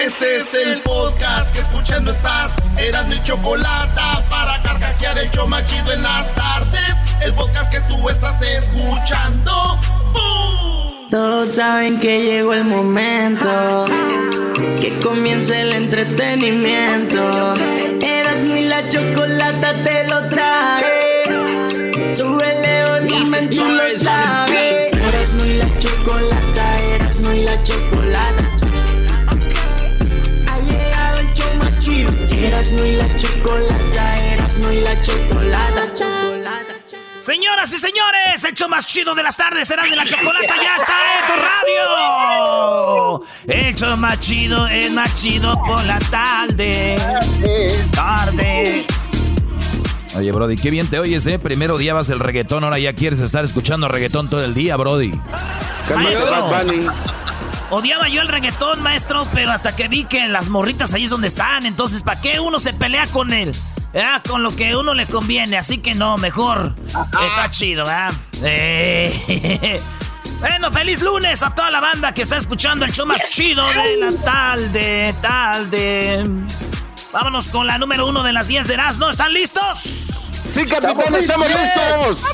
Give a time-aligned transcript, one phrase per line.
[0.00, 2.50] Este es el podcast que escuchando estás.
[2.76, 6.94] Eran mi chocolate para carcajear el show machido en las tardes.
[7.22, 9.78] El podcast que tú estás escuchando.
[10.12, 11.10] ¡Bum!
[11.10, 13.86] Todos saben que llegó el momento.
[14.80, 17.54] Que comience el entretenimiento.
[18.02, 21.24] Eras ni la chocolata te lo trae.
[22.14, 24.92] Sube león y tú lo sabes.
[24.92, 28.53] Eras ni la chocolata, eras ni la chocolata.
[32.44, 35.94] Eras ni la chocolata, eras ni la chocolata.
[35.94, 36.74] chocolata.
[37.18, 40.76] Señoras y señores, el show más chido de las tardes será de la chocolata, ya
[40.76, 43.22] está en tu radio.
[43.46, 46.96] El show más chido es más chido por la tarde.
[47.94, 48.84] Tarde.
[50.16, 51.38] Oye, Brody, qué bien te oyes, ¿eh?
[51.38, 55.12] Primero odiabas el reggaetón, ahora ya quieres estar escuchando reggaetón todo el día, Brody.
[55.96, 56.26] Maestro,
[57.70, 61.28] odiaba yo el reggaetón, maestro, pero hasta que vi que las morritas ahí es donde
[61.28, 63.52] están, entonces, ¿para qué uno se pelea con él?
[63.96, 66.74] Ah, con lo que uno le conviene, así que no, mejor.
[66.86, 68.12] Está chido, ¿verdad?
[68.42, 69.80] Eh,
[70.40, 73.96] Bueno, feliz lunes a toda la banda que está escuchando el show más chido de
[73.96, 76.24] la tarde, tarde.
[77.14, 79.08] Vámonos con la número uno de las 10 de Erasmo.
[79.08, 79.78] ¿Están listos?
[80.44, 82.26] Sí, capitán, estamos listos.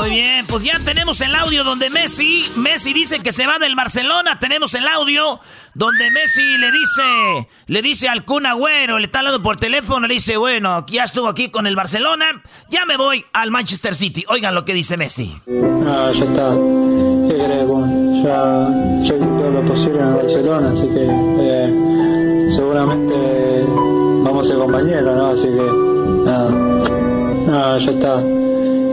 [0.00, 3.76] Muy bien, pues ya tenemos el audio donde Messi, Messi dice que se va del
[3.76, 4.40] Barcelona.
[4.40, 5.38] Tenemos el audio
[5.74, 10.14] donde Messi le dice, le dice al Kun Agüero, le está hablando por teléfono, le
[10.14, 14.24] dice, bueno, ya estuvo aquí con el Barcelona, ya me voy al Manchester City.
[14.28, 15.40] Oigan lo que dice Messi.
[15.46, 16.50] No, ya está.
[16.50, 18.24] ¿Qué bueno?
[18.24, 21.06] Ya, ya hice todo lo posible en Barcelona, así que
[21.40, 23.58] eh, seguramente
[24.28, 25.26] vamos a ser compañeros, ¿no?
[25.30, 26.50] Así que nada.
[26.50, 28.20] No, ya está.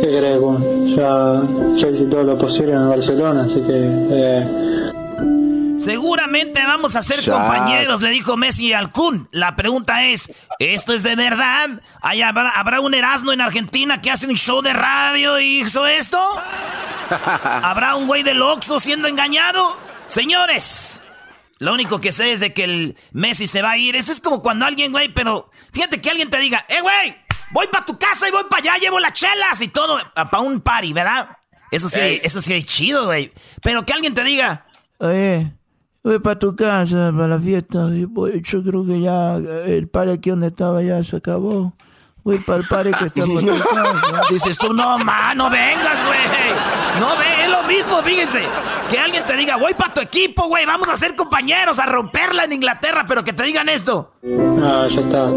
[0.02, 0.60] ¿Qué querés, bueno?
[0.96, 1.42] Ya,
[1.76, 3.74] ya hice todo lo posible en Barcelona, así que
[4.12, 4.92] eh,
[5.78, 7.36] Seguramente vamos a ser Chas.
[7.36, 9.28] compañeros, le dijo Messi al Kun.
[9.32, 11.70] La pregunta es, ¿esto es de verdad?
[12.02, 15.86] ¿Hay- habrá, habrá un Erasmo en Argentina que hace un show de radio y hizo
[15.86, 16.18] esto?
[17.44, 19.76] ¿Habrá un güey del Oxxo siendo engañado?
[20.08, 21.04] Señores,
[21.60, 23.96] lo único que sé es de que el Messi se va a ir.
[23.96, 27.16] Eso es como cuando alguien, güey, pero fíjate que alguien te diga, ¡eh, güey!
[27.52, 30.60] Voy para tu casa y voy para allá, llevo las chelas y todo, para un
[30.62, 31.30] party, ¿verdad?
[31.72, 32.22] Eso sí, Ey.
[32.24, 33.32] eso sí es chido, güey.
[33.62, 34.66] Pero que alguien te diga,
[34.98, 35.52] Oye,
[36.04, 37.90] voy para tu casa, para la fiesta.
[37.92, 41.74] Yo creo que ya el par aquí donde estaba ya se acabó.
[42.26, 44.22] Voy para el par que tu casa.
[44.32, 46.20] Dices tú, no, ma, no vengas, güey.
[47.00, 48.42] No ve, es lo mismo, fíjense.
[48.90, 52.46] Que alguien te diga, voy para tu equipo, güey, vamos a ser compañeros, a romperla
[52.46, 54.14] en Inglaterra, pero que te digan esto.
[54.24, 55.28] no, ya está.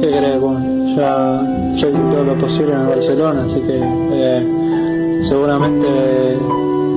[0.00, 0.96] ¿Qué querés, bueno?
[0.96, 1.40] Ya,
[1.80, 3.80] ya hice todo lo posible en Barcelona, así que
[4.12, 6.38] eh, seguramente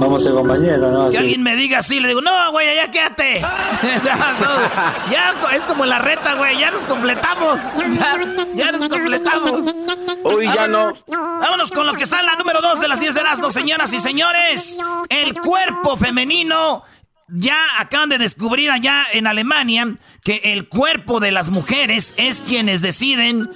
[0.05, 1.09] vamos a ser compañeros, ¿no?
[1.09, 3.41] Que alguien me diga así, le digo, no, güey, ya quédate.
[3.95, 7.59] O sea, no, ya es como la reta, güey, ya nos completamos.
[7.75, 8.15] Ya,
[8.53, 9.75] ya nos completamos.
[10.23, 10.93] Uy, ya no.
[11.07, 13.93] Vámonos con lo que está en la número 2 de las 10 de Erasmo, señoras
[13.93, 14.79] y señores.
[15.09, 16.83] El cuerpo femenino.
[17.27, 22.83] Ya acaban de descubrir allá en Alemania que el cuerpo de las mujeres es quienes
[22.83, 23.49] deciden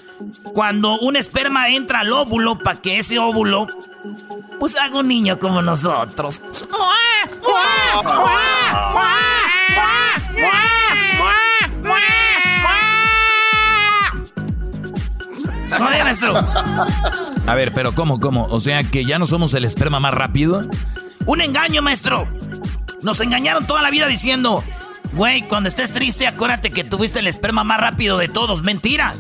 [0.53, 3.67] cuando un esperma entra al óvulo para que ese óvulo
[4.59, 6.41] pues haga un niño como nosotros.
[15.79, 16.33] Oye, maestro.
[17.45, 18.45] A ver, pero ¿cómo, cómo?
[18.45, 20.63] O sea, que ya no somos el esperma más rápido.
[21.27, 22.27] Un engaño, maestro.
[23.01, 24.63] Nos engañaron toda la vida diciendo,
[25.13, 28.63] güey, cuando estés triste, acuérdate que tuviste el esperma más rápido de todos.
[28.63, 29.13] Mentira.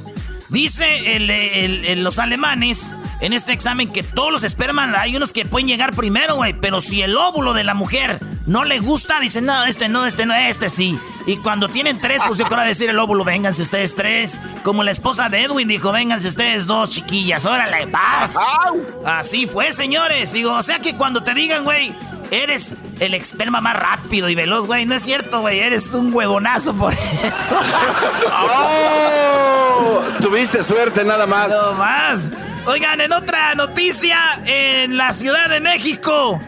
[0.49, 5.67] Dice el- los alemanes en este examen que todos los espermas, hay unos que pueden
[5.67, 9.63] llegar primero, güey, pero si el óvulo de la mujer no le gusta, dice, no,
[9.65, 10.99] este no, este no, este sí.
[11.27, 14.39] Y cuando tienen tres, pues yo quiero decir el óvulo, vénganse ustedes tres.
[14.63, 18.33] Como la esposa de Edwin dijo, vénganse ustedes dos, chiquillas, órale, paz.
[19.05, 20.33] Así fue, señores.
[20.33, 21.93] Digo, o sea que cuando te digan, güey,
[22.31, 24.87] eres el esperma más rápido y veloz, güey.
[24.87, 25.59] No es cierto, güey.
[25.59, 27.61] Eres un huevonazo por eso.
[28.31, 29.99] ¡Oh!
[30.21, 31.49] Tuviste suerte nada más.
[31.49, 32.31] No más.
[32.65, 36.41] Oigan, en otra noticia, en la Ciudad de México,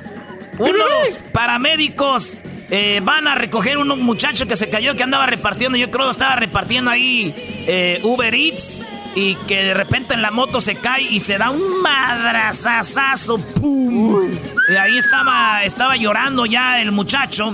[0.57, 2.38] unos paramédicos
[2.69, 6.12] eh, van a recoger un muchacho que se cayó, que andaba repartiendo, yo creo que
[6.12, 7.33] estaba repartiendo ahí
[7.68, 11.50] eh, Uber Eats y que de repente en la moto se cae y se da
[11.50, 13.38] un madrazazazo.
[13.39, 14.25] ¡Pum!
[14.69, 17.54] Y ahí estaba, estaba llorando ya el muchacho.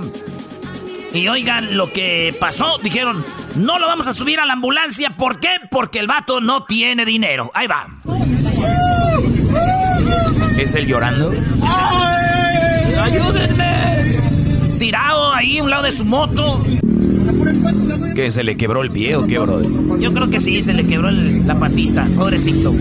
[1.13, 2.77] Y oigan lo que pasó.
[2.83, 5.11] Dijeron, no lo vamos a subir a la ambulancia.
[5.17, 5.49] ¿Por qué?
[5.71, 7.49] Porque el vato no tiene dinero.
[7.55, 7.87] Ahí va.
[10.57, 11.31] ¿Es él llorando?
[13.07, 14.19] ¡Ayúdenme!
[14.79, 16.61] Tirado ahí a un lado de su moto.
[18.13, 19.61] ¿Que se le quebró el pie o qué, bro?
[19.97, 22.73] Yo creo que sí, se le quebró la patita, pobrecito.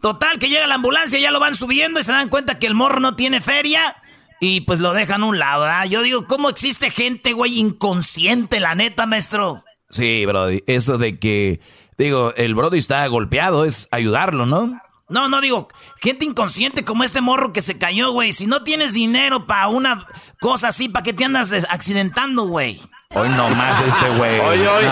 [0.00, 2.74] Total, que llega la ambulancia, ya lo van subiendo y se dan cuenta que el
[2.74, 3.94] morro no tiene feria.
[4.40, 5.84] Y pues lo dejan a un lado, ¿verdad?
[5.84, 9.62] Yo digo, ¿cómo existe gente, güey, inconsciente, la neta, maestro?
[9.90, 10.64] Sí, Brody.
[10.66, 11.60] Eso de que,
[11.96, 14.80] digo, el Brody está golpeado es ayudarlo, ¿no?
[15.08, 15.68] No, no digo,
[16.00, 18.32] gente inconsciente como este morro que se cayó, güey.
[18.32, 20.04] Si no tienes dinero para una
[20.40, 22.80] cosa así, ¿para qué te andas accidentando, güey?
[23.14, 24.40] Hoy no más este güey.
[24.40, 24.90] Oye, oye,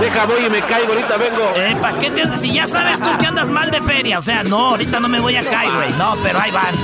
[0.00, 1.52] deja voy y me caigo, ahorita vengo.
[1.56, 4.44] Eh, ¿para qué te Si ya sabes tú que andas mal de feria, o sea,
[4.44, 5.92] no, ahorita no me voy a caer, güey.
[5.94, 6.74] No, pero ahí van.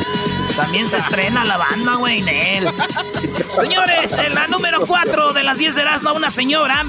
[0.57, 2.69] También se estrena la banda, güey, Nel.
[3.61, 6.87] Señores, en la número 4 de las 10 de Erasmo, una señora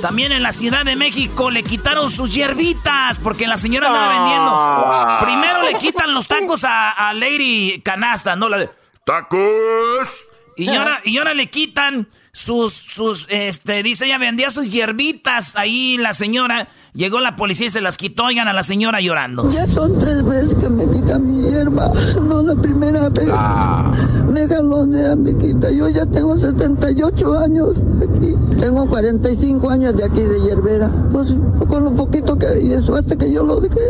[0.00, 4.50] también en la Ciudad de México le quitaron sus hierbitas porque la señora andaba vendiendo.
[4.52, 5.18] Ah.
[5.22, 8.48] Primero le quitan los tacos a, Lady Canasta, ¿no?
[8.48, 8.70] La de
[9.04, 10.26] ¡Tacos!
[10.56, 15.96] Y ahora, y ahora le quitan sus, sus, este, dice ella vendía sus hierbitas ahí
[15.98, 16.68] la señora.
[16.94, 19.50] Llegó la policía y se las quitó, oigan a la señora llorando.
[19.50, 21.92] Ya son tres veces que me quita mi hierba,
[22.22, 23.28] no la primera vez.
[23.30, 23.92] Ah.
[24.32, 25.70] Me galonea, me quita.
[25.70, 28.34] Yo ya tengo 78 años aquí.
[28.58, 30.90] Tengo 45 años de aquí de hierbera.
[31.12, 31.34] Pues
[31.68, 33.80] con lo poquito que, de suerte que yo lo dejé,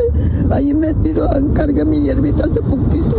[0.50, 3.16] ahí metido, encargué mi hierbita hace poquito.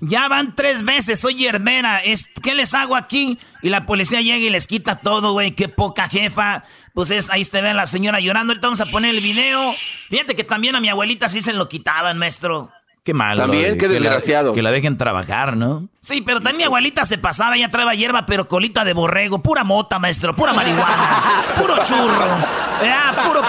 [0.00, 2.00] Ya van tres veces, soy hierbera.
[2.42, 3.38] ¿Qué les hago aquí?
[3.62, 5.52] Y la policía llega y les quita todo, güey.
[5.52, 6.64] Qué poca jefa.
[6.94, 8.52] Pues es, ahí te ven la señora llorando.
[8.52, 9.74] Ahorita vamos a poner el video.
[10.08, 12.70] Fíjate que también a mi abuelita sí se lo quitaban, maestro.
[13.02, 13.36] Qué mal.
[13.36, 14.54] También, qué desgraciado.
[14.54, 15.88] Que la, dejen trabajar, ¿no?
[16.00, 19.64] Sí, pero también mi abuelita se pasaba, ella traía hierba, pero colita de borrego, pura
[19.64, 21.22] mota, maestro, pura marihuana,
[21.60, 22.24] puro churro.
[22.24, 23.42] Ah, puro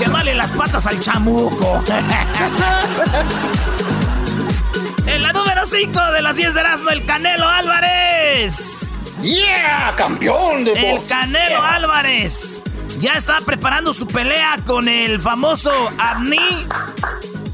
[0.00, 1.82] que vale las patas al chamuco.
[5.08, 9.14] en la número 5 de las 10 de Erasmo, el Canelo Álvarez.
[9.22, 9.92] ¡Yeah!
[9.96, 12.62] ¡Campeón de El Canelo Álvarez
[13.00, 16.66] ya está preparando su pelea con el famoso Abni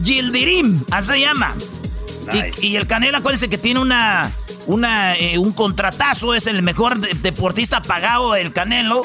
[0.04, 1.54] Gildirim, así se llama.
[2.60, 4.30] Y, el Canelo, acuérdense que tiene una,
[4.66, 9.02] una, eh, un contratazo, es el mejor deportista pagado, el Canelo.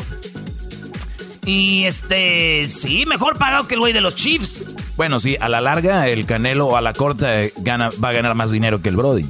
[1.46, 4.64] Y este, sí, mejor pagado que el güey de los Chiefs.
[4.98, 8.52] Bueno, sí, a la larga, el Canelo a la corta gana, va a ganar más
[8.52, 9.26] dinero que el Brody.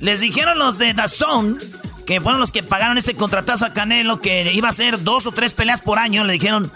[0.00, 1.58] Les dijeron los de Dazón,
[2.06, 5.32] que fueron los que pagaron este contratazo a Canelo, que iba a ser dos o
[5.32, 6.24] tres peleas por año.
[6.24, 6.70] Le dijeron,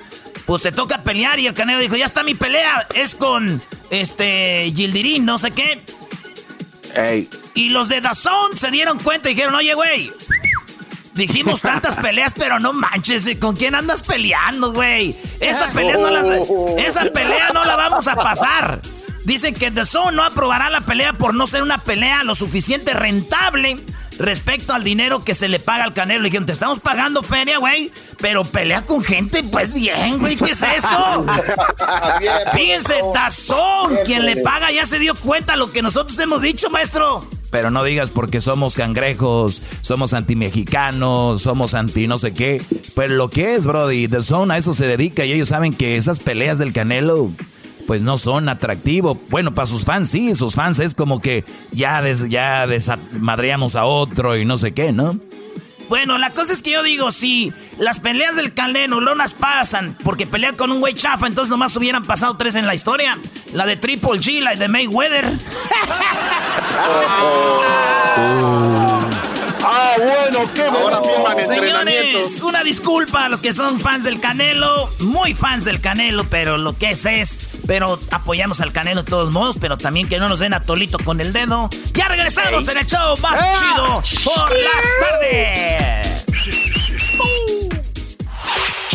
[0.46, 1.38] pues te toca pelear.
[1.38, 2.86] Y el Canelo dijo, ya está mi pelea.
[2.94, 5.80] Es con este Gildirín, no sé qué.
[7.54, 10.12] Y los de Dazón se dieron cuenta y dijeron, oye, güey.
[11.14, 15.16] Dijimos tantas peleas, pero no manches, ¿con quién andas peleando, güey?
[15.40, 16.38] Esa pelea no la,
[16.78, 18.80] esa pelea no la vamos a pasar.
[19.24, 22.92] Dicen que The Zone no aprobará la pelea por no ser una pelea lo suficiente
[22.94, 23.78] rentable
[24.18, 26.22] respecto al dinero que se le paga al Canelo.
[26.22, 30.52] Le dijeron, te estamos pagando feria, güey, pero pelea con gente, pues bien, güey, ¿qué
[30.52, 31.26] es eso?
[32.54, 37.28] Fíjense, Tazón, quien le paga ya se dio cuenta lo que nosotros hemos dicho, maestro.
[37.50, 42.62] Pero no digas porque somos cangrejos, somos anti-mexicanos, somos anti no sé qué.
[42.94, 45.96] Pero lo que es, Brody, The Zone a eso se dedica y ellos saben que
[45.96, 47.30] esas peleas del Canelo
[47.86, 49.16] pues no son atractivos.
[49.30, 53.84] Bueno, para sus fans sí, sus fans es como que ya, des, ya desmadreamos a
[53.84, 55.18] otro y no sé qué, ¿no?
[55.88, 59.96] Bueno, la cosa es que yo digo, si las peleas del Canelo no las pasan
[60.02, 63.16] porque pelea con un güey chafa, entonces nomás hubieran pasado tres en la historia.
[63.52, 65.26] La de Triple G, la de Mayweather.
[69.68, 71.02] Ah, bueno, qué bueno.
[71.46, 76.56] Señores, una disculpa a los que son fans del Canelo, muy fans del Canelo, pero
[76.56, 80.28] lo que es es Pero apoyamos al Canelo de todos modos, pero también que no
[80.28, 81.68] nos den a Tolito con el dedo.
[81.94, 83.44] Ya regresamos en el show más ¡Eh!
[83.58, 86.26] chido por las tardes.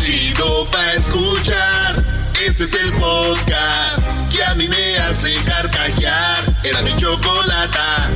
[0.01, 2.05] Chido pa' escuchar.
[2.45, 4.01] Este es el podcast
[4.31, 6.57] que a mí me hace carcajear.
[6.63, 8.09] Era mi chocolata.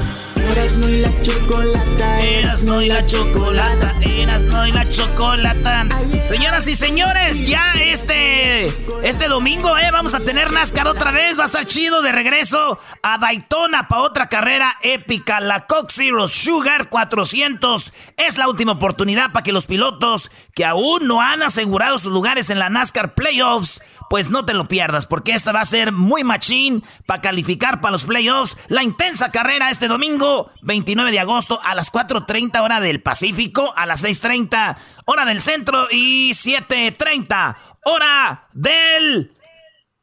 [0.55, 2.21] Erasno y la chocolata.
[2.21, 3.93] Erasno y la chocolata.
[4.01, 5.85] Erasno y la chocolata.
[6.23, 8.67] Señoras y señores, ya este,
[9.03, 11.37] este domingo eh, vamos a tener NASCAR otra vez.
[11.37, 15.41] Va a estar chido de regreso a Daytona para otra carrera épica.
[15.41, 21.05] La Cox Zero Sugar 400 es la última oportunidad para que los pilotos que aún
[21.05, 25.33] no han asegurado sus lugares en la NASCAR Playoffs pues no te lo pierdas, porque
[25.33, 28.57] esta va a ser muy machín para calificar para los playoffs.
[28.67, 33.85] La intensa carrera este domingo, 29 de agosto, a las 4.30 hora del Pacífico, a
[33.85, 34.75] las 6.30
[35.05, 39.31] hora del centro y 7.30 hora del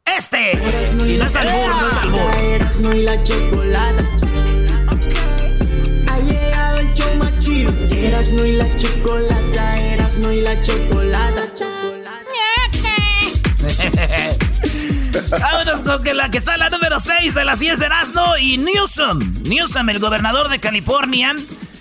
[0.05, 0.53] este.
[0.53, 2.97] Y no es albur, no es albur.
[2.97, 4.05] y la chocolata.
[6.09, 7.73] Ha llegado el show más chido.
[7.91, 11.53] Erasno y la chocolata, Erasno y la chocolata.
[15.41, 18.37] Vámonos con que la que está en la número 6 de las 10 de Erasmo
[18.39, 19.19] y Newsom.
[19.49, 21.35] Newsom, el gobernador de California.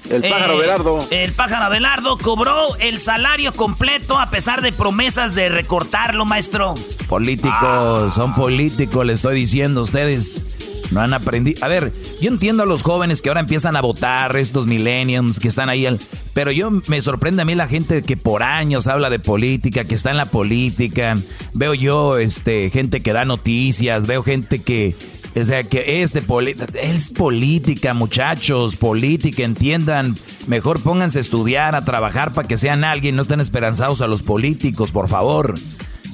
[0.10, 1.08] El pájaro Belardo.
[1.10, 6.76] El pájaro Belardo cobró el salario completo a pesar de promesas de recortarlo, maestro.
[7.08, 10.42] Políticos, son políticos, le estoy diciendo a ustedes.
[10.90, 11.64] No han aprendido.
[11.64, 15.48] A ver, yo entiendo a los jóvenes que ahora empiezan a votar, estos millennials que
[15.48, 15.88] están ahí.
[16.34, 19.96] Pero yo me sorprende a mí la gente que por años habla de política, que
[19.96, 21.16] está en la política.
[21.54, 24.96] Veo yo este, gente que da noticias, veo gente que.
[25.34, 26.68] O sea, que es de política.
[26.82, 30.18] Es política, muchachos, política, entiendan.
[30.48, 34.24] Mejor pónganse a estudiar, a trabajar para que sean alguien, no estén esperanzados a los
[34.24, 35.56] políticos, por favor.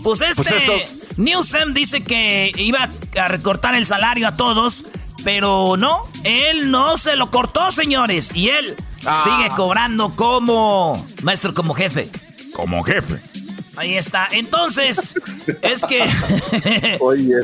[0.03, 0.87] Pues, pues este
[1.17, 2.89] Newsom dice que iba
[3.19, 4.85] a recortar el salario a todos,
[5.23, 8.75] pero no, él no se lo cortó, señores, y él
[9.05, 9.23] ah.
[9.23, 12.09] sigue cobrando como maestro, como jefe.
[12.53, 13.21] Como jefe.
[13.77, 14.27] Ahí está.
[14.31, 15.13] Entonces,
[15.62, 16.03] es que.
[17.00, 17.36] Oye.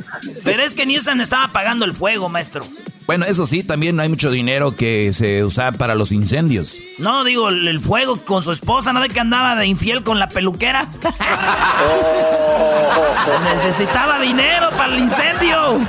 [0.44, 2.63] Pero es que Newsom estaba pagando el fuego, maestro.
[3.06, 6.78] Bueno, eso sí, también hay mucho dinero que se usa para los incendios.
[7.00, 10.30] No, digo, el, fuego con su esposa, ¿no ve que andaba de infiel con la
[10.30, 10.88] peluquera?
[13.54, 15.82] Necesitaba dinero para el incendio.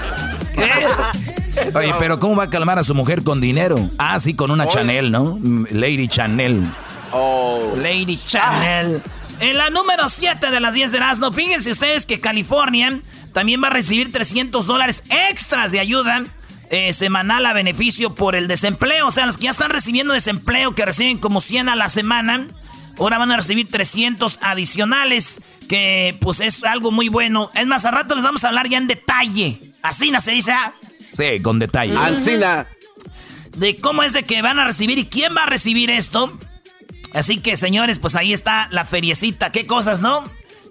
[1.75, 3.89] Oye, pero ¿cómo va a calmar a su mujer con dinero?
[3.97, 5.39] Ah, sí, con una Chanel, ¿no?
[5.71, 6.69] Lady Chanel.
[7.13, 7.75] Oh.
[7.77, 9.01] Lady Chanel.
[9.41, 13.01] En la número 7 de las 10 de Erasmo, fíjense ustedes que California
[13.33, 16.25] también va a recibir 300 dólares extras de ayuda
[16.71, 19.09] eh, semanal a beneficio por el desempleo.
[19.09, 22.47] O sea, los que ya están recibiendo desempleo, que reciben como 100 a la semana,
[22.99, 27.51] ahora van a recibir 300 adicionales, que pues es algo muy bueno.
[27.55, 29.73] Es más, a rato les vamos a hablar ya en detalle.
[29.83, 30.73] Asina se dice, ¿ah?
[31.13, 31.97] Sí, con detalle.
[31.97, 32.67] Ancina.
[33.57, 36.39] De cómo es de que van a recibir y quién va a recibir esto.
[37.15, 39.53] Así que, señores, pues ahí está la feriecita.
[39.53, 40.25] ¿Qué cosas, no?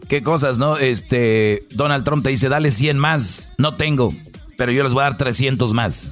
[0.10, 0.78] ¿Qué cosas, no?
[0.78, 3.54] Este, Donald Trump te dice, dale 100 más.
[3.58, 4.12] No tengo
[4.58, 6.10] pero yo les voy a dar 300 más.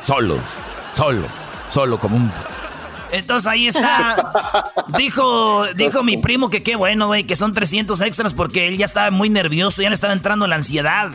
[0.00, 0.40] Solos,
[0.92, 1.26] solo,
[1.68, 2.32] solo como un...
[3.10, 4.64] Entonces ahí está.
[4.98, 8.84] Dijo, dijo mi primo que qué bueno, güey, que son 300 extras porque él ya
[8.84, 11.10] estaba muy nervioso, ya le estaba entrando la ansiedad.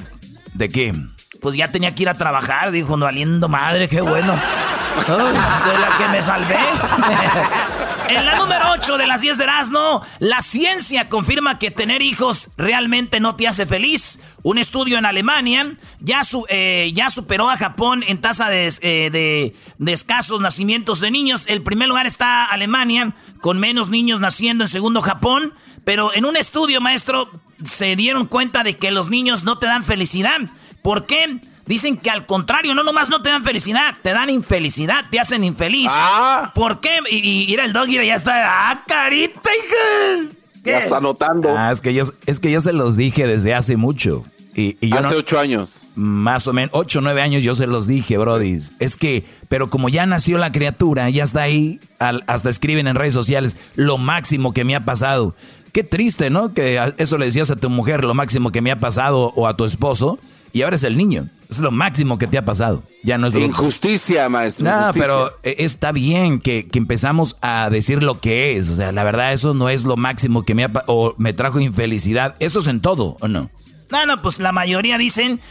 [0.53, 0.93] ¿De qué?
[1.39, 4.33] Pues ya tenía que ir a trabajar, dijo, no valiendo madre, qué bueno.
[5.07, 6.57] de la que me salvé.
[8.09, 12.49] En la número 8 de las 10 de Erasmo, la ciencia confirma que tener hijos
[12.57, 14.19] realmente no te hace feliz.
[14.43, 20.41] Un estudio en Alemania ya, eh, superó a Japón en tasa eh, de, de, escasos
[20.41, 21.45] nacimientos de niños.
[21.47, 24.65] El primer lugar está Alemania, con menos niños naciendo.
[24.65, 25.53] En segundo, Japón.
[25.85, 27.29] Pero en un estudio, maestro,
[27.65, 30.39] se dieron cuenta de que los niños no te dan felicidad.
[30.81, 31.39] ¿Por qué?
[31.65, 35.43] Dicen que al contrario, no nomás no te dan felicidad, te dan infelicidad, te hacen
[35.43, 35.89] infeliz.
[35.89, 36.51] Ah.
[36.53, 36.99] ¿Por qué?
[37.09, 38.71] Y, ir al dog y ya está.
[38.71, 40.29] ¡Ah, carita, hija!
[40.63, 41.55] Ya está notando.
[41.57, 44.23] Ah, es que yo, es que yo se los dije desde hace mucho.
[44.55, 45.87] Y, yo hace ocho años.
[45.95, 48.59] Más o menos, ocho, nueve años yo se los dije, Brody.
[48.79, 53.13] Es que, pero como ya nació la criatura, ya está ahí, hasta escriben en redes
[53.13, 55.33] sociales lo máximo que me ha pasado.
[55.71, 56.53] Qué triste, ¿no?
[56.53, 59.57] Que eso le decías a tu mujer, lo máximo que me ha pasado, o a
[59.57, 60.19] tu esposo,
[60.53, 61.27] y ahora es el niño.
[61.49, 62.83] Es lo máximo que te ha pasado.
[63.03, 64.65] Ya no es Injusticia, maestro.
[64.65, 68.69] No, pero eh, está bien que, empezamos a decir lo que es.
[68.69, 71.59] O sea, la verdad, eso no es lo máximo que me ha o me trajo
[71.59, 72.35] infelicidad.
[72.39, 73.49] Eso es en todo, ¿o no?
[73.89, 75.41] No, no, pues la mayoría dicen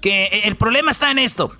[0.00, 1.52] que el problema está en esto.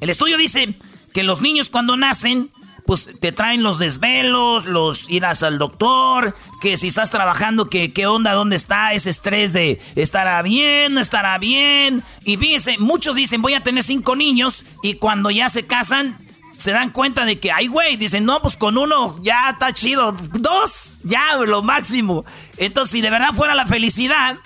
[0.00, 0.74] El estudio dice
[1.14, 2.50] que los niños cuando nacen
[2.88, 8.06] pues te traen los desvelos, los irás al doctor, que si estás trabajando, que qué
[8.06, 12.02] onda, dónde está ese estrés de estará bien, no estará bien.
[12.24, 16.16] Y fíjense, muchos dicen voy a tener cinco niños y cuando ya se casan
[16.56, 20.12] se dan cuenta de que, ay, güey, dicen, no, pues con uno ya está chido.
[20.12, 22.24] Dos, ya, lo máximo.
[22.56, 24.38] Entonces, si de verdad fuera la felicidad,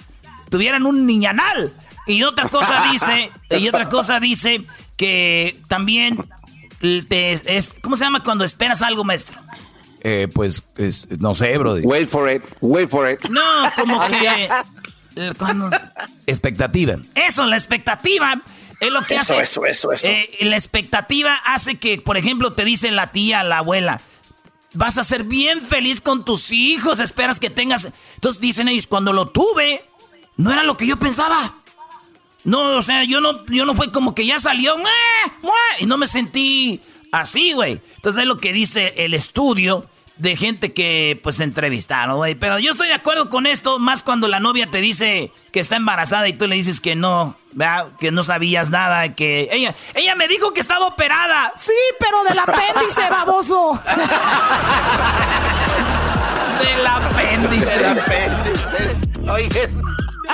[0.51, 1.73] tuvieran un niñanal.
[2.09, 6.19] Y otra cosa dice, y otra cosa dice que también
[7.09, 9.41] te, es, ¿cómo se llama cuando esperas algo, maestro?
[10.03, 10.65] Eh, pues,
[11.19, 11.75] no sé, bro.
[11.75, 13.23] Wait for it, wait for it.
[13.29, 13.41] No,
[13.77, 14.49] como que...
[15.39, 15.71] Cuando...
[16.27, 16.97] Expectativa.
[17.15, 18.43] Eso, la expectativa
[18.81, 19.43] es lo que eso, hace.
[19.43, 20.09] Eso, eso, eso.
[20.09, 24.01] Eh, la expectativa hace que, por ejemplo, te dice la tía, la abuela,
[24.75, 27.89] vas a ser bien feliz con tus hijos, esperas que tengas.
[28.17, 29.85] Entonces dicen ellos, cuando lo tuve,
[30.37, 31.55] no era lo que yo pensaba.
[32.45, 34.77] No, o sea, yo no, yo no fue como que ya salió,
[35.79, 36.81] y no me sentí
[37.13, 37.81] así, güey.
[37.97, 42.35] Entonces es lo que dice el estudio de gente que pues entrevistaron, güey.
[42.35, 45.77] Pero yo estoy de acuerdo con esto, más cuando la novia te dice que está
[45.77, 47.89] embarazada y tú le dices que no, ¿verdad?
[47.99, 51.53] que no sabías nada, que ella, ella me dijo que estaba operada.
[51.57, 53.81] Sí, pero del apéndice, baboso.
[56.63, 57.67] del apéndice.
[57.67, 58.97] Del apéndice.
[59.31, 59.49] Oye.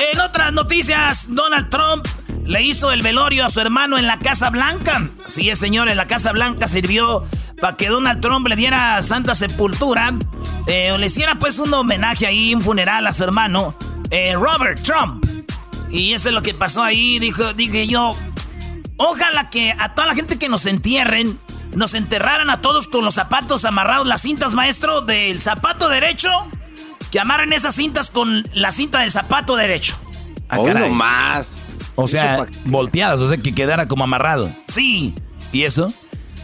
[0.00, 2.07] En otras noticias, Donald Trump
[2.45, 5.11] le hizo el velorio a su hermano en la Casa Blanca.
[5.26, 7.25] Sí, señor, en la Casa Blanca sirvió
[7.61, 10.14] para que Donald Trump le diera santa sepultura.
[10.67, 13.75] Eh, le hiciera pues un homenaje ahí, un funeral a su hermano,
[14.11, 15.25] eh, Robert Trump.
[15.90, 18.12] Y eso es lo que pasó ahí, dijo, dije yo,
[18.99, 21.38] ojalá que a toda la gente que nos entierren,
[21.75, 26.31] nos enterraran a todos con los zapatos amarrados, las cintas, maestro, del zapato derecho,
[27.10, 29.98] que amarren esas cintas con la cinta del zapato derecho.
[30.48, 31.58] Ah, no más.
[31.94, 34.50] O sea, volteadas, o sea, que quedara como amarrado.
[34.68, 35.14] Sí.
[35.52, 35.92] ¿Y eso?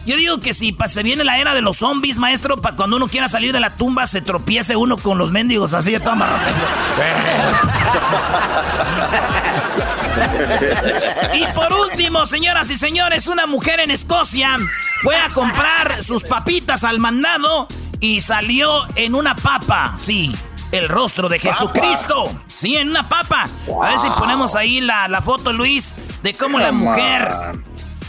[0.05, 3.07] Yo digo que si se viene la era de los zombies, maestro, para cuando uno
[3.07, 6.15] quiera salir de la tumba se tropiece uno con los mendigos así de toda
[11.33, 14.57] y por último, señoras y señores, una mujer en Escocia
[15.01, 17.67] fue a comprar sus papitas al mandado
[17.99, 20.33] y salió en una papa, sí,
[20.71, 22.31] el rostro de Jesucristo.
[22.47, 23.45] Sí, en una papa.
[23.81, 27.29] A ver si ponemos ahí la, la foto, Luis, de cómo la mujer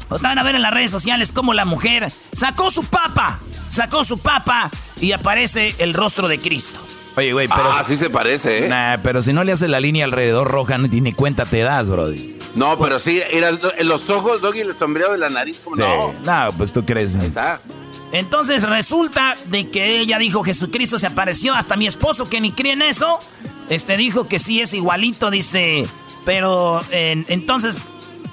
[0.08, 4.18] Van a ver en las redes sociales cómo la mujer sacó su papa, sacó su
[4.18, 6.80] papa y aparece el rostro de Cristo.
[7.16, 7.70] Oye, güey, pero.
[7.72, 8.68] Ah, sí se parece, ¿eh?
[8.68, 12.38] Nah, pero si no le haces la línea alrededor roja, ni cuenta te das, brody.
[12.54, 13.50] No, pero sí, era
[13.82, 16.12] los ojos, Doggy, el sombreado de la nariz, como no.
[16.24, 17.16] No, pues tú crees.
[17.16, 17.60] Ahí está.
[18.12, 22.72] Entonces resulta de que ella dijo Jesucristo se apareció, hasta mi esposo que ni cree
[22.72, 23.18] en eso,
[23.68, 25.86] este dijo que sí es igualito, dice,
[26.24, 27.84] pero entonces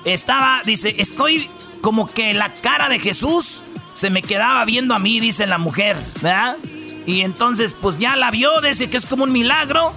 [0.05, 1.49] estaba, dice, estoy
[1.81, 5.97] como que la cara de Jesús se me quedaba viendo a mí, dice la mujer,
[6.21, 6.57] ¿verdad?
[7.05, 9.93] Y entonces, pues ya la vio, dice que es como un milagro.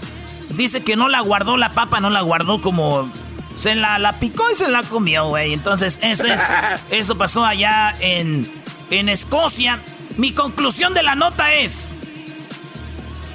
[0.51, 3.11] Dice que no la guardó la papa, no la guardó como.
[3.57, 5.53] Se la, la picó y se la comió, güey.
[5.53, 6.43] Entonces, eso, es,
[6.91, 8.51] eso pasó allá en,
[8.91, 9.79] en Escocia.
[10.17, 11.97] Mi conclusión de la nota es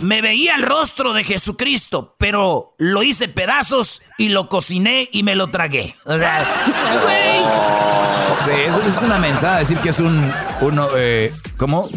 [0.02, 5.36] me veía el rostro de Jesucristo, pero lo hice pedazos y lo cociné y me
[5.36, 5.96] lo tragué.
[6.06, 6.66] O sea,
[8.44, 11.88] Sí, eso es una mensaje, decir que es un, uno, eh, ¿cómo?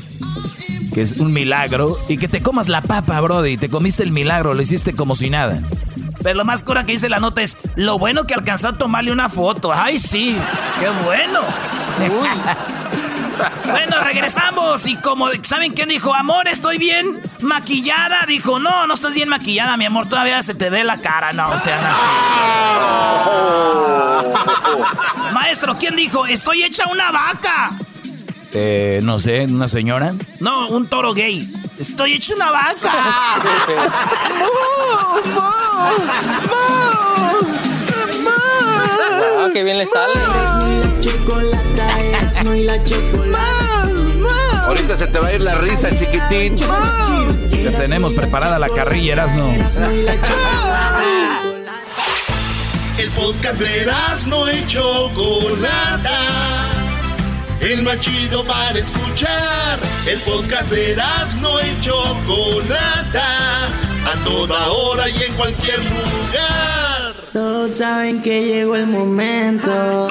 [0.92, 3.56] Que es un milagro y que te comas la papa, brody.
[3.56, 5.58] Te comiste el milagro, lo hiciste como si nada.
[6.22, 9.10] Pero lo más cura que dice la nota es, lo bueno que alcanzó a tomarle
[9.10, 9.72] una foto.
[9.72, 10.36] Ay, sí,
[10.80, 11.40] qué bueno.
[11.98, 12.28] Uy.
[13.64, 14.86] Bueno, regresamos.
[14.86, 16.14] Y como, ¿saben quién dijo?
[16.14, 18.24] Amor, estoy bien maquillada.
[18.26, 20.08] Dijo, no, no estás bien maquillada, mi amor.
[20.08, 21.32] Todavía se te ve la cara.
[21.32, 21.80] No, o sea,
[24.20, 25.32] no.
[25.32, 26.26] Maestro, ¿quién dijo?
[26.26, 27.70] Estoy hecha una vaca.
[28.52, 30.12] Eh, no sé, ¿una señora?
[30.40, 31.52] No, un toro gay.
[31.78, 32.92] Estoy hecho una vaca.
[38.26, 40.12] Ah, qué bien le sale.
[44.66, 46.56] Ahorita se te va a ir la risa, chiquitín.
[46.56, 49.50] Ya tenemos preparada la carrilla, Erasno.
[52.98, 56.20] El podcast de Erasno y Chocolata.
[57.60, 59.78] El más chido para escuchar.
[60.06, 63.66] El podcast de Erasno y Chocolata.
[64.06, 66.83] A toda hora y en cualquier lugar.
[67.34, 70.06] Todos saben que llegó el momento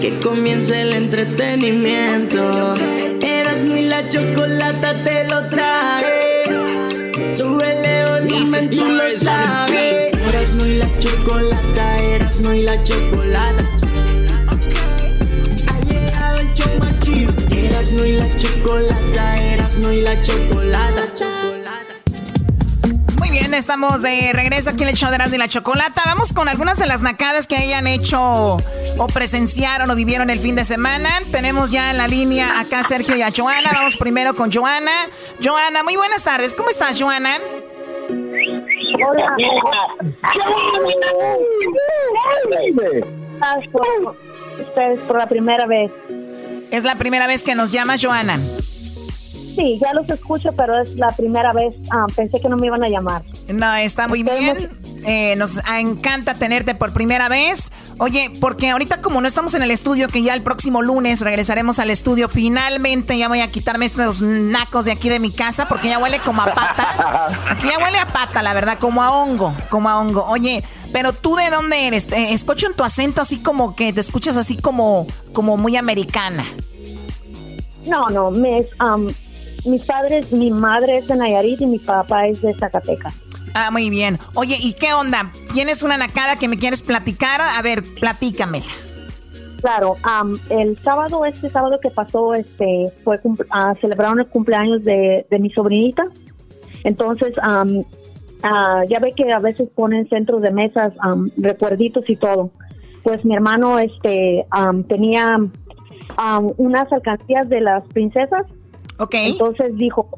[0.00, 2.74] que comience el entretenimiento.
[3.20, 6.44] Eras ni la chocolata te lo trae.
[7.34, 10.16] Súbele volumen, tú lo sabes.
[10.26, 13.64] Eras no y la chocolata, eras no y la chocolata.
[15.68, 17.30] Ha llegado el show más chido.
[17.50, 21.12] Eras Erasmo y la chocolata, Erasmo y la chocolata,
[21.44, 21.62] Muy
[23.32, 26.02] bien, estamos de regreso aquí en el show de Erasmo y la chocolata.
[26.04, 30.54] Vamos con algunas de las nacadas que hayan hecho o presenciaron o vivieron el fin
[30.54, 31.08] de semana.
[31.32, 33.70] Tenemos ya en la línea acá a Sergio y a Joana.
[33.72, 34.92] Vamos primero con Joana.
[35.42, 36.54] Joana, muy buenas tardes.
[36.54, 37.38] ¿Cómo estás, Joana?
[39.08, 39.36] Hola.
[44.60, 45.90] Ustedes por la primera vez.
[46.70, 48.38] Es la primera vez que nos llama Joana.
[49.54, 51.74] Sí, ya los escucho, pero es la primera vez.
[51.90, 53.22] Ah, pensé que no me iban a llamar.
[53.48, 54.70] No, está muy bien.
[55.04, 57.72] Eh, nos encanta tenerte por primera vez.
[57.98, 61.78] Oye, porque ahorita como no estamos en el estudio, que ya el próximo lunes regresaremos
[61.78, 65.88] al estudio, finalmente ya voy a quitarme estos nacos de aquí de mi casa, porque
[65.88, 67.28] ya huele como a pata.
[67.50, 70.24] Aquí ya huele a pata, la verdad, como a hongo, como a hongo.
[70.26, 72.08] Oye, pero tú de dónde eres?
[72.12, 76.44] escucho en tu acento así como que te escuchas así como, como muy americana.
[77.86, 78.66] No, no, mis,
[79.64, 83.14] mis padres, mi madre es de Nayarit y mi papá es de Zacatecas.
[83.54, 84.18] Ah, muy bien.
[84.34, 85.30] Oye, ¿y qué onda?
[85.52, 87.40] ¿Tienes una nacada que me quieres platicar?
[87.40, 88.64] A ver, platícamela.
[89.60, 89.94] Claro,
[90.50, 93.20] el sábado, este sábado que pasó, este, fue
[93.50, 96.04] a celebraron el cumpleaños de, mi sobrinita.
[96.82, 97.64] Entonces, ah,
[98.88, 100.92] ya ve que a veces ponen centros de mesas,
[101.36, 102.50] recuerditos y todo.
[103.04, 104.44] Pues mi hermano, este,
[104.88, 105.38] tenía
[106.56, 108.46] unas alcancías de las princesas.
[109.12, 110.08] Entonces dijo,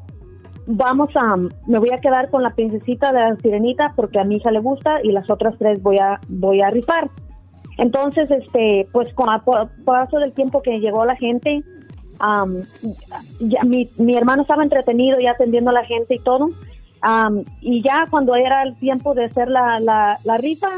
[0.67, 4.37] vamos a, me voy a quedar con la princesita de la sirenita porque a mi
[4.37, 7.09] hija le gusta y las otras tres voy a, voy a rifar.
[7.79, 9.41] Entonces, este, pues con el
[9.85, 11.63] paso del tiempo que llegó la gente,
[13.41, 16.49] ya, mi, mi, hermano estaba entretenido ya atendiendo a la gente y todo.
[17.61, 20.69] y ya cuando era el tiempo de hacer la, la, la rifa,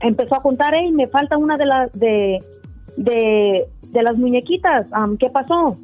[0.00, 2.38] empezó a contar, hey, me falta una de las de,
[2.98, 4.86] de, de las muñequitas,
[5.18, 5.78] ¿qué pasó?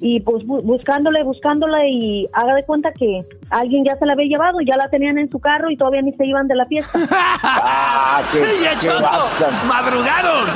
[0.00, 4.58] Y pues buscándole, buscándole y haga de cuenta que alguien ya se la había llevado,
[4.60, 6.98] ya la tenían en su carro y todavía ni se iban de la fiesta.
[7.42, 8.40] ¡Ah, qué,
[9.66, 10.48] ¡Madrugaron!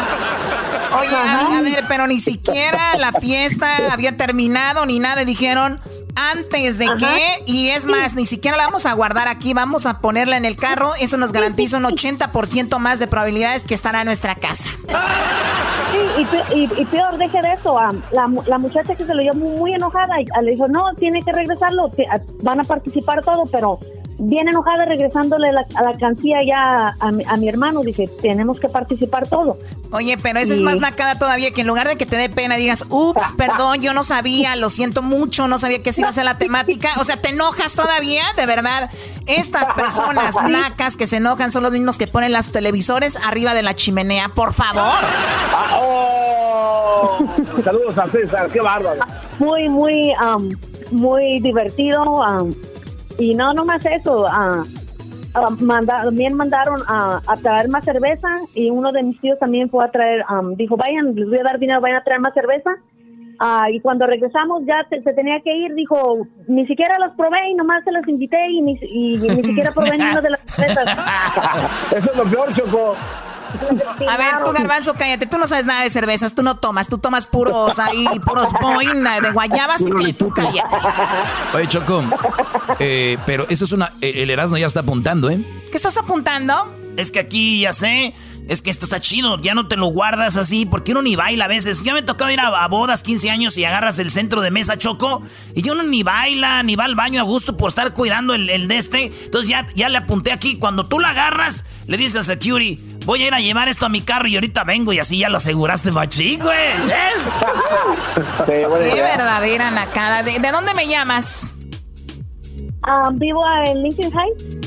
[0.99, 5.81] Oye, a, ver, pero ni siquiera la fiesta había terminado ni nada, dijeron
[6.17, 9.99] antes de que, y es más, ni siquiera la vamos a guardar aquí, vamos a
[9.99, 14.07] ponerla en el carro, eso nos garantiza un 80% más de probabilidades que estará en
[14.07, 14.71] nuestra casa.
[15.93, 17.79] Sí, y, peor, deje de eso,
[18.13, 21.91] la, la, muchacha que se lo llevó muy, enojada, le dijo, no, tiene que regresarlo,
[22.43, 23.79] van a participar todo, pero
[24.19, 29.29] bien enojada regresándole la, a la cancilla ya a, mi hermano, dice, tenemos que participar
[29.29, 29.59] todo.
[29.91, 32.57] Oye, pero eso es más nacada todavía, que en lugar de que te dé pena
[32.57, 36.13] digas, ups, perdón, yo no sabía, lo siento mucho, no sabía que se iba a
[36.13, 36.91] ser la temática.
[37.01, 38.25] O sea, ¿te enojas todavía?
[38.37, 38.91] De verdad,
[39.27, 43.63] estas personas nacas que se enojan son los mismos que ponen las televisores arriba de
[43.63, 44.83] la chimenea, por favor.
[44.83, 47.19] Ah, oh.
[47.63, 49.01] Saludos a César, qué bárbaro.
[49.39, 50.51] Muy, muy, um,
[50.91, 52.03] muy divertido.
[52.03, 52.55] Um,
[53.19, 54.27] y no, no más eso.
[54.27, 54.65] Uh,
[55.87, 60.25] también mandaron a, traer más cerveza y uno de mis tíos también fue a traer,
[60.57, 62.71] dijo, vayan, les voy a dar dinero, vayan a traer más cerveza.
[63.41, 67.55] Ah, y cuando regresamos ya se tenía que ir, dijo, ni siquiera los probé y
[67.55, 70.87] nomás se los invité y ni, y, ni siquiera probé ninguna de las cervezas.
[71.91, 72.97] Eso es lo peor, Choco.
[74.09, 76.99] A ver, tú garbanzo, cállate, tú no sabes nada de cervezas, tú no tomas, tú
[76.99, 80.77] tomas puros ahí, puros boina de guayabas y tú cállate.
[81.55, 82.05] Oye, Choco,
[82.79, 85.45] eh, pero eso es una, el Erasmo ya está apuntando, ¿eh?
[85.71, 86.73] ¿Qué estás apuntando?
[86.97, 88.15] Es que aquí ya sé,
[88.49, 91.47] es que esto está chido, ya no te lo guardas así, porque uno ni baila
[91.47, 91.83] a veces.
[91.83, 94.79] Ya me ha tocado ir a, bodas 15 años y agarras el centro de mesa
[94.79, 95.23] choco,
[95.55, 98.69] y uno ni baila, ni va al baño a gusto por estar cuidando el, el
[98.69, 99.05] de este.
[99.25, 103.23] Entonces ya, ya le apunté aquí, cuando tú la agarras, le dices a security, voy
[103.23, 105.37] a ir a llevar esto a mi carro y ahorita vengo y así ya lo
[105.37, 106.75] aseguraste machín, güey.
[108.47, 110.23] Qué verdadera nacada.
[110.23, 111.55] ¿De, ¿De, dónde me llamas?
[112.83, 114.59] Ah, vivo en Lincoln Heights.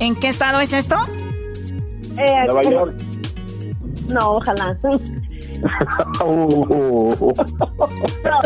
[0.00, 0.96] ¿En qué estado es esto?
[2.18, 3.07] Eh, Nueva York.
[4.12, 4.76] No, ojalá.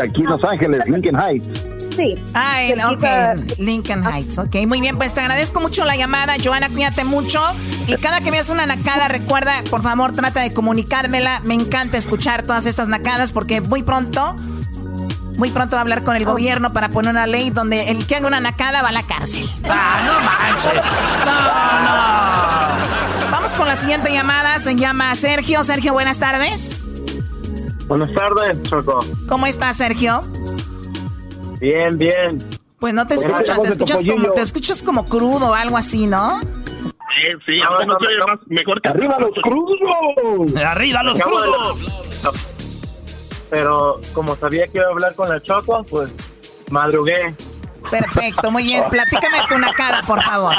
[0.03, 1.48] Aquí en Los Ángeles, Lincoln Heights.
[1.96, 2.14] Sí.
[2.35, 3.05] Ah, ok,
[3.59, 4.38] Lincoln Heights.
[4.38, 7.40] Ok, muy bien, pues te agradezco mucho la llamada, Joana, cuídate mucho.
[7.87, 11.40] Y cada que veas una nacada, recuerda, por favor, trata de comunicármela.
[11.44, 14.35] Me encanta escuchar todas estas nacadas porque muy pronto,
[15.37, 18.16] muy pronto va a hablar con el gobierno para poner una ley donde el que
[18.16, 19.49] haga una nacada va a la cárcel.
[19.64, 20.75] Ah, no manches.
[21.25, 21.40] No,
[23.27, 23.31] no.
[23.31, 24.59] Vamos con la siguiente llamada.
[24.59, 25.64] Se llama Sergio.
[25.64, 26.87] Sergio, buenas tardes.
[27.87, 29.05] Buenas tardes, Choco.
[29.29, 30.21] ¿Cómo estás, Sergio?
[31.61, 32.38] Bien, bien.
[32.79, 36.40] Pues no te escuchas, te escuchas, como, te escuchas como crudo o algo así, ¿no?
[36.40, 37.97] Sí, sí, ahora no,
[38.47, 38.88] mejor que...
[38.88, 40.64] ¡Arriba los crudos!
[40.64, 41.79] ¡Arriba los crudos!
[43.53, 46.11] Pero como sabía que iba a hablar con la Choco, pues
[46.71, 47.35] madrugué.
[47.91, 48.83] Perfecto, muy bien.
[48.91, 50.55] Platícame tu nacada, por favor.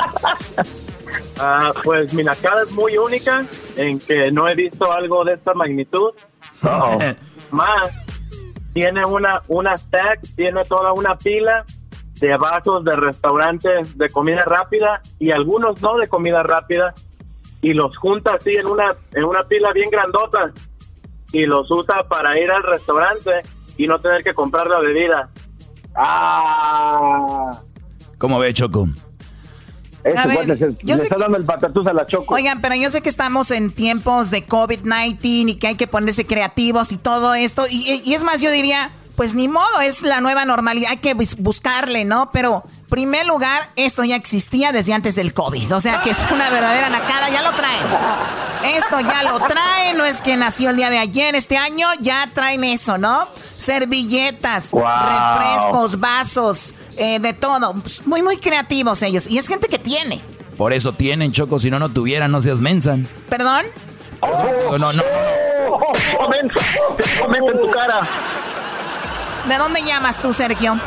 [1.39, 3.45] Ah, pues mi nacada es muy única
[3.77, 6.13] en que no he visto algo de esta magnitud.
[7.49, 8.05] Más,
[8.75, 11.65] tiene una, una stack, tiene toda una pila
[12.19, 16.93] de vasos de restaurantes de comida rápida y algunos no de comida rápida
[17.59, 20.53] y los junta así en una, en una pila bien grandota
[21.33, 23.31] y los usa para ir al restaurante
[23.75, 25.29] y no tener que comprar la bebida.
[25.95, 27.59] Ah.
[28.17, 28.87] ¿Cómo ve, Choco?
[30.15, 32.35] A ver, yo está dando el patatús a la Choco.
[32.35, 35.17] Oigan, pero yo sé que estamos en tiempos de COVID-19
[35.49, 37.65] y que hay que ponerse creativos y todo esto.
[37.69, 41.15] Y, y, es más, yo diría, pues ni modo, es la nueva normalidad, hay que
[41.39, 42.31] buscarle, ¿no?
[42.31, 42.63] Pero
[42.93, 45.75] primer lugar, esto ya existía desde antes del COVID.
[45.75, 47.87] O sea que es una verdadera nacada, ya lo traen.
[48.77, 52.29] Esto ya lo traen, no es que nació el día de ayer, este año ya
[52.35, 53.27] traen eso, ¿no?
[53.57, 57.73] Servilletas, refrescos, vasos, eh, de todo.
[57.73, 59.25] Pues, muy, muy creativos ellos.
[59.25, 60.21] Y es gente que tiene.
[60.55, 62.99] Por eso tienen, Choco, si no, no tuvieran, no seas mensa.
[63.27, 63.65] ¿Perdón?
[64.21, 65.03] no, no, no.
[66.15, 66.59] Comenta,
[67.19, 68.07] comenta en tu cara.
[69.49, 70.79] ¿De dónde llamas tú, Sergio?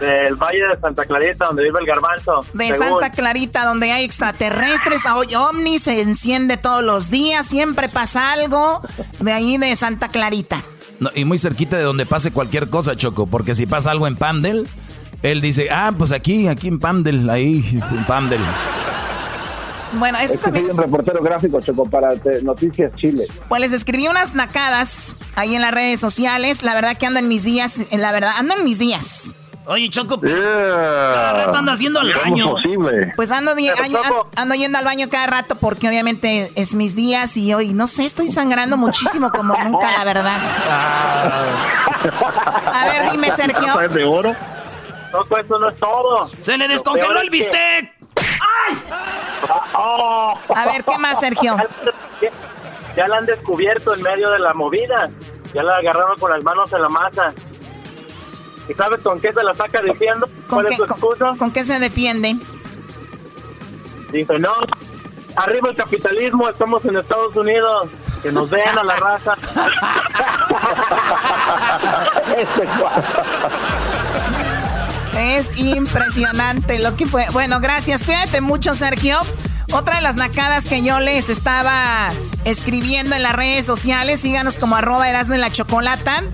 [0.00, 2.40] Del Valle de Santa Clarita, donde vive el garbanzo.
[2.52, 8.32] De Santa Clarita, donde hay extraterrestres, hoy ovnis, se enciende todos los días, siempre pasa
[8.32, 8.80] algo.
[9.20, 10.62] De ahí de Santa Clarita.
[11.14, 14.68] y muy cerquita de donde pase cualquier cosa, Choco, porque si pasa algo en Pandel,
[15.22, 18.40] él dice, ah, pues aquí, aquí en Pandel, ahí, en Pandel.
[19.94, 20.74] Bueno, eso es también es...
[20.74, 22.10] un reportero gráfico, Choco, para
[22.42, 23.26] Noticias Chile.
[23.48, 26.62] Pues les escribí unas nacadas ahí en las redes sociales.
[26.62, 29.34] La verdad que ando en mis días, la verdad, ando en mis días.
[29.70, 32.52] Oye, Choco, cada rato ando haciendo al baño.
[32.52, 33.12] Posible?
[33.14, 33.52] Pues ando,
[34.34, 38.06] ando, yendo al baño cada rato porque obviamente es mis días y hoy, no sé,
[38.06, 40.40] estoy sangrando muchísimo como nunca, la verdad.
[42.72, 43.78] A ver, dime, Sergio.
[43.78, 44.34] ¿Es de oro?
[45.12, 46.30] Choco, eso no es todo.
[46.38, 47.92] ¡Se le descongeló el bistec!
[48.16, 48.78] ¡Ay!
[49.74, 51.56] A ver, ¿qué más, Sergio?
[52.96, 55.10] Ya la han descubierto en medio de la movida.
[55.52, 57.34] Ya la agarraron con las manos en la masa.
[58.68, 60.28] ¿Y sabes con qué se la saca diciendo?
[60.48, 61.32] ¿Cuál es su excusa?
[61.38, 62.36] ¿Con qué se defiende?
[64.12, 64.52] Dice, no,
[65.36, 67.88] arriba el capitalismo, estamos en Estados Unidos,
[68.22, 69.34] que nos vean a la raza.
[75.18, 77.26] es impresionante lo que fue.
[77.32, 78.04] Bueno, gracias.
[78.04, 79.18] Cuídate mucho, Sergio.
[79.72, 82.08] Otra de las nacadas que yo les estaba
[82.44, 86.24] escribiendo en las redes sociales, síganos como arroba Erasmo en la Chocolata,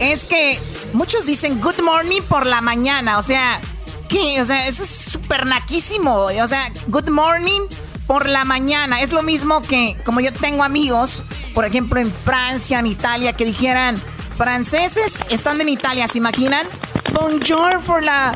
[0.00, 0.58] es que
[0.92, 3.18] muchos dicen good morning por la mañana.
[3.18, 3.60] O sea,
[4.08, 4.40] ¿qué?
[4.40, 6.12] O sea, eso es súper naquísimo.
[6.12, 7.60] O sea, good morning
[8.08, 9.00] por la mañana.
[9.00, 11.22] Es lo mismo que, como yo tengo amigos,
[11.54, 13.96] por ejemplo, en Francia, en Italia, que dijeran,
[14.36, 16.66] franceses están en Italia, ¿se imaginan?
[17.12, 18.34] Bonjour por la...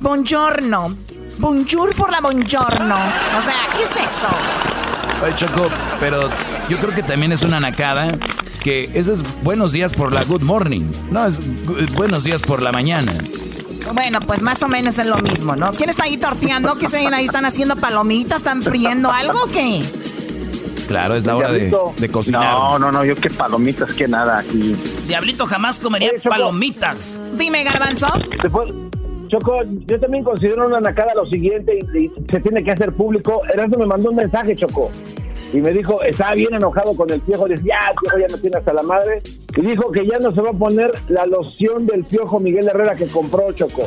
[0.00, 0.96] Buongiorno.
[1.38, 2.96] Bonjour por la buongiorno.
[3.38, 4.28] O sea, ¿qué es eso?
[5.22, 5.68] Oye, Choco,
[6.00, 6.28] pero
[6.68, 8.18] yo creo que también es una nacada
[8.62, 10.82] que ese es buenos días por la good morning.
[11.10, 11.40] No, es
[11.94, 13.12] buenos días por la mañana.
[13.92, 15.72] Bueno, pues más o menos es lo mismo, ¿no?
[15.72, 16.76] ¿Quién está ahí torteando?
[16.76, 17.24] ¿Qué se ahí?
[17.24, 18.38] ¿Están haciendo palomitas?
[18.38, 19.82] ¿Están friendo algo o qué?
[20.86, 22.44] Claro, es la hora de, cocinar.
[22.44, 24.76] No, no, no, yo qué palomitas, que nada aquí.
[25.06, 27.20] Diablito jamás comería palomitas.
[27.36, 28.08] Dime, Garbanzo.
[29.32, 33.40] Choco, yo también considero una nacada lo siguiente y, se tiene que hacer público.
[33.50, 34.90] Erasmo me mandó un mensaje, Choco
[35.54, 38.38] y me dijo, estaba bien enojado con el piojo, dice, ya, el piojo ya no
[38.38, 39.22] tiene hasta la madre,
[39.54, 42.96] y dijo que ya no se va a poner la loción del piojo Miguel Herrera
[42.96, 43.86] que compró Choco,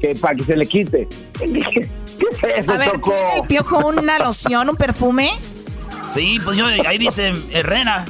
[0.00, 1.06] que para que se le quite.
[1.38, 3.10] ¿Qué, es eso, a ver, Choco?
[3.10, 5.30] ¿tiene el piojo una loción, un perfume?
[6.08, 8.04] Sí, pues yo, ahí dice Herrera.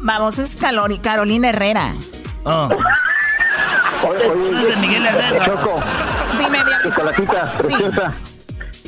[0.00, 1.94] Vamos, es Carolina Herrera.
[2.44, 2.68] Oh.
[4.08, 5.44] Oye, Miguel Herrera.
[5.44, 5.80] Choco.
[6.38, 8.12] Dime, Chocolatita, preciosa.
[8.12, 8.34] Sí.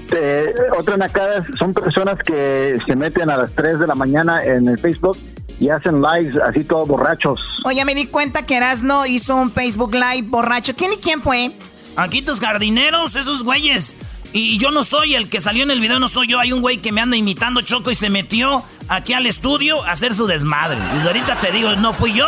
[0.07, 4.68] Este, otra nacada son personas que se meten a las 3 de la mañana en
[4.68, 5.18] el Facebook
[5.59, 7.40] y hacen lives así todos borrachos.
[7.64, 10.74] Oye, me di cuenta que Erasno hizo un Facebook Live borracho.
[10.76, 11.50] ¿Quién y quién fue?
[11.96, 13.96] Aquí tus jardineros, esos güeyes.
[14.33, 16.38] Y yo no soy el que salió en el video, no soy yo.
[16.38, 19.92] Hay un güey que me anda imitando Choco y se metió aquí al estudio a
[19.92, 20.79] hacer su desmadre.
[21.02, 22.26] Y ahorita te digo, no fui yo.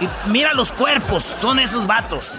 [0.00, 2.32] Y mira los cuerpos, son esos vatos.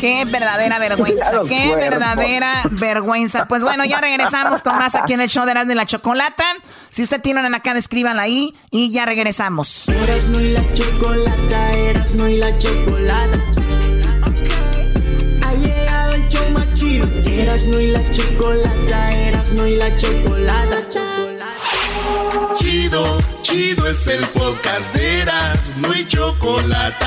[0.00, 3.46] Qué verdadera vergüenza, qué verdadera vergüenza.
[3.46, 6.44] Pues bueno, ya regresamos con más aquí en el show de Erasmo y la Chocolata.
[6.90, 9.88] Si usted tiene una acá, escríbanla ahí y ya regresamos.
[9.88, 13.38] Erasmo y la Chocolata, Erasmo y la Chocolata.
[15.46, 17.06] Ha llegado el show más chido.
[17.26, 21.09] Erasmo y la Chocolata, Erasmo y la Chocolata.
[22.60, 27.06] Chido chido, es el podcast de Eras, no hay chocolate.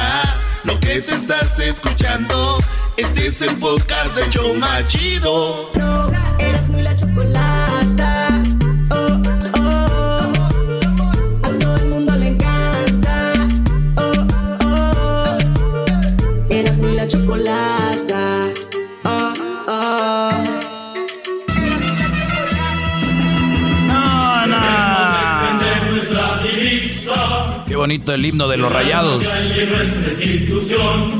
[0.63, 2.57] Lo que te estás escuchando,
[2.97, 5.71] este es el podcast de Choma Chido.
[6.39, 7.62] Eras muy la chocolata.
[27.83, 29.25] Bonito el himno de los rayados.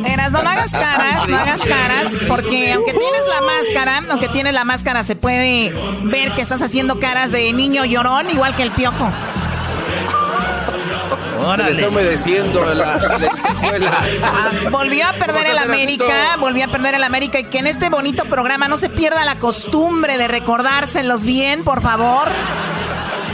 [0.05, 4.53] Eras, no, no hagas caras, no hagas caras, porque aunque tienes la máscara, aunque tienes
[4.53, 5.73] la máscara, se puede
[6.03, 9.11] ver que estás haciendo caras de niño llorón, igual que el piojo.
[11.57, 13.91] Se le está humedeciendo la, la escuela.
[14.23, 17.59] Ah, volvió a perder el ¿Cómo estás, América, volvió a perder el América y que
[17.59, 22.29] en este bonito programa no se pierda la costumbre de recordárselos bien, por favor.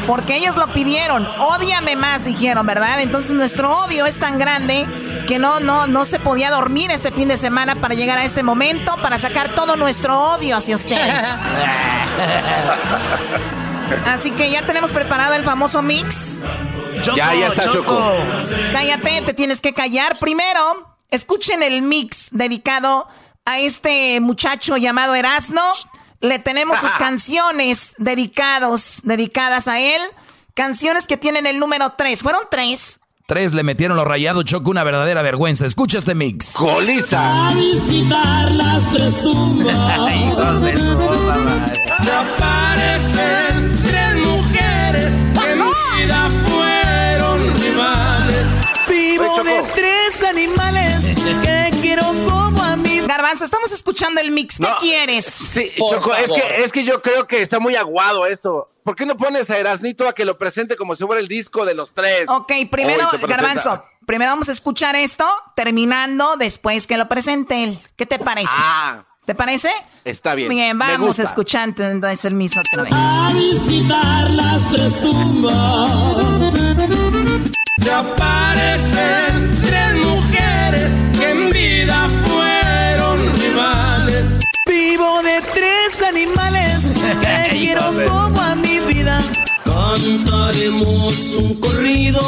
[0.09, 2.99] Porque ellos lo pidieron, ódiame más, dijeron, ¿verdad?
[2.99, 4.87] Entonces nuestro odio es tan grande
[5.27, 8.41] que no, no, no se podía dormir este fin de semana para llegar a este
[8.41, 11.21] momento, para sacar todo nuestro odio hacia ustedes.
[14.07, 16.41] Así que ya tenemos preparado el famoso mix.
[17.15, 18.15] Ya, ya está, Choco.
[18.73, 20.17] Cállate, te tienes que callar.
[20.17, 23.07] Primero, escuchen el mix dedicado
[23.45, 25.61] a este muchacho llamado Erasno.
[26.21, 30.01] Le tenemos sus canciones dedicados, dedicadas a él.
[30.53, 32.21] Canciones que tienen el número 3.
[32.21, 32.99] ¿Fueron tres?
[33.29, 35.67] Tres le metieron los rayados, Choco, una verdadera vergüenza.
[35.67, 36.53] Escucha este mix.
[36.53, 37.51] ¡Coliza!
[37.53, 40.11] visitar las tres tumbas.
[40.15, 40.97] Hijos de su
[42.11, 48.45] Aparecen tres mujeres que en mi vida fueron rivales.
[48.89, 51.05] Vivo de tres animales
[51.43, 52.38] que quiero a mí.
[53.09, 54.57] Garbanzo, estamos escuchando el mix.
[54.57, 55.25] ¿Qué No, quieres?
[55.25, 58.69] Sí, Choco, es que, es que yo creo que está muy aguado esto.
[58.83, 61.65] ¿Por qué no pones a Erasnito a que lo presente como si fuera el disco
[61.65, 62.25] de los tres?
[62.29, 67.79] Ok, primero, Hoy Garbanzo, primero vamos a escuchar esto, terminando después que lo presente él.
[67.95, 68.53] ¿Qué te parece?
[68.55, 69.71] Ah, ¿Te parece?
[70.05, 70.49] está bien.
[70.49, 72.93] Bien, vamos escuchando entonces el mismo otra vez.
[72.95, 75.91] A visitar las tres tumbas.
[77.81, 80.91] Se aparecen tres mujeres
[84.79, 86.85] Vivo de tres animales
[87.19, 89.19] que quiero como a mi vida.
[89.65, 92.21] Cantaremos un corrido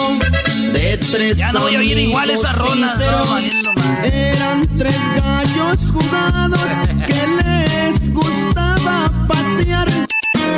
[0.74, 3.72] de tres Ya no voy a oír igual estaba valiendo
[4.04, 6.60] Eran tres gallos jugados
[7.08, 9.88] que les gustaba pasear.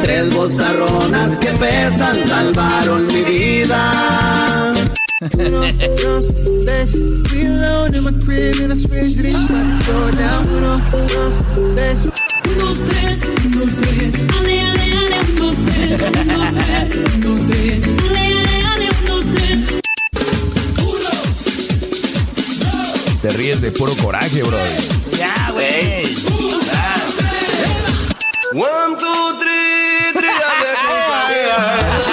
[0.02, 4.53] Tres bozarronas que pesan salvaron mi vida.
[5.24, 5.30] Un,
[12.58, 17.22] dos, tres, un, dos, tres, ale, ale, ale, un, dos, tres, un, dos, tres, un,
[17.22, 19.60] dos, tres, ale, ale, ale, un, dos, tres.
[23.22, 24.58] Te ríes de puro coraje, bro.
[25.18, 26.04] Ya, güey.
[28.54, 30.30] One, two, three, three,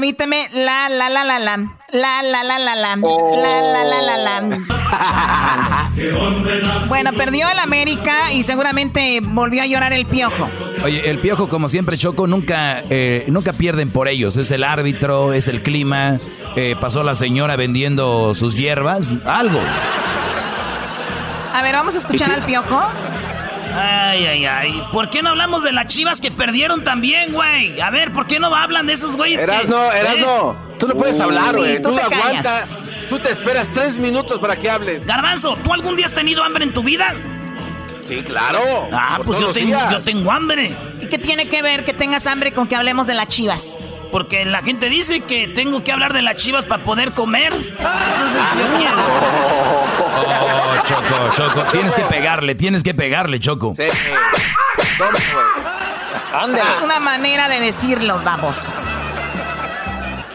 [0.00, 0.48] Permíteme.
[0.54, 1.56] La, la, la, la, la.
[1.92, 2.96] La, la, la, la, la.
[2.96, 4.58] La, la, la, la, la.
[6.88, 10.48] Bueno, perdió el América y seguramente volvió a llorar el piojo.
[10.84, 14.36] Oye, el piojo, como siempre, Choco, nunca, eh, nunca pierden por ellos.
[14.36, 16.18] Es el árbitro, es el clima.
[16.56, 19.12] eh, pasó la señora vendiendo sus hierbas.
[19.26, 19.60] Algo.
[21.52, 22.80] A ver, vamos a escuchar al piojo.
[23.74, 24.82] Ay, ay, ay.
[24.92, 27.80] ¿Por qué no hablamos de las chivas que perdieron también, güey?
[27.80, 30.76] A ver, ¿por qué no hablan de esos güeyes que- Erasno, Erasno, ¿Eh?
[30.78, 31.82] tú no puedes Uh, hablar, sí, güey.
[31.82, 32.88] tú tú te aguantas.
[33.08, 35.06] Tú te esperas tres minutos para que hables.
[35.06, 37.14] Garbanzo, ¿tú algún día has tenido hambre en tu vida?
[38.02, 38.60] Sí, claro.
[38.92, 40.72] Ah, pues yo tengo, yo tengo hambre.
[41.00, 43.78] ¿Y qué tiene que ver que tengas hambre con que hablemos de las chivas?
[44.10, 47.52] Porque la gente dice que tengo que hablar de las chivas para poder comer.
[47.52, 48.96] Entonces yo quiero.
[50.16, 51.62] Oh, Choco, Choco.
[51.70, 53.74] Tienes que pegarle, tienes que pegarle, Choco.
[53.76, 53.84] Sí.
[54.98, 56.58] Güey.
[56.58, 58.56] Es una manera de decirlo, vamos.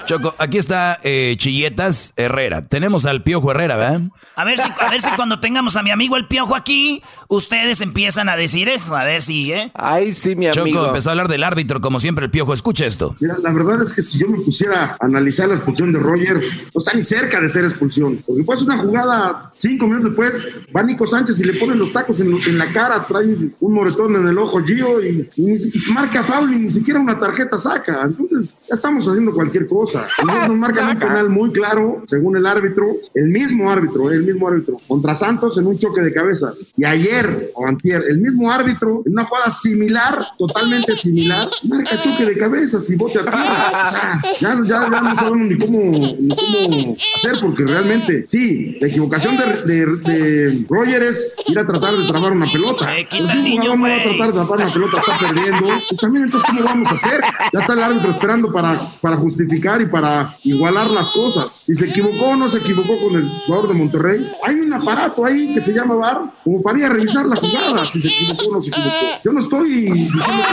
[0.05, 2.61] Choco, aquí está eh, Chilletas Herrera.
[2.61, 4.01] Tenemos al Piojo Herrera, ¿verdad?
[4.35, 7.81] A ver, si, a ver si cuando tengamos a mi amigo el Piojo aquí, ustedes
[7.81, 8.95] empiezan a decir eso.
[8.95, 9.71] A ver si, ¿eh?
[9.73, 10.65] Ay, sí, mi amigo.
[10.67, 12.53] Choco empezó a hablar del árbitro, como siempre, el Piojo.
[12.53, 13.15] Escucha esto.
[13.19, 16.35] Mira, la verdad es que si yo me pusiera a analizar la expulsión de Roger,
[16.35, 18.19] no está ni cerca de ser expulsión.
[18.25, 22.19] Porque pues una jugada, cinco minutos después, va Nico Sánchez y le ponen los tacos
[22.19, 23.25] en, en la cara, trae
[23.59, 27.19] un moretón en el ojo Gio y, y, y marca foul y ni siquiera una
[27.19, 28.01] tarjeta saca.
[28.03, 29.94] Entonces, ya estamos haciendo cualquier cosa.
[30.19, 34.47] Entonces nos marcan un penal muy claro, según el árbitro, el mismo árbitro, el mismo
[34.47, 36.53] árbitro, contra Santos en un choque de cabezas.
[36.77, 42.25] Y ayer, o antier, el mismo árbitro, en una jugada similar, totalmente similar, marca choque
[42.25, 44.21] de cabezas y bote a tierra.
[44.39, 45.79] Ya, ya, ya no sabemos ni cómo,
[46.19, 51.65] ni cómo hacer, porque realmente, sí, la equivocación de, de, de Roger es ir a
[51.65, 52.89] tratar de trabar una pelota.
[53.09, 55.67] Pues un jugador no va a tratar de trabar una pelota, está perdiendo.
[55.89, 57.21] Pues también entonces, ¿cómo vamos a hacer?
[57.53, 61.47] Ya está el árbitro esperando para, para justificar y para igualar las cosas.
[61.63, 65.25] Si se equivocó o no se equivocó con el jugador de Monterrey, hay un aparato
[65.25, 68.45] ahí que se llama VAR como para ir a revisar la jugada, si se equivocó
[68.45, 69.05] o no se equivocó.
[69.23, 70.43] Yo no estoy diciendo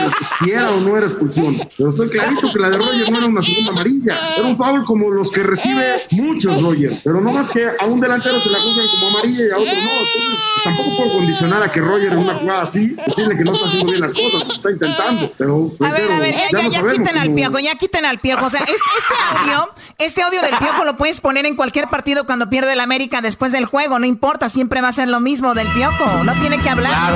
[0.44, 3.26] que era o no era expulsión, pero estoy clarito que la de Roger no era
[3.26, 7.50] una segunda amarilla, era un foul como los que recibe muchos Roger, pero no más
[7.50, 9.90] que a un delantero se la juzgan como amarilla y a otro no.
[9.90, 13.66] Entonces, tampoco puedo condicionar a que Roger en una jugada así, decirle que no está
[13.66, 16.92] haciendo bien las cosas, está intentando, pero a ver, a ver, ya, ya, ya, ya
[16.92, 18.46] quiten al piojo, ya quiten al piojo.
[18.46, 22.26] O sea, este, este audio, este audio del piojo lo puedes poner en cualquier partido
[22.26, 25.54] cuando pierde el América después del juego, no importa, siempre va a ser lo mismo
[25.54, 27.12] del piojo, no tiene que hablar.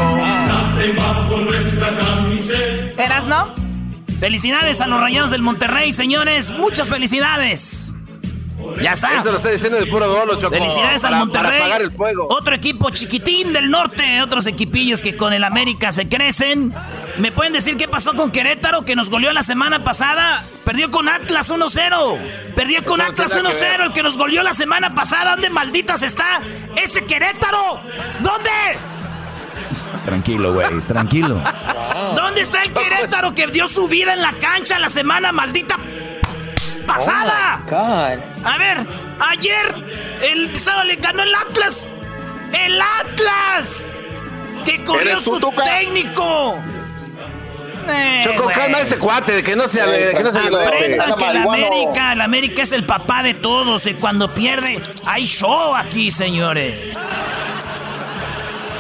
[2.98, 3.54] ¿Eras no?
[4.20, 6.50] Felicidades a los rayados del Monterrey, señores.
[6.50, 7.92] Muchas felicidades.
[8.80, 9.20] Ya está.
[9.20, 10.50] Eso lo está diciendo de puro dolo, Choco.
[10.54, 11.50] Felicidades para, al Monterrey.
[11.50, 12.26] Para apagar el fuego.
[12.30, 14.22] Otro equipo chiquitín del norte.
[14.22, 16.74] Otros equipillos que con el América se crecen.
[17.18, 20.44] ¿Me pueden decir qué pasó con Querétaro que nos goleó la semana pasada?
[20.64, 22.54] Perdió con Atlas 1-0.
[22.54, 23.80] Perdió con Eso Atlas tiene 1-0, que ver.
[23.82, 25.32] el que nos goleó la semana pasada.
[25.32, 26.40] ¿Dónde malditas está
[26.76, 27.80] ese Querétaro?
[28.20, 28.50] ¿Dónde?
[30.04, 31.40] Tranquilo, güey, tranquilo.
[32.14, 35.78] ¿Dónde está el Querétaro que dio su vida en la cancha la semana maldita
[36.86, 37.62] pasada?
[38.44, 38.78] A ver,
[39.30, 39.74] ayer
[40.22, 41.88] el sábado le ganó el Atlas.
[42.52, 43.86] ¡El Atlas!
[44.64, 45.64] ¡Que corrió ¿Eres tú, su Tuca?
[45.64, 46.58] técnico!
[47.88, 49.78] Eh, Choco, calma a ese cuate, de que no se,
[50.16, 51.16] que no se Aprenda este.
[51.18, 55.74] que el América, el América es el papá de todos y cuando pierde hay show
[55.74, 56.84] aquí, señores.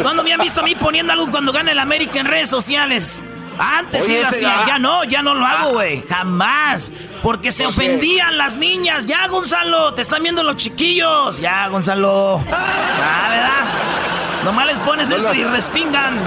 [0.02, 3.22] ¿Cuándo me han visto a mí poniendo algo cuando gana el América en redes sociales?
[3.58, 4.64] Antes Oye, sí lo hacía, ah.
[4.66, 6.02] ya no, ya no lo hago, güey.
[6.08, 6.92] Jamás.
[7.22, 9.06] Porque se ofendían las niñas.
[9.06, 11.38] Ya, Gonzalo, te están viendo los chiquillos.
[11.40, 12.40] Ya, Gonzalo.
[12.52, 14.44] Ah, ¿verdad?
[14.44, 16.18] Nomás les pones No eso lo- y respingan.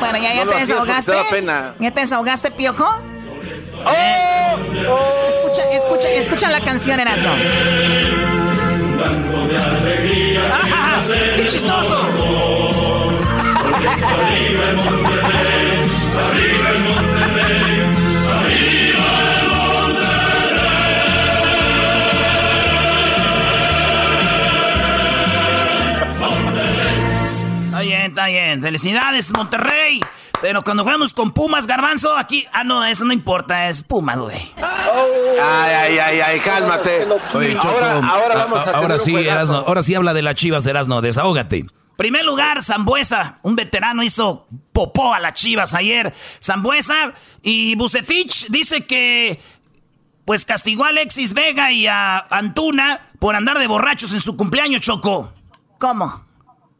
[0.00, 1.10] Bueno, ya, ya No te desahogaste.
[1.12, 1.72] te da pena.
[1.78, 3.00] ¿Ya te desahogaste, piojo?
[3.84, 4.58] ¡Oh!
[5.30, 7.30] Escucha, escucha, escucha la canción, Erasmo.
[10.52, 11.00] ¡Ah,
[11.36, 13.06] ¡Qué chistoso!
[27.66, 28.62] Está bien, está bien.
[28.62, 30.00] Felicidades, Monterrey.
[30.40, 32.46] Pero cuando jugamos con Pumas, Garbanzo, aquí...
[32.52, 34.52] Ah, no, eso no importa, es Pumas, güey.
[34.62, 37.06] Ay, ay, ay, ay, cálmate.
[37.34, 39.16] Oye, Choco, ahora, ahora vamos a, a- ahora sí.
[39.16, 41.66] Erasno, ahora sí habla de las chivas, Erasno, desahógate.
[41.96, 43.38] Primer lugar, Zambuesa.
[43.42, 46.12] Un veterano hizo popó a las chivas ayer.
[46.42, 49.40] Zambuesa y Bucetich dice que
[50.26, 54.82] pues castigó a Alexis Vega y a Antuna por andar de borrachos en su cumpleaños,
[54.82, 55.32] Choco.
[55.78, 56.26] ¿Cómo?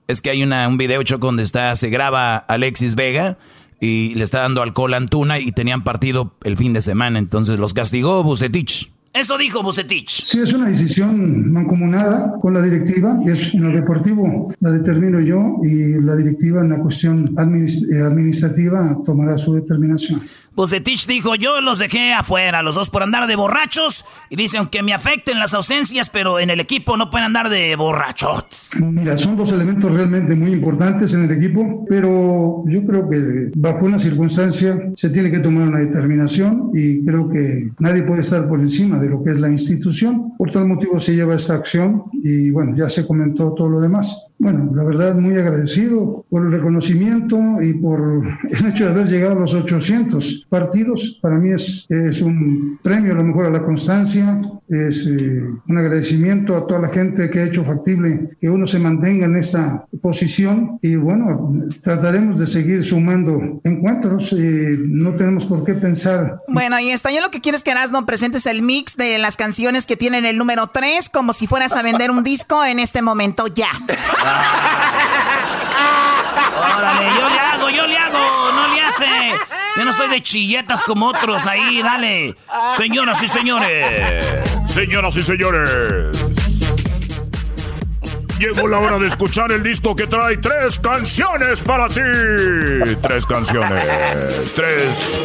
[0.08, 3.38] Es que hay una, un video, Choco, donde está, se graba Alexis Vega
[3.80, 7.58] y le está dando alcohol a Antuna y tenían partido el fin de semana, entonces
[7.58, 8.90] los castigó Bucetich.
[9.18, 10.24] Eso dijo Bucetich.
[10.24, 13.18] Sí, es una decisión mancomunada con la directiva.
[13.24, 18.02] Es en lo deportivo la determino yo y la directiva en la cuestión adminis- eh,
[18.02, 20.20] administrativa tomará su determinación.
[20.56, 24.06] Bucetich dijo, yo los dejé afuera, los dos por andar de borrachos.
[24.30, 27.76] Y dice, aunque me afecten las ausencias, pero en el equipo no pueden andar de
[27.76, 28.70] borrachos.
[28.80, 33.84] Mira, son dos elementos realmente muy importantes en el equipo, pero yo creo que bajo
[33.84, 38.60] una circunstancia se tiene que tomar una determinación y creo que nadie puede estar por
[38.60, 40.32] encima de lo que es la institución.
[40.38, 44.26] Por tal motivo se lleva esta acción y bueno, ya se comentó todo lo demás.
[44.38, 49.36] Bueno, la verdad muy agradecido por el reconocimiento y por el hecho de haber llegado
[49.36, 51.18] a los 800 partidos.
[51.22, 55.78] Para mí es, es un premio a lo mejor a la constancia, es eh, un
[55.78, 59.86] agradecimiento a toda la gente que ha hecho factible que uno se mantenga en esta
[60.02, 64.32] posición y bueno, trataremos de seguir sumando encuentros.
[64.32, 66.40] y no tenemos por qué pensar.
[66.48, 67.10] Bueno, y está.
[67.10, 70.24] Yo lo que quiero es que no presentes el mix de las canciones que tienen
[70.24, 73.68] el número 3 como si fueras a vender un disco en este momento ya.
[76.56, 79.06] Órale, yo le hago, yo le hago, no le hace.
[79.76, 82.34] Yo no soy de chilletas como otros ahí, dale.
[82.76, 84.26] Señoras y señores.
[84.66, 86.16] Señoras y señores.
[88.38, 92.00] Llegó la hora de escuchar el disco que trae tres canciones para ti.
[93.00, 93.82] Tres canciones.
[94.54, 95.18] Tres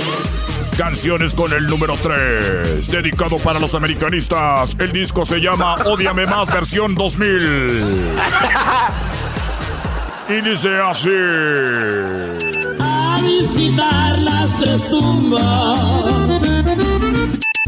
[0.78, 2.90] canciones con el número tres.
[2.90, 4.78] Dedicado para los americanistas.
[4.80, 8.16] El disco se llama Odiame Más versión 2000.
[10.32, 11.10] Y dice así.
[12.80, 15.42] A visitar las tres tumbas.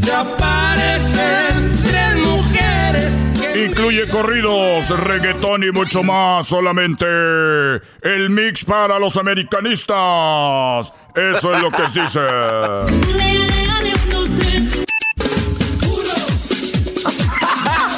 [0.02, 3.12] Se aparecen tres mujeres.
[3.54, 6.46] Incluye corridos, reggaetón y mucho más.
[6.46, 7.04] Solamente
[8.00, 10.90] el mix para los americanistas.
[11.14, 12.20] Eso es lo que se dice.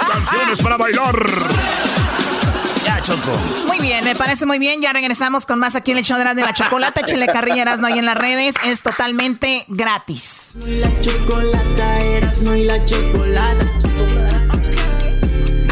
[0.09, 1.76] Canciones para bailar.
[3.67, 4.81] Muy bien, me parece muy bien.
[4.81, 7.03] Ya regresamos con más aquí en el show de la chocolate.
[7.05, 8.55] Chile carrilla Erasno ahí en las redes.
[8.65, 10.55] Es totalmente gratis.
[10.67, 13.67] La chocolata Erasno y la chocolata.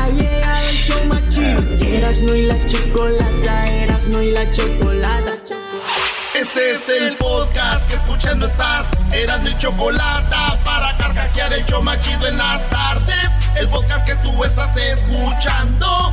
[0.03, 1.62] Ahí llega el show machido.
[1.86, 3.70] Erasno y la chocolata.
[3.70, 5.34] Erasno y la chocolata.
[6.34, 8.88] Este es el podcast que escuchando estás.
[9.12, 13.30] Eran mi chocolata para carcajear el show machido en las tardes.
[13.57, 16.12] El podcast que tú estás escuchando.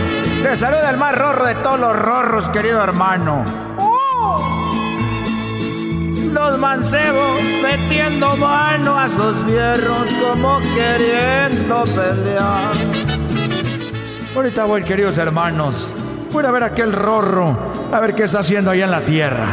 [0.43, 3.43] Les saluda el más rorro de todos los rorros, querido hermano.
[6.33, 12.71] Los mancebos metiendo mano a sus fierros como queriendo pelear.
[14.35, 15.93] Ahorita voy, queridos hermanos.
[16.31, 17.57] Voy a ver aquel rorro,
[17.91, 19.47] a ver qué está haciendo allá en la tierra.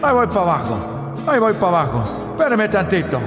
[0.00, 2.34] Ahí voy para abajo, ahí voy para abajo.
[2.36, 3.20] Espérame tantito.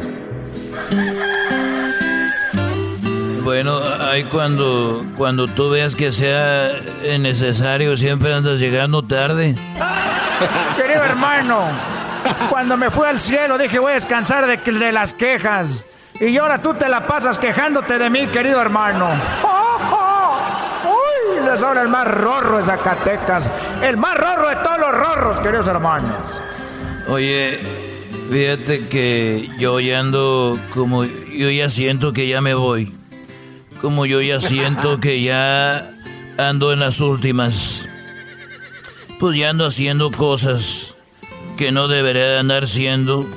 [3.51, 6.71] Bueno, ahí cuando, cuando tú veas que sea
[7.19, 9.55] necesario, siempre andas llegando tarde.
[10.77, 11.65] Querido hermano,
[12.49, 15.85] cuando me fui al cielo dije voy a descansar de, de las quejas.
[16.21, 19.09] Y ahora tú te la pasas quejándote de mí, querido hermano.
[20.85, 21.43] ¡Uy!
[21.43, 23.51] Les habla el más rorro de Zacatecas.
[23.83, 26.15] El más rorro de todos los rorros, queridos hermanos.
[27.09, 27.59] Oye,
[28.31, 31.03] fíjate que yo ya ando como...
[31.03, 33.00] Yo ya siento que ya me voy
[33.81, 35.91] como yo ya siento que ya
[36.37, 37.85] ando en las últimas,
[39.19, 40.95] pues ya ando haciendo cosas
[41.57, 43.27] que no debería de andar haciendo.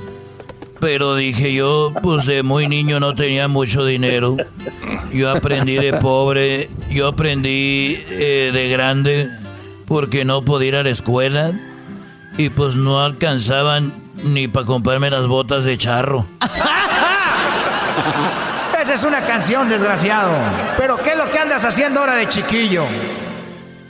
[0.81, 4.37] Pero dije yo, pues de muy niño no tenía mucho dinero.
[5.13, 9.31] Yo aprendí de pobre, yo aprendí eh, de grande
[9.87, 11.53] porque no podía ir a la escuela
[12.37, 16.27] y pues no alcanzaban ni para comprarme las botas de charro.
[18.85, 20.37] Esa es una canción, desgraciado.
[20.77, 22.85] Pero ¿qué es lo que andas haciendo ahora de chiquillo?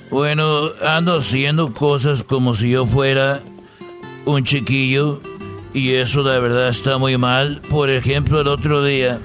[0.09, 3.41] Bueno, ando haciendo cosas como si yo fuera
[4.25, 5.21] un chiquillo
[5.73, 7.61] y eso de verdad está muy mal.
[7.69, 9.19] Por ejemplo, el otro día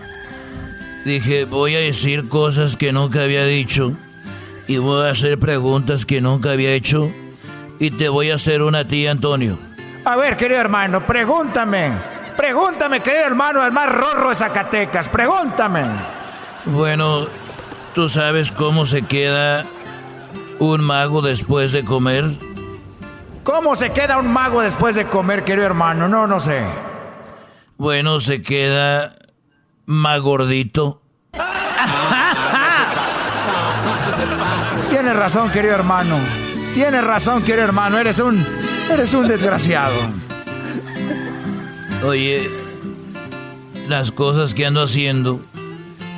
[1.05, 3.93] dije, voy a decir cosas que nunca había dicho
[4.67, 7.11] y voy a hacer preguntas que nunca había hecho
[7.77, 9.59] y te voy a hacer una tía, Antonio.
[10.03, 12.18] A ver, querido hermano, pregúntame.
[12.39, 15.09] Pregúntame, querido hermano, el más rorro de Zacatecas.
[15.09, 15.83] Pregúntame.
[16.63, 17.27] Bueno,
[17.93, 19.65] ¿tú sabes cómo se queda
[20.57, 22.23] un mago después de comer?
[23.43, 26.07] ¿Cómo se queda un mago después de comer, querido hermano?
[26.07, 26.63] No, no sé.
[27.75, 29.11] Bueno, se queda
[29.85, 31.01] más gordito.
[34.89, 36.15] Tienes razón, querido hermano.
[36.73, 37.97] Tienes razón, querido hermano.
[37.97, 38.41] Eres un.
[38.89, 40.29] Eres un desgraciado.
[42.03, 42.49] Oye,
[43.87, 45.41] las cosas que ando haciendo,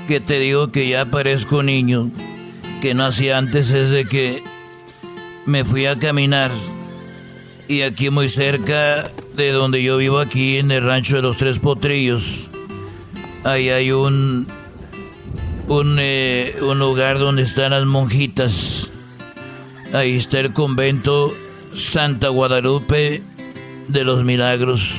[0.07, 2.11] que te digo que ya parezco niño,
[2.81, 4.43] que no hacía antes es de que
[5.45, 6.51] me fui a caminar
[7.67, 11.57] y aquí muy cerca de donde yo vivo aquí en el rancho de los Tres
[11.57, 12.47] Potrillos,
[13.43, 14.47] ahí hay un
[15.67, 18.89] un, eh, un lugar donde están las monjitas.
[19.93, 21.33] Ahí está el convento
[21.73, 23.23] Santa Guadalupe
[23.87, 24.93] de los Milagros.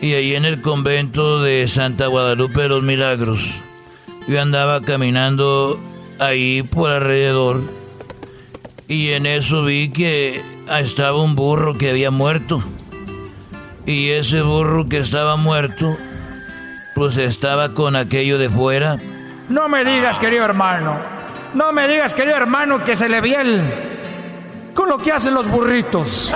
[0.00, 3.50] Y ahí en el convento de Santa Guadalupe de los Milagros,
[4.28, 5.80] yo andaba caminando
[6.20, 7.62] ahí por alrededor.
[8.86, 10.40] Y en eso vi que
[10.78, 12.62] estaba un burro que había muerto.
[13.86, 15.96] Y ese burro que estaba muerto,
[16.94, 18.98] pues estaba con aquello de fuera.
[19.48, 20.96] No me digas, querido hermano.
[21.54, 23.62] No me digas, querido hermano, que se le vi el...
[24.74, 26.32] con lo que hacen los burritos.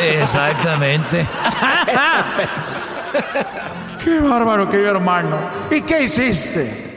[0.00, 1.26] Exactamente.
[4.04, 5.38] Qué bárbaro, querido hermano.
[5.70, 6.88] ¿Y qué hiciste?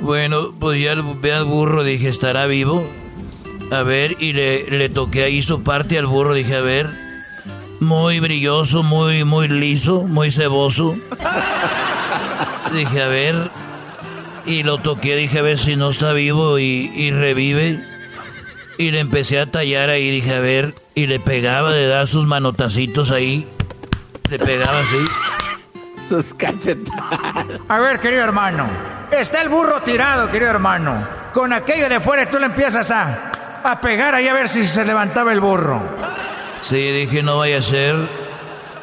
[0.00, 2.86] Bueno, pues ya ve al burro, dije, ¿estará vivo?
[3.70, 6.90] A ver, y le, le toqué ahí su parte al burro, dije, a ver,
[7.80, 10.96] muy brilloso, muy, muy liso, muy ceboso.
[12.74, 13.50] dije, a ver,
[14.46, 17.80] y lo toqué, dije, a ver si no está vivo y, y revive.
[18.76, 22.26] Y le empecé a tallar ahí, dije, a ver, y le pegaba, le daba sus
[22.26, 23.46] manotacitos ahí.
[24.30, 24.96] Le pegaba así.
[26.08, 27.60] Sus cachetadas.
[27.68, 28.66] A ver, querido hermano.
[29.10, 31.06] Está el burro tirado, querido hermano.
[31.32, 33.32] Con aquello de fuera tú le empiezas a,
[33.64, 35.82] a pegar ahí a ver si se levantaba el burro.
[36.60, 37.96] Sí, dije, no vaya a ser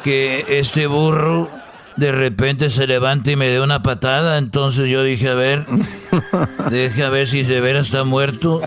[0.02, 1.50] que este burro
[1.96, 4.38] de repente se levante y me dé una patada.
[4.38, 5.66] Entonces yo dije, a ver,
[6.70, 8.62] deje a ver si de veras está muerto.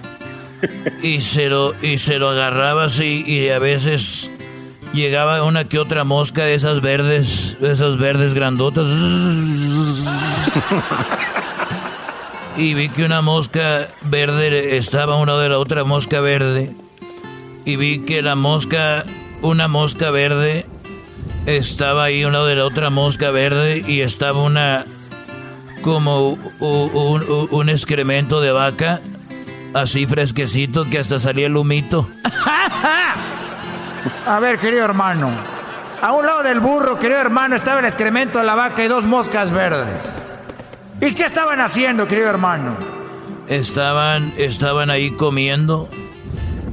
[1.02, 4.32] Y se lo, y se lo agarraba así y a veces
[4.96, 8.88] llegaba una que otra mosca de esas verdes, de esas verdes grandotas.
[12.58, 16.74] Y vi que una mosca verde estaba a un lado de la otra mosca verde.
[17.66, 19.04] Y vi que la mosca,
[19.42, 20.66] una mosca verde,
[21.46, 24.86] estaba ahí a un lado de la otra mosca verde y estaba una,
[25.82, 29.02] como un, un excremento de vaca,
[29.74, 32.10] así fresquecito que hasta salía el humito.
[34.26, 35.32] A ver, querido hermano.
[36.02, 39.06] A un lado del burro, querido hermano, estaba el excremento de la vaca y dos
[39.06, 40.14] moscas verdes.
[41.02, 42.76] ¿Y qué estaban haciendo, querido hermano?
[43.48, 45.90] Estaban, estaban ahí comiendo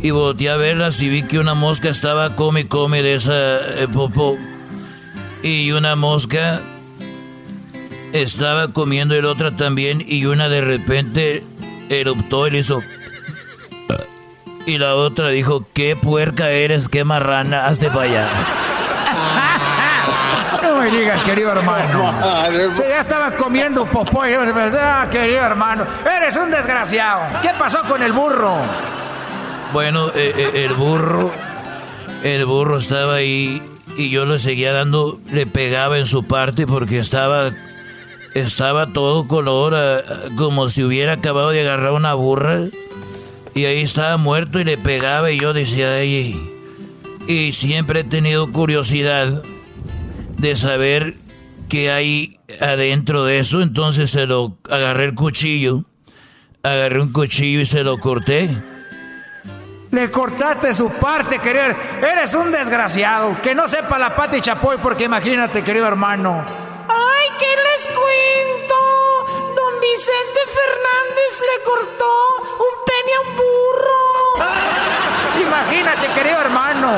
[0.01, 3.89] y volteé a verlas y vi que una mosca estaba come come de esa eh,
[3.93, 4.37] popó
[5.43, 6.61] y una mosca
[8.13, 11.45] estaba comiendo el otra también y una de repente
[11.89, 12.83] eruptó y le hizo
[14.67, 18.29] y la otra dijo, qué puerca eres, qué marrana, hazte para allá.
[20.63, 22.15] No me digas, querido hermano.
[22.75, 25.85] Se ya estaba comiendo popó, de verdad, querido hermano.
[26.05, 27.41] Eres un desgraciado.
[27.41, 28.57] ¿Qué pasó con el burro?
[29.73, 31.31] Bueno, eh, eh, el burro,
[32.23, 33.63] el burro estaba ahí
[33.97, 37.51] y yo le seguía dando, le pegaba en su parte porque estaba,
[38.35, 40.01] estaba todo color, eh,
[40.37, 42.61] como si hubiera acabado de agarrar una burra.
[43.55, 46.51] Y ahí estaba muerto y le pegaba y yo decía, ahí.
[47.27, 49.43] Y siempre he tenido curiosidad
[50.39, 51.15] de saber
[51.69, 53.63] qué hay adentro de eso.
[53.63, 55.85] Entonces se lo agarré el cuchillo.
[56.63, 58.49] Agarré un cuchillo y se lo corté.
[59.91, 61.65] Le cortaste su parte, querido.
[62.01, 63.37] Eres un desgraciado.
[63.43, 66.45] Que no sepa la pata y chapoy, porque imagínate, querido hermano.
[66.89, 68.62] ¡Ay, qué les cuento!
[69.93, 72.13] Vicente Fernández le cortó
[72.61, 74.03] un pene a un burro.
[75.47, 76.93] Imagínate, querido hermano.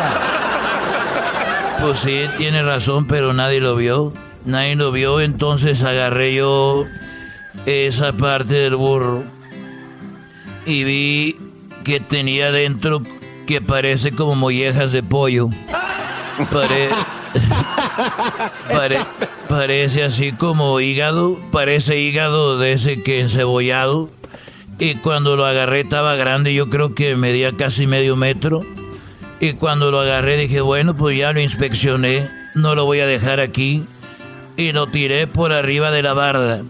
[1.80, 4.12] Pues sí, tiene razón, pero nadie lo vio.
[4.44, 6.84] Nadie lo vio, entonces agarré yo
[7.66, 9.24] esa parte del burro
[10.64, 11.40] y vi
[11.82, 13.02] que tenía dentro
[13.48, 15.48] que parece como mollejas de pollo.
[19.48, 24.10] parece así como hígado, parece hígado de ese que encebollado.
[24.78, 28.62] Y cuando lo agarré estaba grande, yo creo que medía casi medio metro.
[29.40, 33.40] Y cuando lo agarré dije, bueno, pues ya lo inspeccioné, no lo voy a dejar
[33.40, 33.84] aquí.
[34.56, 36.62] Y lo tiré por arriba de la barda.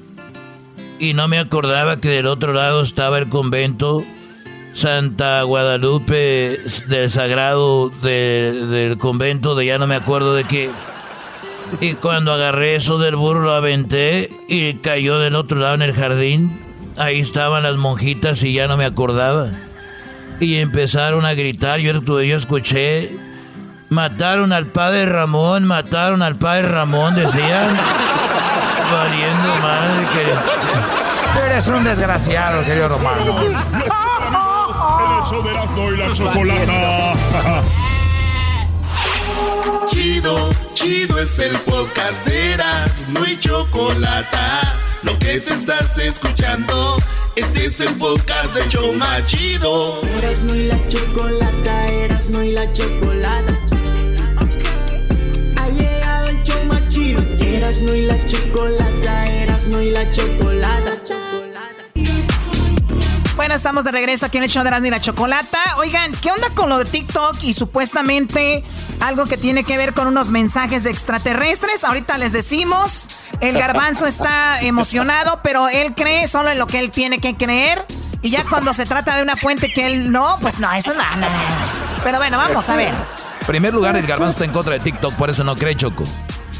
[0.99, 4.05] Y no me acordaba que del otro lado estaba el convento
[4.75, 6.59] Santa Guadalupe
[6.89, 10.71] del Sagrado del convento de ya no me acuerdo de qué.
[11.81, 15.95] Y cuando agarré eso del burro lo aventé y cayó del otro lado en el
[15.95, 16.61] jardín.
[16.99, 19.49] Ahí estaban las monjitas y ya no me acordaba.
[20.41, 23.17] Y empezaron a gritar, yo, yo escuché,
[23.91, 27.77] mataron al padre Ramón, mataron al padre Ramón, decían.
[28.93, 31.45] Valiendo madre que...
[31.47, 33.37] Eres un desgraciado, querido Romano.
[35.33, 37.15] Y la chocolata.
[39.89, 46.97] Chido, chido es el podcast de Eras, no hay chocolata lo que te estás escuchando,
[47.37, 50.01] este es el podcast de Choma Chido.
[50.19, 53.59] Eras no y la chocolata, eras no y la chocolata.
[55.57, 57.23] Ha llegado el show más chido.
[57.41, 61.44] Eras no y la chocolata, eras no y la chocolata.
[63.45, 65.59] Bueno, estamos de regreso aquí en el show de Erasmo y la Chocolata.
[65.77, 68.65] Oigan, ¿qué onda con lo de TikTok y supuestamente
[69.01, 71.85] algo que tiene que ver con unos mensajes extraterrestres?
[71.85, 73.11] Ahorita les decimos,
[73.43, 77.85] el garbanzo está emocionado, pero él cree solo en lo que él tiene que creer.
[78.23, 81.17] Y ya cuando se trata de una fuente que él no, pues no, eso no,
[81.17, 81.27] no.
[82.03, 82.95] Pero bueno, vamos a ver.
[82.95, 86.05] En primer lugar, el garbanzo está en contra de TikTok, por eso no cree Choco.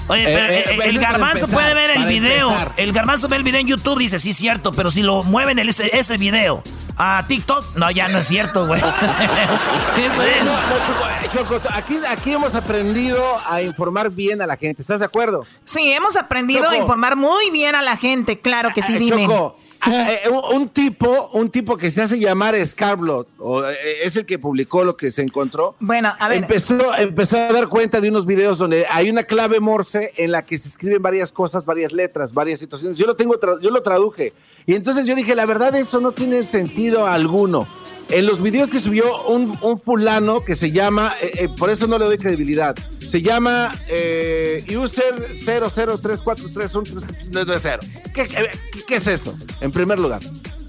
[0.09, 2.51] Oye, Eh, pero, eh, eh, eso el garbanzo empezar, puede ver el video.
[2.51, 2.73] empezar.
[2.77, 5.59] El garbanzo ve el video en YouTube, dice, sí, es cierto, pero si lo mueven
[5.59, 6.63] el, ese, ese video
[6.97, 8.81] a TikTok, no, ya no es cierto, güey.
[9.97, 10.45] Eso es.
[10.45, 14.83] no, no, Choco, Choco, aquí, aquí hemos aprendido a informar bien a la gente.
[14.83, 15.45] ¿Estás de acuerdo?
[15.65, 19.23] Sí, hemos aprendido a informar muy bien a la gente, claro que sí, dime.
[19.27, 24.27] Choco, un, un tipo, un tipo que se hace llamar Scarblot, o, eh, es el
[24.27, 25.77] que publicó lo que se encontró.
[25.81, 26.39] Bueno, a ver.
[26.39, 30.43] Empezó, empezó a dar cuenta de unos videos donde hay una clave Morse en la
[30.43, 32.99] que se escriben varias cosas, varias letras, varias situaciones.
[32.99, 34.33] Yo lo tengo, yo lo traduje.
[34.67, 37.67] Y entonces yo dije, la verdad, esto no tiene sentido alguno.
[38.09, 41.87] En los videos que subió un, un fulano que se llama, eh, eh, por eso
[41.87, 42.77] no le doy credibilidad,
[43.15, 45.15] se llama eh, user
[45.47, 47.79] 003431390.
[48.13, 48.51] ¿Qué, qué,
[48.89, 49.33] qué es eso?
[49.61, 50.19] En primer lugar.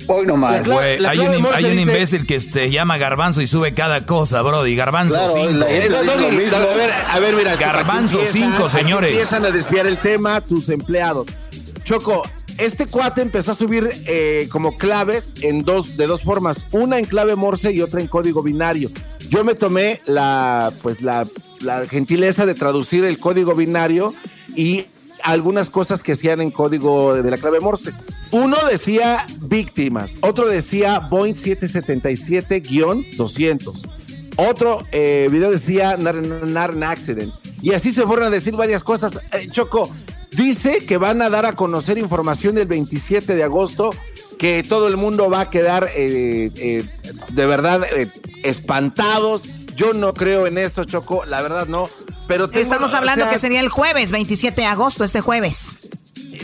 [0.08, 0.64] Hoy nomás.
[0.68, 4.76] Güey, hay un, hay un imbécil que se llama Garbanzo y sube cada cosa, Brody.
[4.76, 5.50] Garbanzo Claro, 5.
[5.54, 6.56] la gente dice lo mismo.
[6.58, 7.56] A ver, a ver, mira.
[7.56, 9.10] Garbanzo aquí empiezan- 5, aquí señores.
[9.10, 11.26] Empiezan a desviar el tema tus empleados.
[11.84, 12.22] Choco,
[12.58, 16.66] este cuate empezó a subir eh, como claves en dos, de dos formas.
[16.72, 18.90] Una en clave Morse y otra en código binario.
[19.30, 21.28] Yo me tomé la, pues la,
[21.90, 24.14] gentileza de traducir el código binario
[24.56, 24.86] y
[25.24, 27.92] algunas cosas que hacían en código de la clave Morse.
[28.32, 33.90] Uno decía víctimas, otro decía Boeing 777-200.
[34.38, 37.34] Otro eh, video decía nar, nar, nar, accident.
[37.62, 39.18] Y así se fueron a decir varias cosas.
[39.32, 39.90] Eh, Choco,
[40.36, 43.92] dice que van a dar a conocer información el 27 de agosto,
[44.38, 46.90] que todo el mundo va a quedar eh, eh,
[47.32, 48.10] de verdad eh,
[48.44, 49.44] espantados.
[49.76, 51.90] Yo no creo en esto, Choco, la verdad no.
[52.28, 55.76] Pero tengo- Estamos o hablando sea, que sería el jueves, 27 de agosto, este jueves.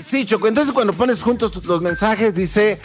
[0.06, 0.48] Sí, Choco.
[0.48, 2.80] Entonces, cuando pones juntos los mensajes, dice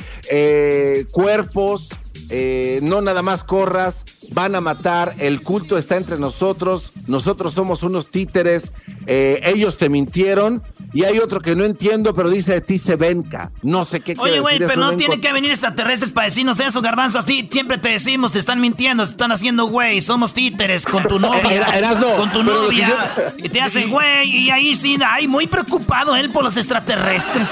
[1.11, 1.89] cuerpos,
[2.31, 7.83] eh, no nada más corras, van a matar, el culto está entre nosotros, nosotros somos
[7.83, 8.72] unos títeres,
[9.07, 10.62] eh, ellos te mintieron.
[10.93, 13.51] Y hay otro que no entiendo, pero dice de ti se venca.
[13.62, 16.81] No sé qué Oye, güey, pero no tiene encont- que venir extraterrestres para decirnos eso,
[16.81, 17.18] garbanzo.
[17.18, 21.18] Así siempre te decimos, te están mintiendo, te están haciendo güey, somos títeres con tu
[21.20, 21.74] novia.
[21.77, 22.89] Era- con tu novia.
[23.16, 27.49] yo- Y te hacen güey, y ahí sí, ay, muy preocupado él por los extraterrestres.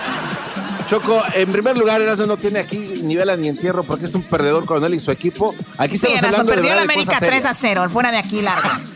[0.94, 4.22] Choco, en primer lugar, Erasmo no tiene aquí ni vela ni entierro porque es un
[4.22, 5.52] perdedor con él y su equipo.
[5.76, 7.80] Aquí Sí, estamos de perdió la América cosas 3 a serias.
[7.80, 8.80] 0, fuera de aquí, larga.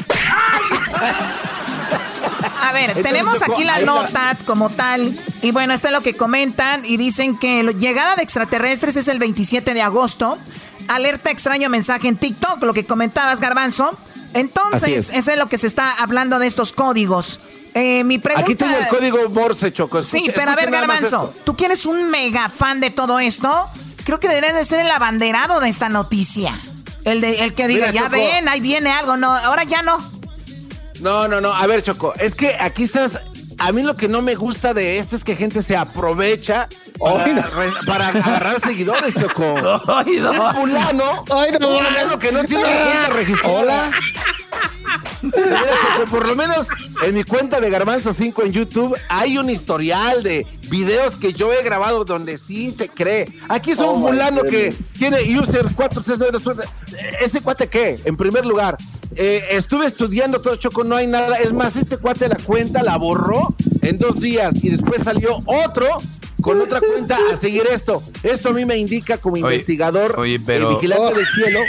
[2.63, 5.13] A ver, Entonces, tenemos aquí la nota como tal.
[5.43, 6.85] Y bueno, esto es lo que comentan.
[6.85, 10.39] Y dicen que la llegada de extraterrestres es el 27 de agosto.
[10.87, 13.91] Alerta extraño mensaje en TikTok, lo que comentabas, Garbanzo.
[14.35, 15.17] Entonces, es.
[15.17, 17.41] eso es lo que se está hablando de estos códigos.
[17.75, 18.45] Eh, mi pregunta...
[18.45, 20.03] Aquí tengo el código Morse, Choco.
[20.03, 23.67] Sí, pero a ver, Garbanzo, tú que eres un mega fan de todo esto,
[24.05, 26.59] creo que deberías de ser el abanderado de esta noticia.
[27.05, 28.13] El, de, el que diga, Mira, ya Choco.
[28.13, 29.99] ven, ahí viene algo, no, ahora ya no.
[31.01, 31.53] No, no, no.
[31.53, 33.21] A ver, Choco, es que aquí estás.
[33.59, 36.69] A mí lo que no me gusta de esto es que gente se aprovecha
[36.99, 37.43] para, Ay, no.
[37.43, 39.55] re- para agarrar seguidores, Choco.
[39.89, 40.31] Ay, no.
[40.33, 41.69] Un fulano, Ay, no.
[41.69, 43.91] un fulano que no tiene una cuenta registrada.
[46.11, 46.69] Por lo menos
[47.05, 51.53] en mi cuenta de Garbanzo 5 en YouTube hay un historial de videos que yo
[51.53, 53.27] he grabado donde sí se cree.
[53.49, 56.67] Aquí es un Oh, fulano que tiene user 4392.
[57.21, 57.99] ¿Ese cuate qué?
[58.05, 58.77] En primer lugar,
[59.17, 61.37] eh, estuve estudiando todo Choco, no hay nada.
[61.39, 65.87] Es más, este cuate la cuenta la borró en dos días y después salió otro
[66.41, 68.03] con otra cuenta a seguir esto.
[68.23, 71.61] Esto a mí me indica como Oye, investigador, oye, pero- el vigilante del cielo.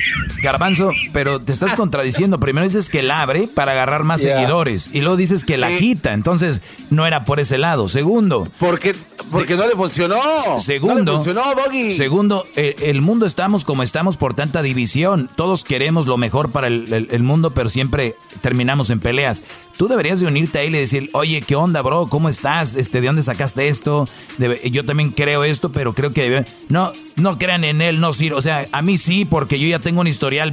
[0.42, 2.40] Garbanzo, pero te estás contradiciendo.
[2.40, 4.36] Primero dices que la abre para agarrar más Yeah.
[4.38, 6.14] seguidores y luego dices que la quita.
[6.14, 7.88] Entonces, no era por ese lado.
[7.90, 8.96] Segundo, Porque,
[9.32, 10.18] porque no le funcionó.
[10.60, 11.92] Segundo, No le funcionó, Doggy.
[11.92, 15.30] segundo, el mundo estamos como estamos por tanta división.
[15.36, 19.44] Todos queremos lo mejor para el, el- el mundo, pero siempre terminamos en peleas.
[19.80, 22.08] Tú deberías de unirte a él y decir, oye, ¿qué onda, bro?
[22.08, 22.76] ¿Cómo estás?
[22.76, 24.10] Este, ¿De dónde sacaste esto?
[24.38, 28.12] Debe- yo también creo esto, pero creo que debe- no, no crean en él, no
[28.12, 28.36] sirve.
[28.36, 30.52] O sea, a mí sí, porque yo ya tengo un historial,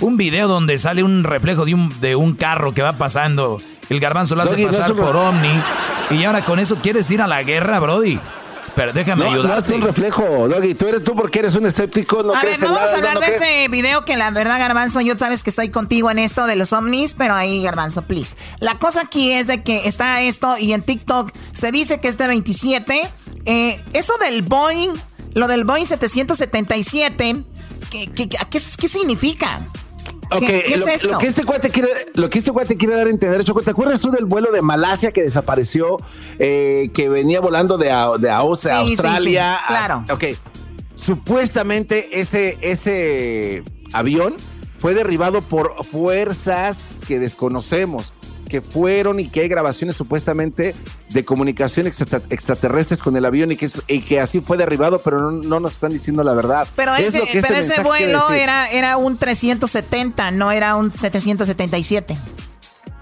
[0.00, 3.56] un video donde sale un reflejo de un, de un carro que va pasando.
[3.88, 5.62] El garbanzo lo hace Doggy, pasar por Omni.
[6.10, 8.20] Y ahora con eso quieres ir a la guerra, Brody.
[8.76, 10.74] Pero déjame no, es un reflejo, Doggy.
[10.74, 12.22] Tú eres tú porque eres un escéptico.
[12.22, 14.04] No a crees ver, no en vamos nada, a hablar no, de crees- ese video
[14.04, 17.34] que la verdad, Garbanzo, yo sabes que estoy contigo en esto de los ovnis, pero
[17.34, 18.36] ahí, Garbanzo, please.
[18.60, 22.18] La cosa aquí es de que está esto y en TikTok se dice que es
[22.18, 23.10] de 27.
[23.46, 24.90] Eh, eso del Boeing,
[25.32, 27.44] lo del Boeing 777,
[27.90, 29.60] ¿qué, qué, qué, qué significa?
[30.30, 31.08] Ok, ¿Qué, qué es lo, esto?
[31.12, 33.70] lo que este cuate quiere, lo que este cuate quiere dar a entender, Choco, ¿te
[33.70, 35.98] acuerdas tú del vuelo de Malasia que desapareció,
[36.38, 39.58] eh, que venía volando de, a- de Aus- Sí, sí, Australia?
[39.60, 40.04] sí, claro.
[40.08, 40.24] a- ok,
[40.94, 43.62] supuestamente ese, ese
[43.92, 44.34] avión
[44.80, 48.12] fue derribado por fuerzas que desconocemos,
[48.56, 50.74] que fueron y que hay grabaciones supuestamente
[51.10, 55.00] de comunicación extra- extraterrestres con el avión y que, es- y que así fue derribado,
[55.02, 56.66] pero no, no nos están diciendo la verdad.
[56.74, 62.16] Pero Es ese, este pero ese vuelo era, era un 370, no era un 777.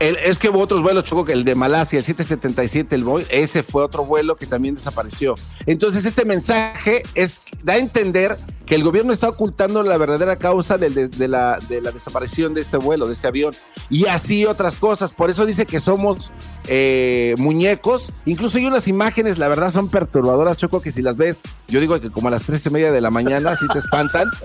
[0.00, 3.26] El- es que hubo otros vuelos, Choco, que el de Malasia, el 777, el Boeing,
[3.30, 5.36] ese fue otro vuelo que también desapareció.
[5.66, 8.36] Entonces, este mensaje es, da a entender
[8.66, 10.88] que el gobierno está ocultando la verdadera causa de,
[11.28, 13.54] la, de la desaparición de este vuelo, de este avión.
[13.90, 15.12] Y así otras cosas.
[15.12, 16.32] Por eso dice que somos
[16.66, 18.12] eh, muñecos.
[18.24, 22.00] Incluso hay unas imágenes, la verdad, son perturbadoras, Choco, que si las ves, yo digo
[22.00, 24.30] que como a las tres y media de la mañana, así te espantan.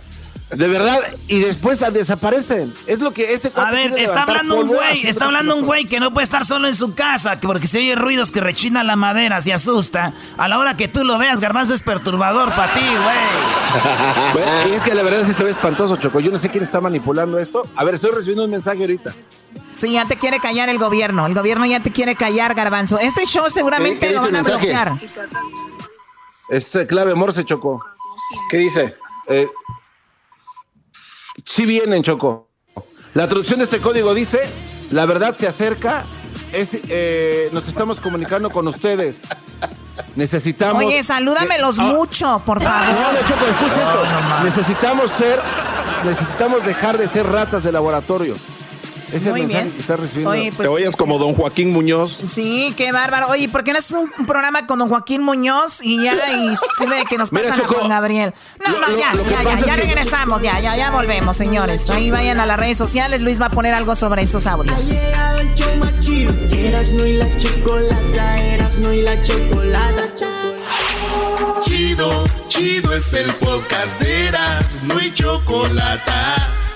[0.51, 2.73] De verdad, y después desaparecen.
[2.87, 5.99] Es lo que este A ver, está hablando un güey, está hablando un güey que
[5.99, 8.95] no puede estar solo en su casa, que porque se oye ruidos que rechina la
[8.95, 10.13] madera, se asusta.
[10.37, 14.69] A la hora que tú lo veas, Garbanzo es perturbador para ti, güey.
[14.71, 16.19] Y es que la verdad sí se ve espantoso, Choco.
[16.19, 17.67] Yo no sé quién está manipulando esto.
[17.75, 19.13] A ver, estoy recibiendo un mensaje ahorita.
[19.73, 21.27] Sí, ya te quiere callar el gobierno.
[21.27, 22.97] El gobierno ya te quiere callar, Garbanzo.
[22.97, 24.57] Este show seguramente ¿Qué- qué lo van a mensaje?
[24.57, 24.93] bloquear.
[26.49, 27.85] Es eh, clave Morse, Choco.
[28.49, 28.95] ¿Qué dice?
[31.45, 32.49] Sí vienen, Choco.
[33.13, 34.39] La traducción de este código dice,
[34.91, 36.05] la verdad se acerca,
[36.53, 39.17] es, eh, nos estamos comunicando con ustedes.
[40.15, 40.83] Necesitamos...
[40.83, 42.93] Oye, salúdamelos Ah, mucho, por favor.
[42.93, 44.43] No, no, Choco, escucha esto.
[44.43, 45.39] Necesitamos ser,
[46.05, 48.35] necesitamos dejar de ser ratas de laboratorio.
[49.13, 49.71] Ese Muy bien.
[49.71, 50.29] que está recibiendo.
[50.31, 52.19] Oye, pues- Te oyes como don Joaquín Muñoz.
[52.27, 53.27] Sí, qué bárbaro.
[53.29, 56.97] Oye, ¿por qué no haces un, programa con don Joaquín Muñoz y ya y sirve
[56.97, 58.33] de que nos Mira, pasan Choco, a Juan Gabriel?
[58.65, 61.89] No, lo- no, ya, lo ya, ya, ya que- regresamos, ya, ya, ya volvemos, señores.
[61.89, 64.93] Ahí vayan a las redes sociales, Luis va a poner algo sobre esos audios.
[71.61, 76.11] Chido, chido es el podcast de Eras, no hay chocolate.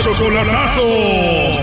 [0.00, 1.60] Chocolatazo.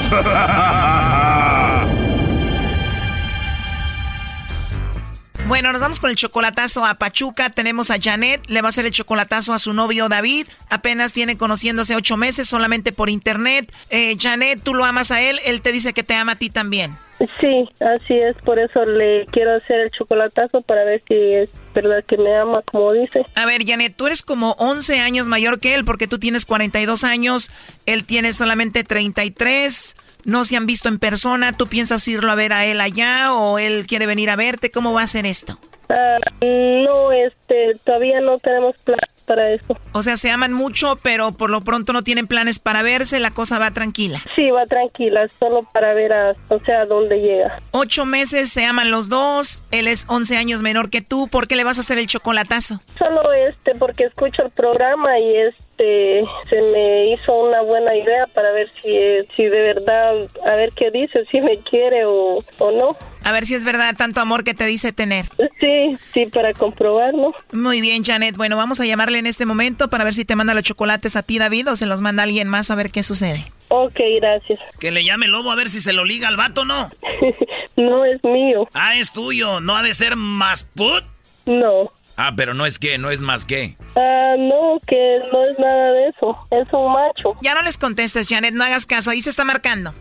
[5.48, 7.50] Bueno, nos vamos con el chocolatazo a Pachuca.
[7.50, 10.46] Tenemos a Janet, le va a hacer el chocolatazo a su novio David.
[10.70, 13.74] Apenas tiene conociéndose ocho meses solamente por internet.
[13.90, 16.50] Eh, Janet, tú lo amas a él, él te dice que te ama a ti
[16.52, 16.96] también.
[17.40, 22.04] Sí, así es, por eso le quiero hacer el chocolatazo para ver si es verdad
[22.04, 23.26] que me ama como dice.
[23.36, 27.04] A ver, Janet, tú eres como 11 años mayor que él porque tú tienes 42
[27.04, 27.50] años,
[27.86, 29.96] él tiene solamente 33.
[30.26, 33.58] No se han visto en persona, ¿tú piensas irlo a ver a él allá o
[33.58, 34.70] él quiere venir a verte?
[34.70, 35.58] ¿Cómo va a ser esto?
[35.90, 39.78] Ah, no, este, todavía no tenemos plan para eso.
[39.92, 43.32] O sea, se aman mucho, pero por lo pronto no tienen planes para verse, la
[43.32, 44.20] cosa va tranquila.
[44.36, 47.60] Sí, va tranquila, solo para ver a, o sea, a dónde llega.
[47.72, 51.56] Ocho meses, se aman los dos, él es 11 años menor que tú, ¿por qué
[51.56, 52.80] le vas a hacer el chocolatazo?
[52.98, 58.52] Solo este, porque escucho el programa y este, se me hizo una buena idea para
[58.54, 58.98] ver si,
[59.36, 60.16] si de verdad,
[60.46, 62.96] a ver qué dice, si me quiere o, o no.
[63.28, 65.26] A ver si es verdad tanto amor que te dice tener.
[65.60, 67.36] Sí, sí, para comprobarlo.
[67.52, 68.38] Muy bien, Janet.
[68.38, 71.24] Bueno, vamos a llamarle en este momento para ver si te manda los chocolates a
[71.24, 73.52] ti, David, o se los manda alguien más a ver qué sucede.
[73.68, 74.62] Ok, gracias.
[74.80, 76.90] Que le llame el lobo a ver si se lo liga al vato, ¿no?
[77.76, 78.70] no es mío.
[78.74, 79.60] Ah, es tuyo.
[79.60, 81.04] ¿No ha de ser más put?
[81.46, 81.92] No.
[82.16, 83.76] Ah, pero no es que, no es más que.
[83.98, 86.48] Ah, no, que no es nada de eso.
[86.50, 87.34] Es un macho.
[87.42, 89.12] Ya no les contestes, Janet, no hagas caso.
[89.12, 89.94] Ahí se está marcando.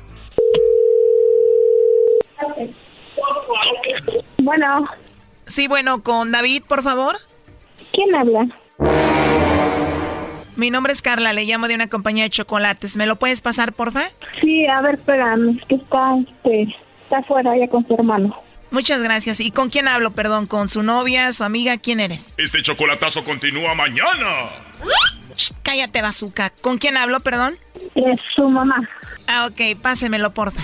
[4.38, 4.86] Bueno.
[5.46, 7.16] Sí, bueno, con David, por favor.
[7.92, 8.46] ¿Quién habla?
[10.56, 12.96] Mi nombre es Carla, le llamo de una compañía de chocolates.
[12.96, 14.10] ¿Me lo puedes pasar, porfa?
[14.40, 16.62] Sí, a ver, espérame, es que está, este,
[17.04, 18.34] está afuera ya con su hermano.
[18.70, 19.40] Muchas gracias.
[19.40, 20.46] ¿Y con quién hablo, perdón?
[20.46, 21.76] ¿Con su novia, su amiga?
[21.76, 22.34] ¿Quién eres?
[22.36, 24.48] Este chocolatazo continúa mañana.
[25.62, 26.50] cállate, bazooka.
[26.62, 27.54] ¿Con quién hablo, perdón?
[27.94, 28.88] Es su mamá.
[29.28, 30.62] Ah, ok, pásemelo, porfa.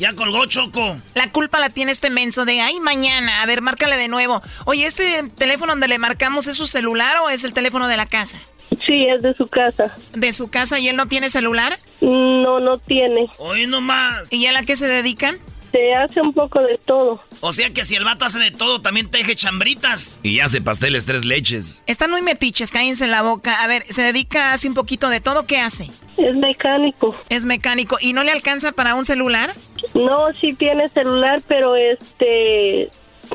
[0.00, 0.96] Ya colgó Choco.
[1.14, 3.42] La culpa la tiene este menso de, ay, mañana.
[3.42, 4.40] A ver, márcale de nuevo.
[4.64, 8.06] Oye, ¿este teléfono donde le marcamos es su celular o es el teléfono de la
[8.06, 8.38] casa?
[8.80, 9.94] Sí, es de su casa.
[10.14, 11.78] ¿De su casa y él no tiene celular?
[12.00, 13.28] No, no tiene.
[13.36, 14.32] Hoy nomás.
[14.32, 15.36] ¿Y a la qué se dedican?
[15.72, 17.22] Se hace un poco de todo.
[17.40, 20.20] O sea que si el vato hace de todo, también teje chambritas.
[20.22, 21.84] Y hace pasteles tres leches.
[21.86, 23.62] Están muy metiches, cállense la boca.
[23.62, 25.90] A ver, se dedica, hace un poquito de todo, ¿qué hace?
[26.16, 27.14] Es mecánico.
[27.28, 27.98] Es mecánico.
[28.00, 29.54] ¿Y no le alcanza para un celular?
[29.94, 32.90] No, sí tiene celular, pero este,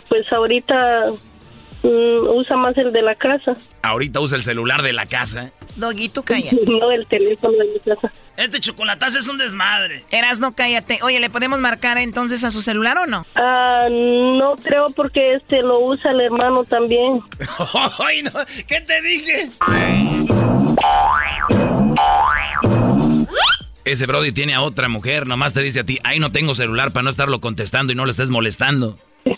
[0.10, 1.12] pues ahorita
[1.84, 3.54] mm, usa más el de la casa.
[3.82, 5.52] Ahorita usa el celular de la casa.
[5.76, 6.58] Doguito, cállate.
[6.68, 8.12] no, el teléfono de mi casa.
[8.38, 10.04] Este chocolatazo es un desmadre.
[10.12, 11.00] Eras, no cállate.
[11.04, 13.26] Oye, ¿le podemos marcar entonces a su celular o no?
[13.36, 17.22] Ah, no creo porque este lo usa el hermano también.
[18.00, 18.32] Ay, no.
[18.68, 19.50] ¿Qué te dije?
[23.86, 26.92] Ese Brody tiene a otra mujer, nomás te dice a ti, ay, no tengo celular
[26.92, 28.98] para no estarlo contestando y no le estés molestando.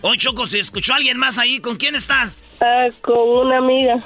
[0.00, 2.46] Oye, Choco, si escuchó a alguien más ahí, ¿con quién estás?
[2.60, 3.98] Ah, con una amiga.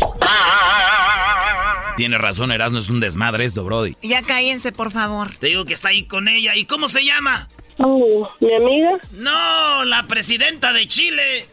[2.00, 3.94] Tiene razón, Erasmo, es un desmadre esto, Brody.
[4.00, 5.36] Ya cállense, por favor.
[5.36, 6.56] Te digo que está ahí con ella.
[6.56, 7.46] ¿Y cómo se llama?
[7.76, 8.92] Oh, ¿Mi amiga?
[9.12, 11.46] No, la presidenta de Chile.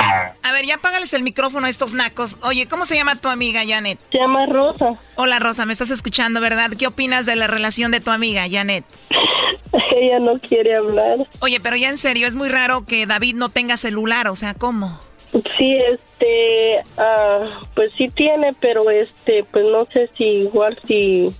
[0.00, 2.38] A ver, ya apágales el micrófono a estos nacos.
[2.42, 4.00] Oye, ¿cómo se llama tu amiga, Janet?
[4.10, 4.98] Se llama Rosa.
[5.14, 6.72] Hola, Rosa, me estás escuchando, ¿verdad?
[6.76, 8.84] ¿Qué opinas de la relación de tu amiga, Janet?
[9.96, 11.28] Ella no quiere hablar.
[11.38, 14.54] Oye, pero ya en serio, es muy raro que David no tenga celular, o sea,
[14.54, 14.98] ¿cómo?
[15.32, 21.34] Sí, este, ah, pues sí tiene, pero este, pues no sé si igual si...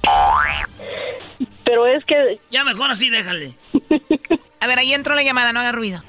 [1.65, 2.41] Pero es que...
[2.51, 3.55] Ya mejor así, déjale.
[4.61, 6.03] A ver, ahí entró la llamada, no haga ruido.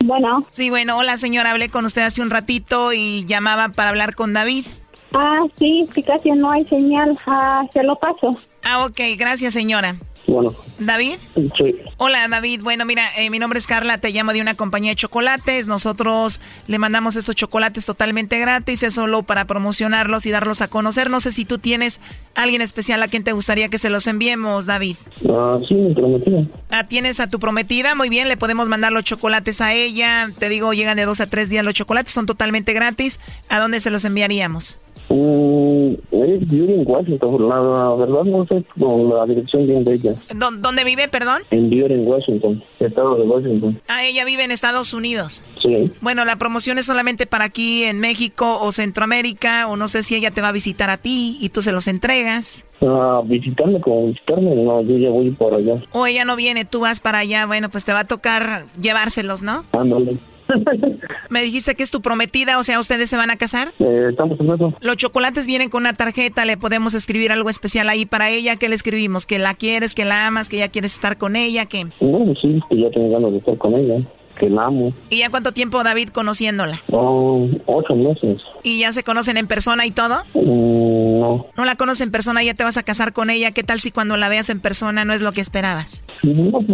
[0.00, 0.46] Bueno.
[0.50, 4.32] Sí, bueno, hola señora, hablé con usted hace un ratito y llamaba para hablar con
[4.32, 4.66] David.
[5.12, 7.16] Ah, sí, sí, casi no hay señal.
[7.26, 8.36] Ah, se lo paso.
[8.64, 9.96] Ah, ok, gracias señora.
[10.26, 10.54] Bueno.
[10.78, 11.16] ¿David?
[11.34, 11.76] Sí.
[11.96, 14.96] Hola David, bueno mira, eh, mi nombre es Carla, te llamo de una compañía de
[14.96, 20.68] chocolates, nosotros le mandamos estos chocolates totalmente gratis, es solo para promocionarlos y darlos a
[20.68, 22.00] conocer, no sé si tú tienes
[22.34, 24.96] alguien especial a quien te gustaría que se los enviemos, David.
[25.30, 26.44] Ah, sí, mi prometida.
[26.70, 30.48] Ah, tienes a tu prometida, muy bien, le podemos mandar los chocolates a ella, te
[30.48, 33.90] digo, llegan de dos a tres días los chocolates, son totalmente gratis, ¿a dónde se
[33.90, 34.78] los enviaríamos?
[35.08, 40.14] Mm, es en Washington, la, la verdad no sé con la dirección bien de ella.
[40.34, 41.42] ¿Dó- ¿Dónde vive, perdón?
[41.50, 43.80] En en Washington, estado de Washington.
[43.88, 45.44] Ah, ella vive en Estados Unidos.
[45.62, 45.92] Sí.
[46.00, 50.16] Bueno, la promoción es solamente para aquí en México o Centroamérica, o no sé si
[50.16, 52.64] ella te va a visitar a ti y tú se los entregas.
[52.82, 55.76] Ah, visitarme como visitarme, no, yo ya voy por allá.
[55.92, 59.42] O ella no viene, tú vas para allá, bueno, pues te va a tocar llevárselos,
[59.42, 59.64] ¿no?
[59.72, 60.16] Ándale.
[61.30, 63.72] Me dijiste que es tu prometida, o sea, ¿ustedes se van a casar?
[63.78, 64.74] Eh, estamos en eso.
[64.80, 68.56] Los chocolates vienen con una tarjeta, le podemos escribir algo especial ahí para ella.
[68.56, 69.26] ¿Qué le escribimos?
[69.26, 71.66] ¿Que la quieres, que la amas, que ya quieres estar con ella?
[71.66, 71.86] ¿Qué?
[72.00, 73.98] No, sí, que ya tengo ganas de estar con ella,
[74.36, 74.90] que la amo.
[75.10, 76.80] ¿Y ya cuánto tiempo, David, conociéndola?
[76.90, 78.40] Oh, ocho meses.
[78.62, 80.22] ¿Y ya se conocen en persona y todo?
[80.34, 81.46] Mm, no.
[81.56, 83.50] No la conoces en persona, ya te vas a casar con ella.
[83.52, 86.04] ¿Qué tal si cuando la veas en persona no es lo que esperabas?
[86.22, 86.64] No.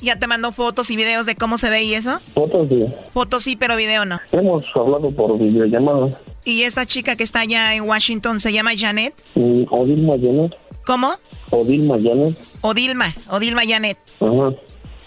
[0.00, 2.18] ¿Ya te mandó fotos y videos de cómo se ve y eso?
[2.34, 2.88] Fotos de...
[3.12, 4.18] Fotos sí, pero video no.
[4.32, 6.10] Hemos hablado por videollamada.
[6.44, 9.14] ¿Y esta chica que está allá en Washington se llama Janet?
[9.34, 10.52] Mm, Odilma Janet.
[10.86, 11.12] ¿Cómo?
[11.50, 12.36] Odilma Janet.
[12.62, 13.98] Odilma, Odilma Janet.
[14.20, 14.52] Ajá.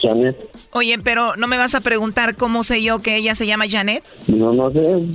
[0.03, 0.37] Janet.
[0.71, 4.03] Oye, pero ¿no me vas a preguntar cómo sé yo que ella se llama Janet?
[4.27, 5.05] No, no sé.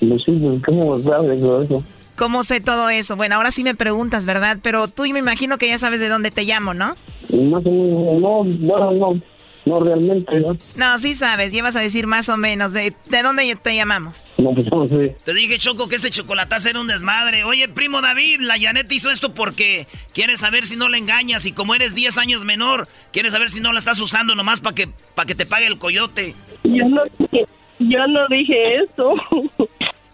[0.00, 0.32] No sé,
[0.64, 1.84] ¿cómo sabes todo eso?
[2.16, 3.14] ¿Cómo sé todo eso?
[3.16, 4.58] Bueno, ahora sí me preguntas, ¿verdad?
[4.62, 6.94] Pero tú me imagino que ya sabes de dónde te llamo, ¿no?
[7.30, 9.20] Más o menos, no, bueno, no.
[9.68, 10.56] No realmente, ¿no?
[10.76, 12.72] No, sí sabes, llevas a decir más o menos.
[12.72, 14.26] ¿De, de dónde te llamamos?
[14.38, 15.16] No, pues no sé.
[15.24, 17.44] Te dije, Choco, que ese chocolatazo era un desmadre.
[17.44, 21.44] Oye, primo David, la Janet hizo esto porque quiere saber si no la engañas.
[21.44, 24.74] Y como eres 10 años menor, quiere saber si no la estás usando nomás para
[24.74, 26.34] que, pa que te pague el coyote.
[26.64, 27.46] Yo no dije,
[27.78, 29.14] yo no dije eso.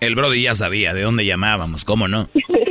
[0.00, 2.28] El Brody ya sabía de dónde llamábamos, ¿cómo no?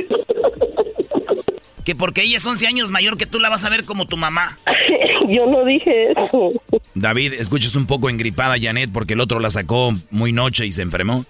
[1.84, 4.16] Que porque ella es 11 años mayor que tú la vas a ver como tu
[4.16, 4.58] mamá.
[5.28, 6.52] yo no dije eso.
[6.94, 10.72] David, escuchas un poco engripada a Janet porque el otro la sacó muy noche y
[10.72, 11.24] se enfermó.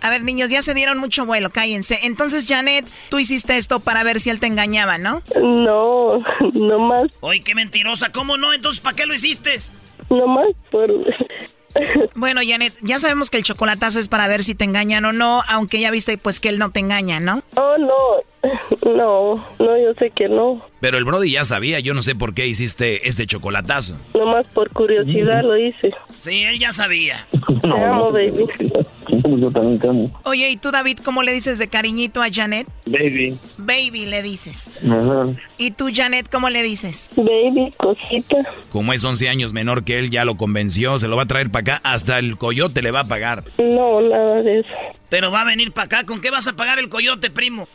[0.00, 2.00] A ver, niños, ya se dieron mucho vuelo, cállense.
[2.02, 5.22] Entonces, Janet, tú hiciste esto para ver si él te engañaba, ¿no?
[5.42, 6.18] No,
[6.52, 8.12] no más, Oye, qué mentirosa.
[8.12, 8.52] ¿Cómo no?
[8.52, 9.58] Entonces, ¿para qué lo hiciste?
[10.10, 10.90] no más por...
[12.14, 15.42] Bueno, Janet, ya sabemos que el chocolatazo es para ver si te engañan o no,
[15.48, 17.42] aunque ya viste pues que él no te engaña, ¿no?
[17.56, 18.22] Oh, no,
[18.84, 20.62] No, no, yo sé que no.
[20.80, 23.96] Pero el Brody ya sabía, yo no sé por qué hiciste este chocolatazo.
[24.14, 25.92] Nomás por curiosidad lo hice.
[26.18, 27.26] Sí, él ya sabía.
[27.62, 28.46] Te amo, baby.
[29.08, 30.20] Yo también te amo.
[30.24, 32.66] Oye, ¿y tú, David, cómo le dices de cariñito a Janet?
[32.86, 33.38] Baby.
[33.58, 34.78] Baby le dices.
[34.84, 35.26] Ajá.
[35.56, 37.10] ¿Y tú, Janet, cómo le dices?
[37.16, 38.36] Baby, cosita.
[38.70, 41.50] Como es 11 años menor que él, ya lo convenció, se lo va a traer
[41.50, 43.44] para acá, hasta el coyote le va a pagar.
[43.58, 44.68] No, nada de eso.
[45.08, 46.06] Pero va a venir para acá.
[46.06, 47.68] ¿Con qué vas a pagar el coyote, primo?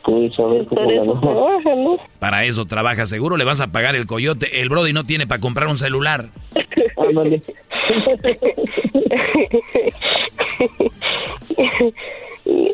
[2.18, 4.60] Para eso trabaja seguro, le vas a pagar el coyote.
[4.60, 6.26] El Brody no tiene para comprar un celular.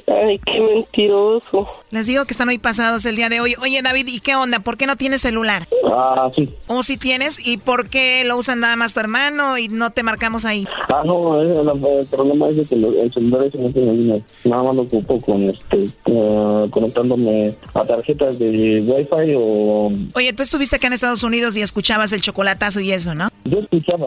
[0.08, 1.66] Ay, qué mentiroso.
[1.90, 3.56] Les digo que están hoy pasados el día de hoy.
[3.60, 4.60] Oye, David, ¿y qué onda?
[4.60, 5.68] ¿Por qué no tienes celular?
[5.92, 6.48] Ah, sí.
[6.68, 7.44] ¿O si tienes?
[7.44, 10.66] ¿Y por qué lo usan nada más tu hermano y no te marcamos ahí?
[10.88, 14.22] Ah, no, eh, la- el problema es que el celular ese no.
[14.44, 20.42] Nada más lo ocupo con este, eh, conectándome a tarjetas de Wi-Fi o Oye, tú
[20.42, 23.28] estuviste acá en Estados Unidos y escuchabas el chocolatazo y eso, ¿no?
[23.44, 24.06] yo escuchaba,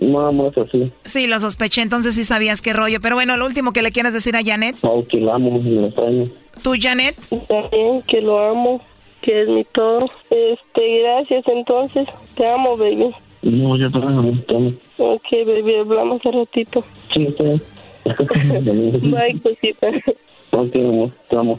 [0.00, 0.90] nada más así.
[1.04, 3.00] Sí, lo sospeché, entonces sí sabías qué rollo.
[3.00, 4.76] Pero bueno, lo último que le quieras decir a Janet.
[4.80, 6.30] Oh, que la amo la extraño.
[6.62, 7.16] ¿Tú, Janet?
[7.48, 8.80] También que lo amo,
[9.20, 10.10] que es mi todo.
[10.30, 12.08] Este, gracias entonces.
[12.34, 13.14] Te amo, baby.
[13.42, 14.72] No, yo también te amo.
[14.96, 16.82] Ok, baby, hablamos al ratito.
[17.12, 17.60] Sí, está bien.
[19.10, 19.88] Bye, cosita.
[20.52, 21.58] Ok, amor, te amo.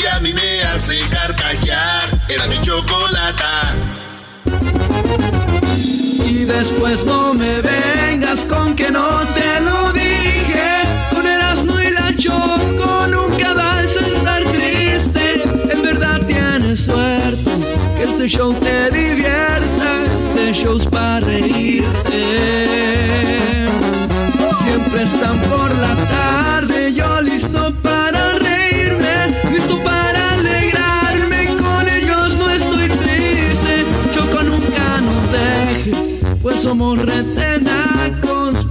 [0.00, 2.08] que a mí me hace carcajear.
[2.28, 3.74] Era mi chocolata.
[6.26, 10.70] Y después no me vengas con que no te lo dije.
[11.12, 15.42] Con Erasmo y la Choco nunca vas a estar triste.
[15.70, 17.50] En verdad tienes suerte
[17.96, 18.79] que este show te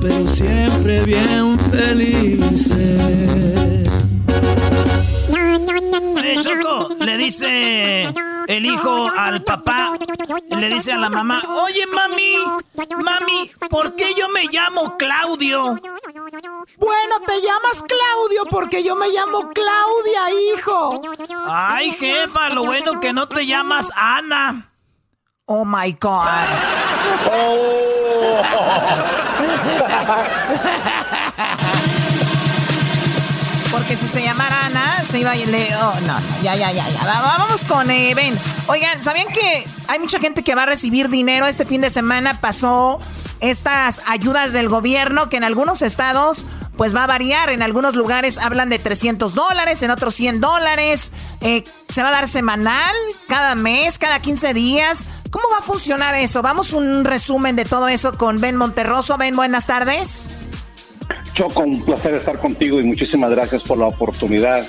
[0.01, 2.79] pero siempre bien felices.
[6.21, 8.03] Eh, Choco, le dice
[8.47, 9.97] el hijo al papá,
[10.49, 12.35] le dice a la mamá, oye mami,
[13.03, 15.79] mami, ¿por qué yo me llamo Claudio?
[16.77, 21.01] Bueno, te llamas Claudio porque yo me llamo Claudia, hijo.
[21.47, 24.71] Ay, jefa, lo bueno que no te llamas Ana.
[25.45, 26.27] Oh my God.
[33.71, 35.47] Porque si se llamara Ana, se iba a ir.
[35.79, 36.99] Oh, no, ya, ya, ya, ya.
[37.05, 38.35] Va- va- Vamos con eh, Ben.
[38.67, 41.45] Oigan, ¿sabían que hay mucha gente que va a recibir dinero?
[41.45, 42.99] Este fin de semana pasó
[43.41, 46.45] estas ayudas del gobierno que en algunos estados
[46.77, 47.51] pues va a variar.
[47.51, 51.11] En algunos lugares hablan de 300 dólares, en otros 100 dólares.
[51.41, 52.95] Eh, se va a dar semanal,
[53.27, 55.05] cada mes, cada 15 días.
[55.31, 56.41] ¿Cómo va a funcionar eso?
[56.41, 59.17] Vamos un resumen de todo eso con Ben Monterroso.
[59.17, 60.35] Ben, buenas tardes.
[61.33, 64.65] Choco, un placer estar contigo y muchísimas gracias por la oportunidad.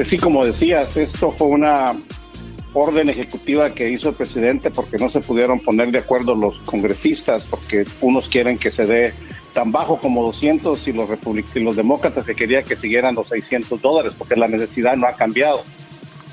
[0.00, 1.96] Así como decías, esto fue una
[2.74, 7.44] orden ejecutiva que hizo el presidente porque no se pudieron poner de acuerdo los congresistas,
[7.44, 9.14] porque unos quieren que se dé
[9.52, 11.08] tan bajo como 200 y los,
[11.54, 15.14] y los demócratas que querían que siguieran los 600 dólares, porque la necesidad no ha
[15.14, 15.64] cambiado.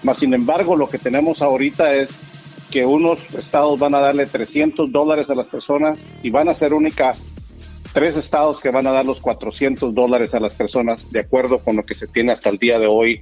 [0.04, 2.31] Mas, sin embargo, lo que tenemos ahorita es
[2.72, 6.74] que unos estados van a darle 300 dólares a las personas y van a ser
[6.74, 7.14] única
[7.94, 11.76] tres estados que van a dar los 400 dólares a las personas de acuerdo con
[11.76, 13.22] lo que se tiene hasta el día de hoy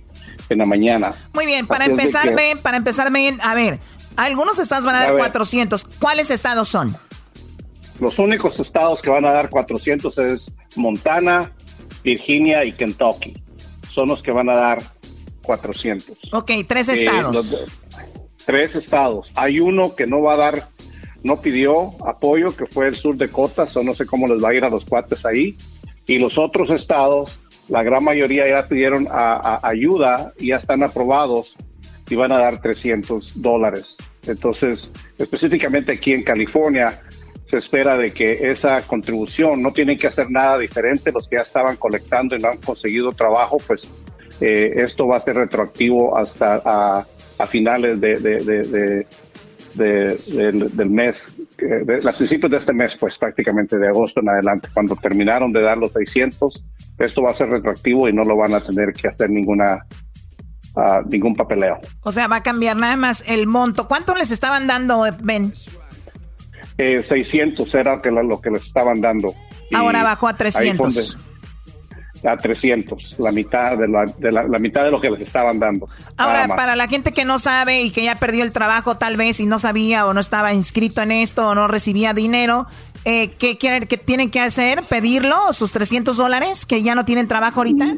[0.49, 1.09] en la mañana.
[1.33, 3.11] Muy bien, para Así empezar, que- para empezar,
[3.41, 3.79] a ver,
[4.15, 5.19] algunos estados van a A dar ver.
[5.21, 5.85] 400.
[5.99, 6.95] ¿Cuáles estados son?
[7.99, 11.51] Los únicos estados que van a dar 400 es Montana,
[12.03, 13.33] Virginia y Kentucky.
[13.89, 14.83] Son los que van a dar
[15.41, 16.15] 400.
[16.31, 17.33] Ok, tres Eh, estados.
[17.35, 17.65] los-
[18.49, 19.31] tres estados.
[19.35, 20.69] Hay uno que no va a dar,
[21.21, 24.49] no pidió apoyo, que fue el sur de Cotas, o no sé cómo les va
[24.49, 25.55] a ir a los cuates ahí.
[26.07, 31.55] Y los otros estados, la gran mayoría ya pidieron ayuda y ya están aprobados
[32.09, 33.97] y van a dar 300 dólares.
[34.25, 34.89] Entonces,
[35.19, 37.03] específicamente aquí en California,
[37.45, 41.11] se espera de que esa contribución no tienen que hacer nada diferente.
[41.11, 43.87] Los que ya estaban colectando y no han conseguido trabajo, pues
[44.41, 47.05] eh, esto va a ser retroactivo hasta
[47.47, 49.05] finales de, de,
[49.75, 54.95] del, mes, de, los principios de este mes, pues prácticamente de agosto en adelante, cuando
[54.95, 56.63] terminaron de dar los 600,
[56.97, 59.85] esto va a ser retroactivo y no lo van a tener que hacer ninguna
[61.09, 61.77] ningún papeleo.
[62.01, 63.87] O sea, va a cambiar nada más el monto.
[63.87, 65.53] ¿Cuánto les estaban dando, Ben?
[66.77, 69.33] Eh, 600 era lo que les estaban dando.
[69.73, 71.17] Ahora bajó a 300.
[72.23, 75.87] A 300, la mitad de, la, de la, mitad de lo que les estaban dando.
[76.17, 79.39] Ahora, para la gente que no sabe y que ya perdió el trabajo tal vez
[79.39, 82.67] y no sabía o no estaba inscrito en esto o no recibía dinero,
[83.05, 84.83] eh, ¿qué, qué, qué tienen que hacer?
[84.85, 85.53] ¿Pedirlo?
[85.53, 87.95] ¿Sus 300 dólares que ya no tienen trabajo ahorita?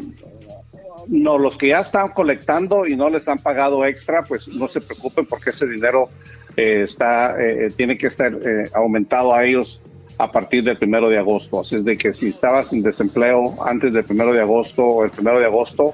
[1.08, 4.82] No, los que ya están colectando y no les han pagado extra, pues no se
[4.82, 6.10] preocupen porque ese dinero
[6.56, 8.32] eh, está eh, tiene que estar
[8.74, 9.82] aumentado a ellos
[10.18, 11.60] a partir del primero de agosto.
[11.60, 15.12] Así es de que si estabas sin desempleo antes del primero de agosto o el
[15.12, 15.94] primero de agosto,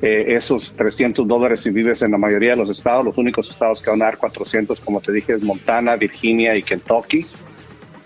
[0.00, 3.90] esos 300 dólares si vives en la mayoría de los estados, los únicos estados que
[3.90, 7.26] van a dar 400, como te dije, es Montana, Virginia y Kentucky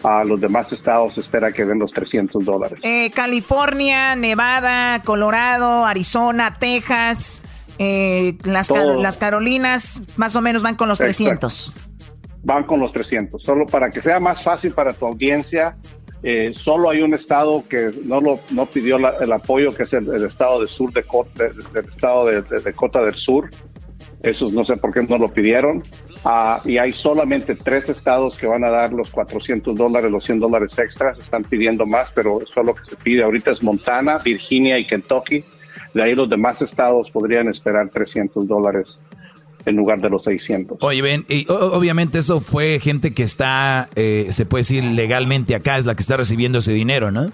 [0.04, 2.80] a los demás estados espera que den los 300 dólares.
[2.82, 7.42] Eh, California, Nevada, Colorado, Arizona, Texas,
[7.78, 11.74] eh, las, las Carolinas, más o menos van con los 300.
[12.42, 13.42] Van con los 300.
[13.42, 15.76] Solo para que sea más fácil para tu audiencia,
[16.22, 20.24] eh, solo hay un estado que no lo no pidió el apoyo, que es el,
[20.24, 21.04] estado de sur de,
[21.72, 23.50] del estado de, de Dakota del Sur.
[24.22, 25.82] Esos no sé por qué no lo pidieron.
[26.24, 30.38] Ah, y hay solamente tres estados que van a dar los 400 dólares, los 100
[30.38, 31.18] dólares extras.
[31.18, 33.24] Están pidiendo más, pero eso es lo que se pide.
[33.24, 35.44] Ahorita es Montana, Virginia y Kentucky.
[35.92, 39.02] De ahí los demás estados podrían esperar 300 dólares
[39.64, 40.78] en lugar de los 600.
[40.80, 45.78] Oye, ven, y, obviamente eso fue gente que está, eh, se puede decir, legalmente acá,
[45.78, 47.32] es la que está recibiendo ese dinero, ¿no?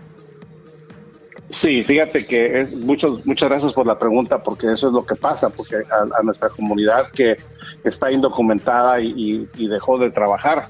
[1.50, 5.14] Sí, fíjate que es, muchos, muchas gracias por la pregunta, porque eso es lo que
[5.14, 7.36] pasa, porque a, nuestra comunidad que
[7.84, 10.68] está indocumentada y, dejó de trabajar,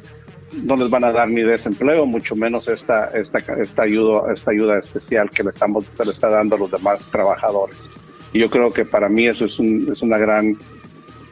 [0.63, 4.79] no les van a dar ni desempleo, mucho menos esta, esta, esta, ayuda, esta ayuda
[4.79, 7.77] especial que le, estamos, le está dando a los demás trabajadores.
[8.33, 10.57] Y yo creo que para mí eso es, un, es una gran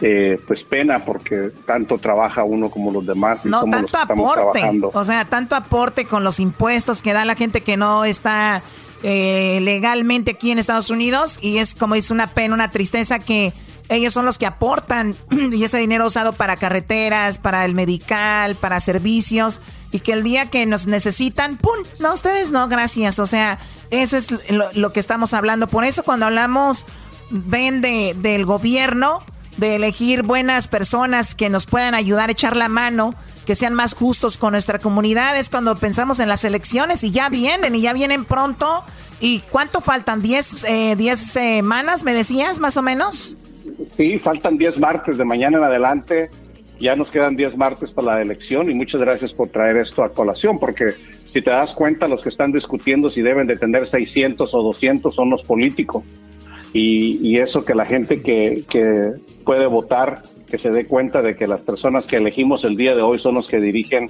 [0.01, 4.62] eh, pues pena porque tanto trabaja uno como los demás y no, tanto aporte,
[4.93, 8.62] O sea, tanto aporte con los impuestos que da la gente que no está
[9.02, 13.55] eh, legalmente aquí en Estados Unidos y es como dice una pena, una tristeza que
[13.89, 15.14] ellos son los que aportan
[15.52, 19.60] y ese dinero usado para carreteras, para el medical, para servicios
[19.93, 21.78] y que el día que nos necesitan, ¡pum!
[22.01, 23.18] No, ustedes no, gracias.
[23.18, 23.59] O sea,
[23.90, 25.68] eso es lo, que estamos hablando.
[25.68, 26.86] Por eso cuando hablamos,
[27.31, 29.23] ven de, del gobierno,
[29.56, 33.14] de elegir buenas personas que nos puedan ayudar a echar la mano
[33.46, 35.38] que sean más justos con nuestra comunidad.
[35.38, 38.82] Es cuando pensamos en las elecciones y ya vienen y ya vienen pronto.
[39.20, 40.22] ¿Y cuánto faltan?
[40.22, 43.34] ¿10 eh, semanas, me decías, más o menos?
[43.88, 46.28] Sí, faltan 10 martes de mañana en adelante.
[46.78, 50.12] Ya nos quedan 10 martes para la elección y muchas gracias por traer esto a
[50.12, 50.94] colación porque
[51.32, 55.14] si te das cuenta, los que están discutiendo si deben de tener 600 o 200
[55.14, 56.02] son los políticos.
[56.78, 59.12] Y, eso que la gente que, que
[59.44, 63.03] puede votar que se dé cuenta de que las personas que elegimos el día de
[63.03, 64.09] hoy son los que dirigen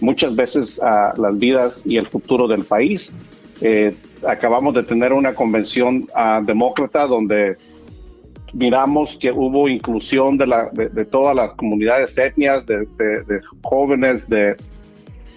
[0.00, 3.12] muchas veces a las vidas y el futuro del país.
[3.60, 3.94] Eh,
[4.26, 7.56] acabamos de tener una convención uh, demócrata donde
[8.52, 14.56] miramos que hubo inclusión de, la, de, todas las comunidades etnias, de, de, jóvenes, de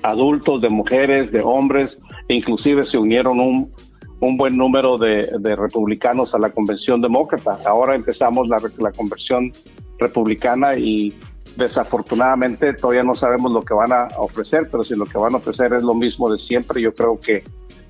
[0.02, 2.00] adultos, de mujeres, de hombres,
[2.30, 3.72] e inclusive se unieron un,
[4.22, 7.58] un buen número de, republicanos a la convención demócrata.
[7.66, 9.52] Ahora empezamos la, la conversión
[9.98, 11.14] republicana y
[11.56, 15.38] desafortunadamente todavía no sabemos lo que van a ofrecer, pero si lo que van a
[15.38, 17.44] ofrecer es lo mismo de siempre, yo creo que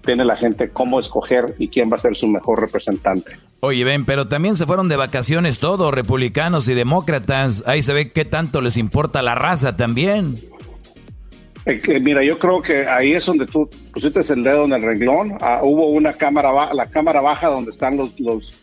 [0.06, 3.38] tiene la gente cómo escoger y quién va a ser su mejor representante.
[3.60, 7.64] Oye, ven, pero también se fueron de vacaciones todos, republicanos y demócratas.
[7.68, 10.36] Ahí se ve qué tanto les importa la raza también.
[11.70, 15.38] Eh, mira, yo creo que ahí es donde tú pusiste el dedo en el renglón.
[15.40, 18.60] Ah, hubo una cámara, la cámara baja donde están los, los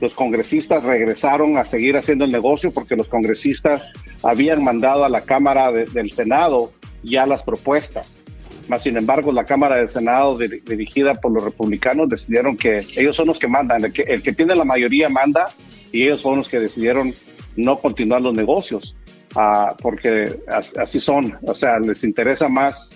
[0.00, 3.92] los congresistas regresaron a seguir haciendo el negocio porque los congresistas
[4.22, 6.72] habían mandado a la Cámara del Senado
[7.02, 8.20] ya las propuestas.
[8.68, 13.28] Más sin embargo, la Cámara del Senado dirigida por los republicanos decidieron que ellos son
[13.28, 15.54] los que mandan, el que, el que tiene la mayoría manda
[15.92, 17.14] y ellos son los que decidieron
[17.54, 18.94] no continuar los negocios,
[19.36, 20.40] uh, porque
[20.76, 22.90] así son, o sea, les interesa más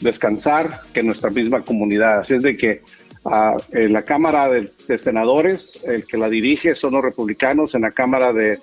[0.00, 2.20] descansar que nuestra misma comunidad.
[2.20, 2.82] Así es de que
[3.72, 8.32] en la Cámara de, Senadores, el que la dirige son los republicanos, en la Cámara
[8.32, 8.58] de,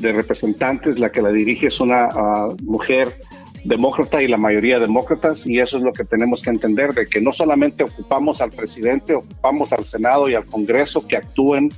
[0.00, 2.08] Representantes, la que la dirige es una
[2.62, 3.16] mujer
[3.64, 7.20] demócrata y la mayoría demócratas, y eso es lo que tenemos que entender, de que
[7.20, 11.70] no solamente ocupamos al presidente, ocupamos al Senado y al Congreso que actúen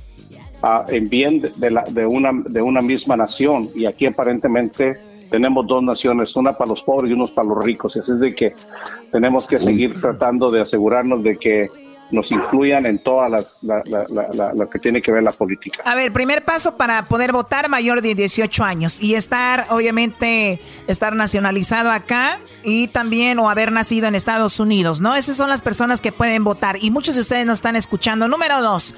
[0.63, 3.69] ah, en bien de, la, de, una, de una misma nación.
[3.75, 4.97] Y aquí aparentemente
[5.29, 7.95] tenemos dos naciones, una para los pobres y unos para los ricos.
[7.95, 8.53] Y así es de que
[9.11, 11.69] tenemos que seguir tratando de asegurarnos de que
[12.11, 13.57] nos incluyan en todas las
[14.55, 15.81] lo que tiene que ver la política.
[15.85, 21.15] A ver, primer paso para poder votar mayor de 18 años y estar, obviamente, estar
[21.15, 25.15] nacionalizado acá y también o haber nacido en Estados Unidos, ¿no?
[25.15, 28.27] Esas son las personas que pueden votar y muchos de ustedes nos están escuchando.
[28.27, 28.93] Número dos,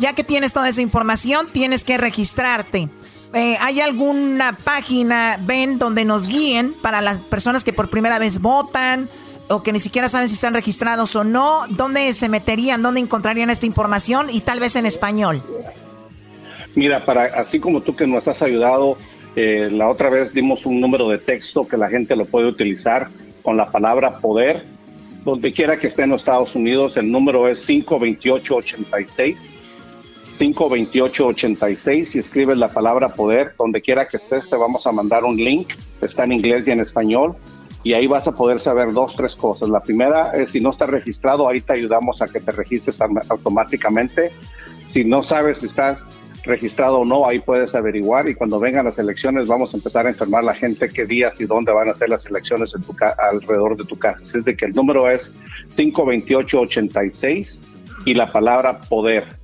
[0.00, 2.88] ya que tienes toda esa información, tienes que registrarte.
[3.32, 8.40] Eh, ¿Hay alguna página, ven, donde nos guíen para las personas que por primera vez
[8.40, 9.08] votan?
[9.52, 12.82] o que ni siquiera saben si están registrados o no, ¿dónde se meterían?
[12.82, 14.28] ¿Dónde encontrarían esta información?
[14.30, 15.42] Y tal vez en español.
[16.76, 18.96] Mira, para así como tú que nos has ayudado,
[19.34, 23.08] eh, la otra vez dimos un número de texto que la gente lo puede utilizar
[23.42, 24.62] con la palabra poder.
[25.24, 29.59] Donde quiera que esté en los Estados Unidos, el número es 528-86.
[30.40, 35.36] 528-86 si escribes la palabra poder, donde quiera que estés, te vamos a mandar un
[35.36, 37.36] link, está en inglés y en español,
[37.82, 39.68] y ahí vas a poder saber dos, tres cosas.
[39.68, 44.30] La primera es si no estás registrado, ahí te ayudamos a que te registres automáticamente.
[44.86, 46.08] Si no sabes si estás
[46.44, 50.10] registrado o no, ahí puedes averiguar y cuando vengan las elecciones vamos a empezar a
[50.10, 52.82] informar a la gente qué días y dónde van a ser las elecciones en
[53.18, 54.22] alrededor de tu casa.
[54.22, 55.34] Es de que el número es
[55.76, 57.60] 528-86
[58.06, 59.39] y la palabra poder.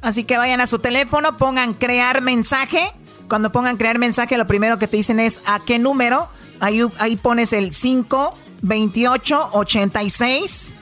[0.00, 2.92] Así que vayan a su teléfono, pongan crear mensaje.
[3.28, 6.28] Cuando pongan crear mensaje, lo primero que te dicen es a qué número
[6.60, 10.74] Ahí, ahí pones el 5, 28, 86.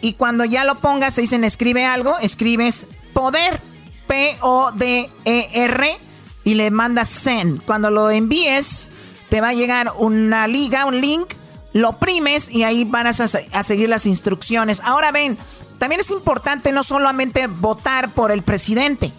[0.00, 3.60] Y cuando ya lo pongas, te dicen escribe algo, escribes poder,
[4.06, 5.98] P-O-D-E-R,
[6.44, 7.62] y le mandas send.
[7.64, 8.90] Cuando lo envíes,
[9.30, 11.32] te va a llegar una liga, un link,
[11.72, 14.80] lo primes y ahí van a seguir las instrucciones.
[14.84, 15.38] Ahora ven,
[15.84, 19.12] también es importante no solamente votar por el presidente,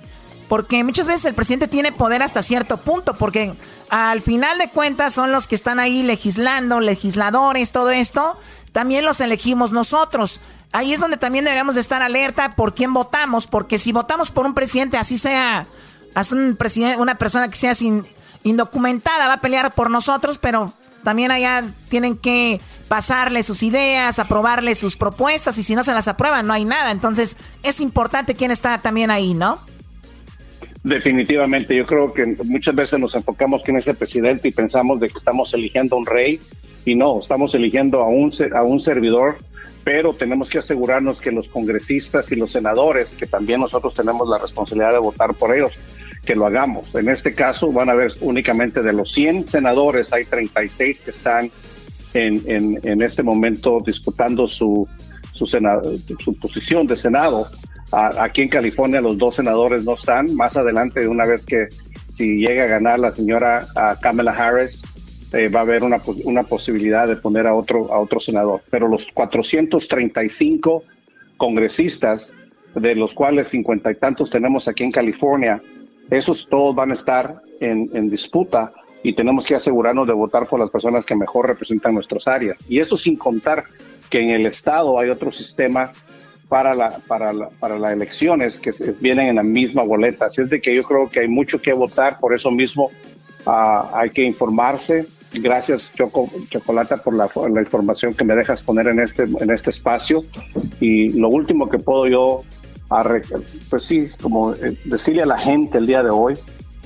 [0.50, 3.54] porque muchas veces el presidente tiene poder hasta cierto punto, porque
[3.90, 8.40] al final de cuentas son los que están ahí legislando, legisladores, todo esto,
[8.72, 10.42] también los elegimos nosotros.
[10.72, 14.48] Ahí es donde también deberíamos de estar alerta por quién votamos, porque si votamos por
[14.48, 15.68] un presidente, así sea,
[16.32, 18.04] un presidente, una persona que sea sin,
[18.42, 20.74] indocumentada, va a pelear por nosotros, pero
[21.04, 26.08] también allá tienen que pasarle sus ideas, aprobarle sus propuestas, y si no se las
[26.08, 26.92] aprueban, no hay nada.
[26.92, 29.60] Entonces, es importante quién está también ahí, ¿no?
[30.84, 35.18] Definitivamente, yo creo que muchas veces nos enfocamos en ese presidente y pensamos de que
[35.18, 36.40] estamos eligiendo a un rey
[36.86, 39.38] y no, estamos eligiendo a un, a un servidor,
[39.84, 44.38] pero tenemos que asegurarnos que los congresistas y los senadores, que también nosotros tenemos la
[44.38, 45.80] responsabilidad de votar por ellos,
[46.24, 46.94] que lo hagamos.
[46.94, 51.50] En este caso van a ver únicamente de los 100 senadores, hay 36 que están
[52.16, 54.88] en, en, en este momento disputando su,
[55.34, 57.48] su, su posición de Senado
[57.92, 60.36] aquí en California los dos senadores no están.
[60.36, 61.70] Más adelante, una vez que
[62.06, 63.66] si llega a ganar la señora
[64.02, 64.84] Kamala Harris,
[65.34, 68.62] eh, va a haber una, una, posibilidad de poner a otro, a otro senador.
[68.70, 70.84] Pero los 435
[71.38, 72.36] congresistas,
[72.74, 75.62] de los cuales cincuenta y tantos tenemos aquí en California,
[76.10, 78.72] esos todos van a estar en, en disputa
[79.06, 82.58] y tenemos que asegurarnos de votar por las personas que mejor representan nuestras áreas.
[82.68, 83.66] Y eso sin contar
[84.10, 85.92] que en el estado hay otro sistema
[86.50, 90.26] para la, para la, para las elecciones que vienen en la misma boleta.
[90.26, 92.90] Así es de que yo creo que hay mucho que votar, por eso mismo
[93.46, 95.06] ah, hay que informarse.
[95.34, 99.70] Gracias, Choco, Chocolata, por la, la, información que me dejas poner en este, en este
[99.70, 100.26] espacio.
[100.80, 102.42] Y lo último que puedo yo,
[103.70, 106.34] pues sí, como eh, decirle a la gente el día de hoy,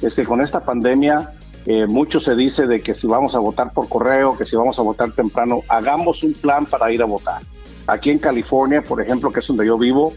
[0.01, 1.31] es que con esta pandemia
[1.71, 4.79] eh, mucho se dice de que si vamos a votar por correo, que si vamos
[4.79, 7.43] a votar temprano, hagamos un plan para ir a votar.
[7.85, 10.11] Aquí en California, por ejemplo, que es donde yo vivo,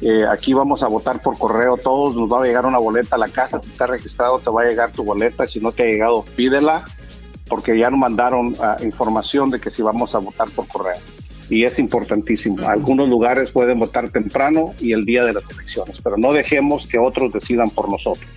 [0.00, 3.20] eh, aquí vamos a votar por correo, todos nos va a llegar una boleta a
[3.20, 5.86] la casa, si está registrado te va a llegar tu boleta, si no te ha
[5.86, 6.84] llegado, pídela,
[7.46, 10.98] porque ya nos mandaron ah, información de que si vamos a votar por correo.
[11.48, 12.68] Y es importantísimo.
[12.68, 16.98] Algunos lugares pueden votar temprano y el día de las elecciones, pero no dejemos que
[16.98, 18.28] otros decidan por nosotros.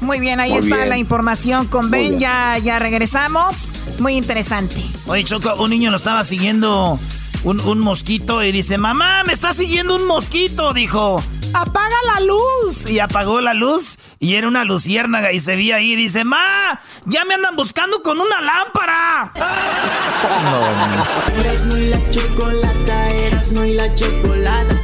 [0.00, 2.18] Muy bien, ahí está la información con Ben.
[2.18, 3.72] Ya, ya regresamos.
[3.98, 4.82] Muy interesante.
[5.06, 6.98] Oye, Choco, un niño lo estaba siguiendo
[7.44, 11.22] un, mosquito y dice, mamá, me está siguiendo un mosquito, dijo.
[11.54, 12.90] Apaga la luz.
[12.90, 16.80] Y apagó la luz y era una luciérnaga y se veía ahí y dice, ma,
[17.06, 19.32] ya me andan buscando con una lámpara.
[20.28, 21.40] No.
[21.40, 24.80] Eras no y la chocolata, eras no y la chocolata.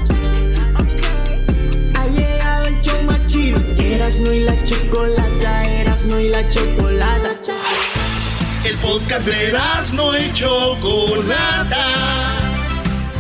[1.99, 3.61] Ha llegado el show más chido.
[3.79, 4.84] Eras no y la chocolata,
[6.07, 7.37] no y la chocolata.
[8.65, 12.25] El podcast de eras no y chocolata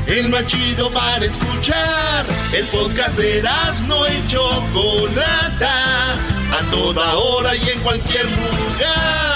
[0.06, 2.26] el más chido para escuchar.
[2.52, 3.42] El podcast de
[3.86, 9.34] no y Chocolata, a toda hora y en cualquier lugar.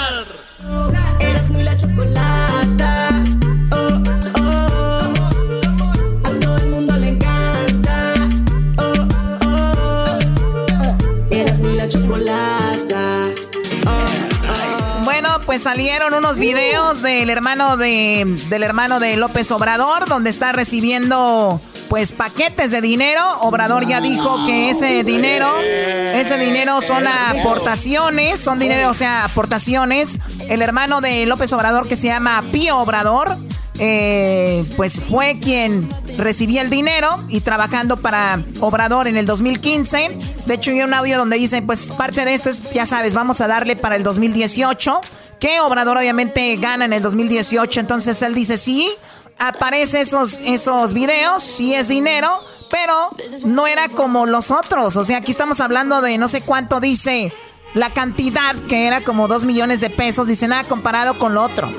[15.49, 21.59] Pues salieron unos videos del hermano de del hermano de López Obrador donde está recibiendo
[21.89, 23.19] pues paquetes de dinero.
[23.39, 30.19] Obrador ya dijo que ese dinero, ese dinero son aportaciones, son dinero, o sea, aportaciones.
[30.49, 33.35] El hermano de López Obrador que se llama Pío Obrador,
[33.79, 40.15] eh, pues fue quien recibía el dinero y trabajando para Obrador en el 2015.
[40.45, 43.41] De hecho, hay un audio donde dice, pues parte de esto es, ya sabes, vamos
[43.41, 45.01] a darle para el 2018.
[45.39, 48.91] Que Obrador obviamente gana en el 2018, entonces él dice, sí,
[49.37, 53.09] aparece esos, esos videos, sí es dinero, pero
[53.45, 54.95] no era como los otros.
[54.95, 57.33] O sea, aquí estamos hablando de no sé cuánto dice
[57.73, 61.69] la cantidad, que era como dos millones de pesos, dice nada comparado con lo otro.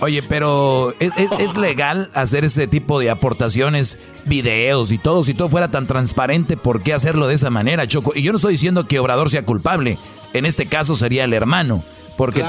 [0.00, 5.22] Oye, pero ¿es, es, legal hacer ese tipo de aportaciones, videos y todo?
[5.22, 8.12] Si todo fuera tan transparente, ¿por qué hacerlo de esa manera, Choco?
[8.14, 9.98] Y yo no estoy diciendo que Obrador sea culpable.
[10.34, 11.82] En este caso sería el hermano.
[12.16, 12.44] Porque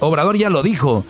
[0.00, 1.04] Obrador ya lo dijo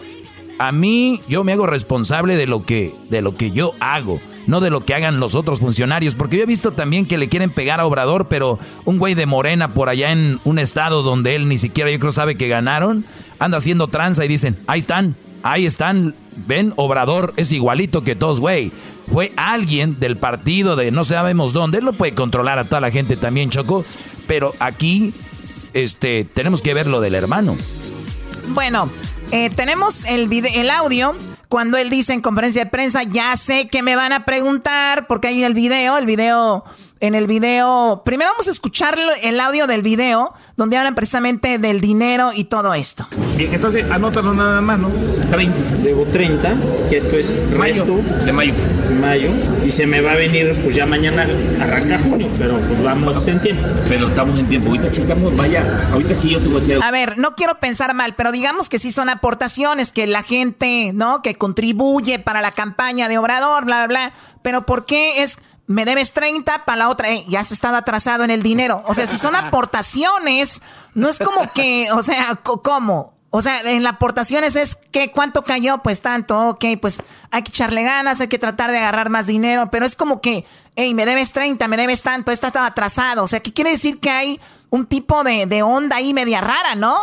[0.63, 4.61] a mí yo me hago responsable de lo que de lo que yo hago, no
[4.61, 7.51] de lo que hagan los otros funcionarios, porque yo he visto también que le quieren
[7.51, 11.49] pegar a Obrador, pero un güey de Morena por allá en un estado donde él
[11.49, 13.05] ni siquiera yo creo sabe que ganaron,
[13.41, 16.15] anda haciendo tranza y dicen, "Ahí están, ahí están,
[16.47, 18.71] ven, Obrador es igualito que todos, güey."
[19.11, 22.93] Fue alguien del partido de no sabemos dónde, él no puede controlar a toda la
[22.93, 23.85] gente también, Choco,
[24.29, 25.13] pero aquí
[25.75, 27.57] este tenemos que ver lo del hermano.
[28.55, 28.91] Bueno,
[29.31, 31.15] eh, tenemos el, el audio
[31.49, 35.29] cuando él dice en conferencia de prensa, ya sé que me van a preguntar, porque
[35.29, 36.65] hay el video, el video
[37.03, 38.03] en el video.
[38.05, 42.75] Primero vamos a escuchar el audio del video donde hablan precisamente del dinero y todo
[42.75, 43.09] esto.
[43.37, 44.89] Bien, entonces anótalo nada más, ¿no?
[45.31, 45.83] 30.
[45.83, 46.55] Debo 30,
[46.89, 47.85] que esto es mayo.
[47.85, 48.55] de mayo.
[49.01, 49.31] Mayo.
[49.67, 51.27] Y se me va a venir, pues ya mañana
[51.61, 53.67] arranca junio, pero pues vamos en tiempo.
[53.89, 54.69] Pero estamos en tiempo.
[54.69, 56.79] Ahorita estamos, vaya, ahorita sí yo te voy a decir.
[56.81, 60.93] A ver, no quiero pensar mal, pero digamos que sí son aportaciones, que la gente,
[60.95, 61.21] ¿no?
[61.21, 64.13] Que contribuye para la campaña de Obrador, bla, bla, bla.
[64.43, 68.25] Pero ¿por qué es me debes 30 para la otra, eh, ya has estado atrasado
[68.25, 68.83] en el dinero.
[68.87, 70.63] O sea, si son aportaciones,
[70.95, 73.15] no es como que, o sea, ¿cómo?
[73.31, 77.49] O sea, en las aportaciones es que cuánto cayó, pues tanto, ok, pues hay que
[77.49, 80.45] echarle ganas, hay que tratar de agarrar más dinero, pero es como que,
[80.77, 83.25] hey, me debes 30, me debes tanto, está atrasado.
[83.25, 86.75] O sea, ¿qué quiere decir que hay un tipo de, de onda ahí media rara,
[86.75, 86.99] ¿no?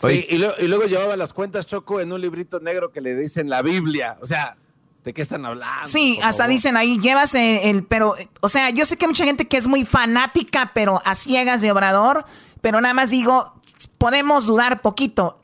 [0.00, 3.48] Sí, y, y, luego llevaba las cuentas Choco en un librito negro que le dicen
[3.48, 4.16] la Biblia.
[4.20, 4.56] O sea,
[5.04, 5.86] ¿De qué están hablando?
[5.86, 9.46] Sí, hasta dicen ahí, llevas el, pero, o sea, yo sé que hay mucha gente
[9.46, 12.24] que es muy fanática, pero a ciegas de Obrador,
[12.62, 13.60] pero nada más digo,
[13.98, 15.38] podemos dudar poquito.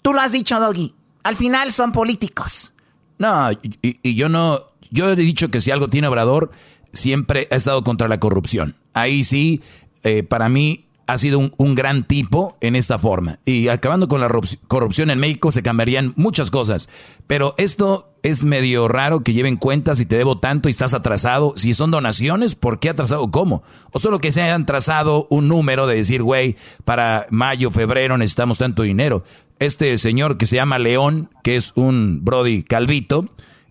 [0.00, 0.94] Tú lo has dicho, Doggy,
[1.24, 2.74] al final son políticos.
[3.18, 3.50] No,
[3.82, 4.60] y, yo no,
[4.90, 6.52] yo he dicho que si algo tiene Obrador,
[6.92, 8.76] siempre ha estado contra la corrupción.
[8.92, 9.60] Ahí sí,
[10.04, 13.38] eh, para mí ha sido un, un, gran tipo en esta forma.
[13.44, 14.30] Y acabando con la
[14.68, 16.88] corrupción en México se cambiarían muchas cosas.
[17.26, 21.52] Pero esto es medio raro que lleven cuentas si te debo tanto y estás atrasado.
[21.56, 23.30] Si son donaciones, ¿por qué atrasado?
[23.30, 23.62] ¿Cómo?
[23.92, 26.56] O solo que se hayan trazado un número de decir, güey,
[26.86, 29.24] para mayo, febrero necesitamos tanto dinero.
[29.58, 33.28] Este señor que se llama León, que es un Brody Calvito,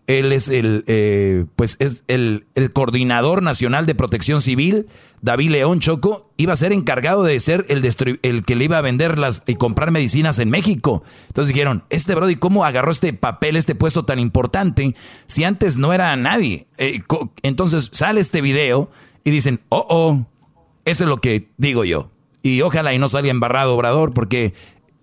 [0.08, 4.88] él es el, eh, pues es el, coordinador nacional de protección civil,
[5.22, 7.90] David León Choco, iba a ser encargado de ser el,
[8.22, 11.04] el que le iba a vender las y comprar medicinas en México.
[11.28, 14.96] Entonces dijeron, este Brody, ¿cómo agarró este papel, este puesto tan importante,
[15.28, 16.68] si antes no era nadie?
[16.78, 17.02] Eh,
[17.42, 18.92] entonces sale este video
[19.24, 20.28] y dicen, oh, oh,
[20.86, 22.12] eso es lo que digo yo.
[22.42, 24.54] Y ojalá y no salga embarrado Obrador, porque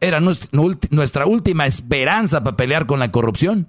[0.01, 3.67] era nuestra última esperanza para pelear con la corrupción.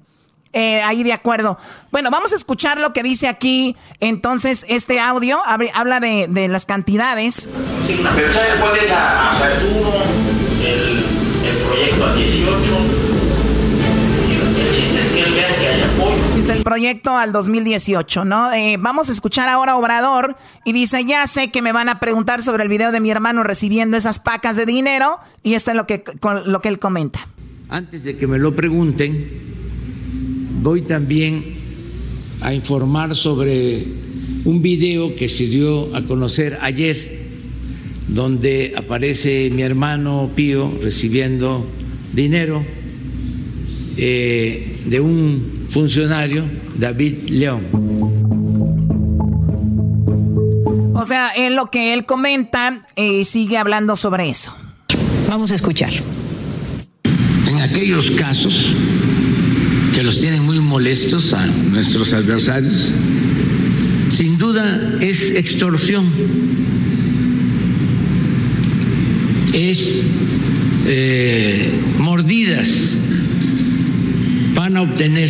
[0.53, 1.57] Eh, ahí de acuerdo.
[1.91, 3.76] Bueno, vamos a escuchar lo que dice aquí.
[3.99, 7.49] Entonces, este audio habla de, de las cantidades.
[7.88, 9.53] Pero ¿sabe cuál es la
[10.61, 11.06] el,
[11.45, 13.02] el proyecto a 18?
[16.38, 18.52] Es el proyecto al 2018, ¿no?
[18.52, 21.99] Eh, vamos a escuchar ahora a Obrador y dice, ya sé que me van a
[21.99, 25.78] preguntar sobre el video de mi hermano recibiendo esas pacas de dinero y esto es
[25.78, 26.03] lo que,
[26.45, 27.28] lo que él comenta.
[27.69, 29.70] Antes de que me lo pregunten,
[30.62, 31.56] Voy también
[32.40, 33.84] a informar sobre
[34.46, 36.96] un video que se dio a conocer ayer,
[38.08, 41.66] donde aparece mi hermano Pío recibiendo
[42.14, 42.64] dinero
[43.98, 46.48] eh, de un funcionario,
[46.78, 47.68] David León.
[50.94, 54.56] O sea, en lo que él comenta eh, sigue hablando sobre eso.
[55.28, 55.92] Vamos a escuchar.
[57.48, 58.76] En aquellos casos
[60.03, 62.94] los tienen muy molestos a nuestros adversarios,
[64.10, 66.06] sin duda es extorsión,
[69.53, 70.06] es
[70.88, 72.95] eh, mordidas,
[74.56, 75.30] van a obtener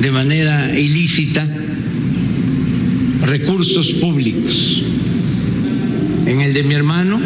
[0.00, 1.48] de manera ilícita
[3.22, 4.84] recursos públicos.
[6.26, 7.20] En el de mi hermano.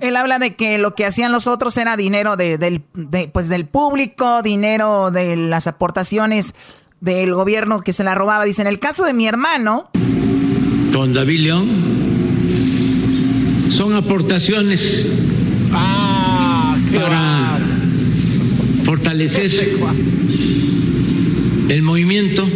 [0.00, 2.82] Él habla de que lo que hacían los otros era dinero del,
[3.32, 6.54] pues del público, dinero de las aportaciones
[7.00, 8.44] del gobierno que se la robaba.
[8.44, 9.90] Dice, en el caso de mi hermano...
[10.92, 12.00] Con David León
[13.70, 15.06] son aportaciones
[15.72, 17.60] ah, para
[18.84, 19.50] fortalecer
[21.68, 22.48] el movimiento.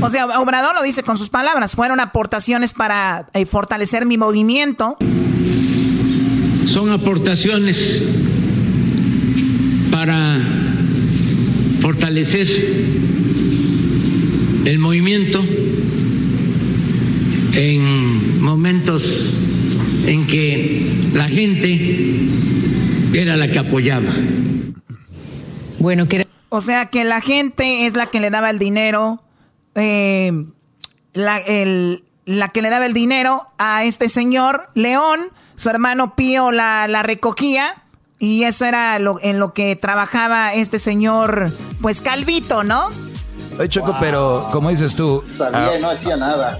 [0.00, 4.96] O sea, Obrador lo dice con sus palabras, fueron aportaciones para eh, fortalecer mi movimiento.
[6.66, 8.02] Son aportaciones
[9.90, 10.40] para
[11.80, 12.48] fortalecer
[14.64, 15.44] el movimiento
[17.52, 19.34] en momentos
[20.06, 22.30] en que la gente
[23.14, 24.10] era la que apoyaba.
[25.78, 26.26] Bueno, que...
[26.48, 29.22] O sea que la gente es la que le daba el dinero,
[29.74, 30.32] eh,
[31.12, 31.40] la,
[32.26, 35.20] la, que le daba el dinero a este señor León,
[35.56, 37.82] su hermano Pío la, la recogía
[38.18, 41.50] y eso era lo, en lo que trabajaba este señor,
[41.82, 42.88] pues Calvito, ¿no?
[43.58, 45.22] Oye, Choco, pero como dices tú...
[45.26, 46.58] Sabía y no hacía nada.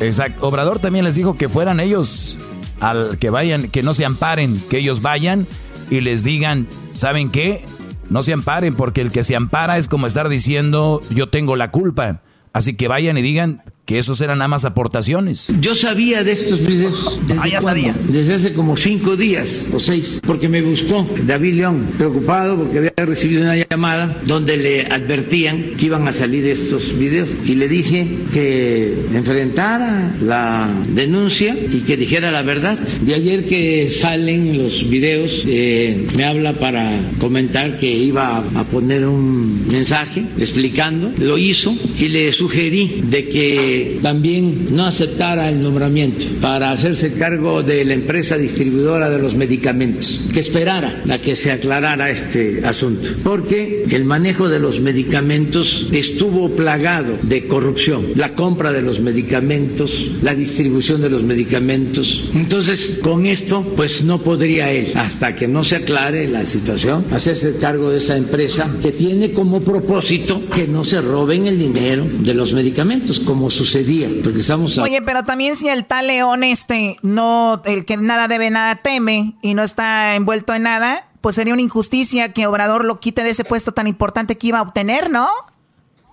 [0.00, 0.46] Exacto.
[0.46, 2.38] Obrador también les dijo que fueran ellos
[2.80, 5.46] al que vayan, que no se amparen, que ellos vayan
[5.90, 7.64] y les digan, ¿saben qué?
[8.08, 11.70] No se amparen porque el que se ampara es como estar diciendo yo tengo la
[11.70, 12.20] culpa.
[12.52, 15.52] Así que vayan y digan, que esos eran nada más aportaciones.
[15.60, 17.18] Yo sabía de estos videos.
[17.26, 17.92] ¿Desde ah, ya sabía.
[18.06, 22.92] Desde hace como cinco días o seis, porque me buscó David León, preocupado porque había
[22.98, 27.42] recibido una llamada donde le advertían que iban a salir estos videos.
[27.44, 32.78] Y le dije que enfrentara la denuncia y que dijera la verdad.
[32.78, 39.04] De ayer que salen los videos, eh, me habla para comentar que iba a poner
[39.04, 41.12] un mensaje explicando.
[41.18, 47.62] Lo hizo y le sugerí de que también no aceptara el nombramiento para hacerse cargo
[47.62, 53.10] de la empresa distribuidora de los medicamentos, que esperara a que se aclarara este asunto,
[53.22, 60.10] porque el manejo de los medicamentos estuvo plagado de corrupción, la compra de los medicamentos,
[60.22, 62.24] la distribución de los medicamentos.
[62.34, 67.56] Entonces, con esto, pues no podría él, hasta que no se aclare la situación, hacerse
[67.56, 72.29] cargo de esa empresa que tiene como propósito que no se roben el dinero de
[72.34, 73.76] los medicamentos, como sus
[74.22, 74.78] porque estamos...
[74.78, 79.34] Oye, pero también si el tal León este, no, el que nada debe, nada teme
[79.42, 83.30] y no está envuelto en nada, pues sería una injusticia que Obrador lo quite de
[83.30, 85.28] ese puesto tan importante que iba a obtener, ¿no?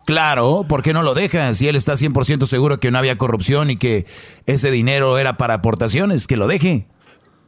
[0.05, 1.53] Claro, ¿por qué no lo deja?
[1.53, 4.05] Si él está 100% seguro que no había corrupción y que
[4.45, 6.87] ese dinero era para aportaciones, que lo deje.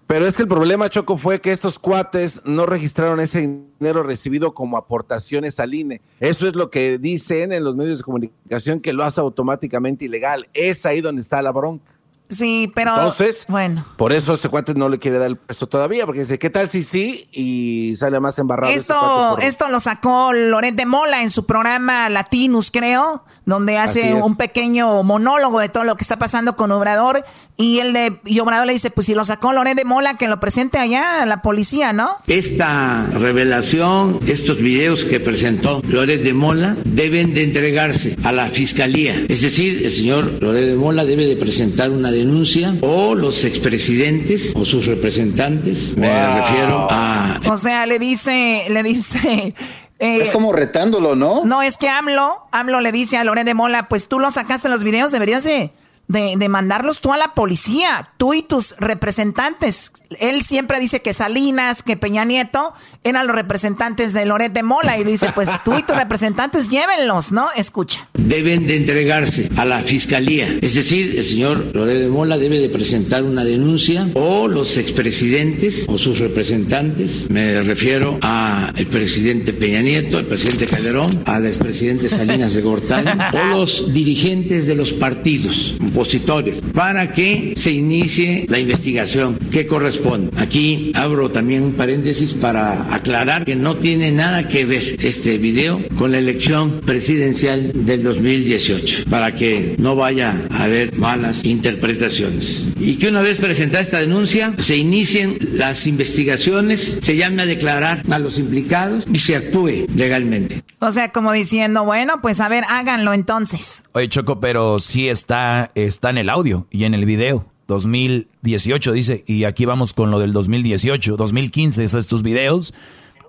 [0.09, 4.55] Pero es que el problema, Choco, fue que estos cuates no registraron ese dinero recibido
[4.55, 6.01] como aportaciones al INE.
[6.19, 10.49] Eso es lo que dicen en los medios de comunicación que lo hace automáticamente ilegal.
[10.55, 11.99] Es ahí donde está la bronca.
[12.29, 12.95] Sí, pero.
[12.95, 13.85] Entonces, bueno.
[13.97, 16.69] Por eso este cuate no le quiere dar el puesto todavía, porque dice, ¿qué tal
[16.69, 17.27] si sí?
[17.31, 18.71] Y sale más embarrado.
[18.71, 24.35] Esto, esto lo sacó Loret de Mola en su programa Latinus, creo, donde hace un
[24.35, 27.23] pequeño monólogo de todo lo que está pasando con Obrador
[27.59, 30.29] y el de y Obrador le dice, pues si lo sacó Loret de Mola, que
[30.29, 32.15] lo presente allá a la policía, ¿no?
[32.25, 39.25] Esta revelación, estos videos que presentó Loret de Mola, deben de entregarse a la fiscalía.
[39.27, 44.53] Es decir, el señor Loret de Mola debe de presentar una denuncia o los expresidentes
[44.55, 47.41] o sus representantes, me refiero a...
[47.49, 49.53] O sea, le dice, le dice...
[49.99, 51.43] Eh, es como retándolo, ¿no?
[51.43, 54.67] No, es que AMLO, AMLO le dice a Loret de Mola, pues tú lo sacaste
[54.67, 55.71] en los videos, deberías de
[56.09, 59.93] de, mandarlos tú a la policía, tú y tus representantes.
[60.19, 62.73] Él siempre dice que Salinas, que Peña Nieto
[63.03, 67.31] eran los representantes de Loret de Mola y dice, pues tú y tus representantes llévenlos,
[67.31, 67.47] ¿no?
[67.55, 68.09] Escucha.
[68.15, 70.57] Deben de entregarse a la fiscalía.
[70.61, 75.85] Es decir, el señor Loret de Mola debe de presentar una denuncia o los expresidentes
[75.87, 82.55] o sus representantes, me refiero al presidente Peña Nieto, al presidente Calderón, al expresidente Salinas
[82.55, 89.37] de Gortari o los dirigentes de los partidos opositores para que se inicie la investigación
[89.51, 90.31] que corresponde.
[90.41, 95.81] Aquí abro también un paréntesis para aclarar que no tiene nada que ver este video
[95.97, 102.69] con la elección presidencial del 2018, para que no vaya a haber malas interpretaciones.
[102.79, 108.03] Y que una vez presentada esta denuncia, se inicien las investigaciones, se llame a declarar
[108.09, 110.63] a los implicados y se actúe legalmente.
[110.79, 113.83] O sea, como diciendo, bueno, pues a ver, háganlo entonces.
[113.91, 117.45] Oye, Choco, pero sí está, está en el audio y en el video.
[117.67, 122.73] 2018 dice, y aquí vamos con lo del 2018, 2015, esos tus videos.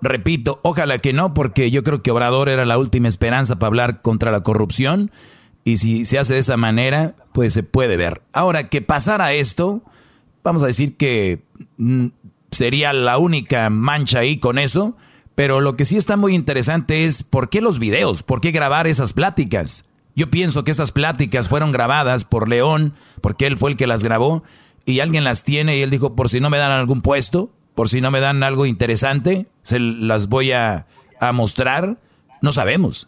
[0.01, 4.01] Repito, ojalá que no, porque yo creo que Obrador era la última esperanza para hablar
[4.01, 5.11] contra la corrupción.
[5.63, 8.23] Y si se hace de esa manera, pues se puede ver.
[8.33, 9.83] Ahora, que pasara esto,
[10.43, 11.43] vamos a decir que
[11.77, 12.07] mm,
[12.49, 14.97] sería la única mancha ahí con eso.
[15.35, 18.87] Pero lo que sí está muy interesante es por qué los videos, por qué grabar
[18.87, 19.90] esas pláticas.
[20.15, 24.03] Yo pienso que esas pláticas fueron grabadas por León, porque él fue el que las
[24.03, 24.43] grabó,
[24.85, 27.89] y alguien las tiene y él dijo, por si no me dan algún puesto, por
[27.89, 30.87] si no me dan algo interesante, se las voy a,
[31.33, 31.97] mostrar.
[32.41, 33.07] No sabemos.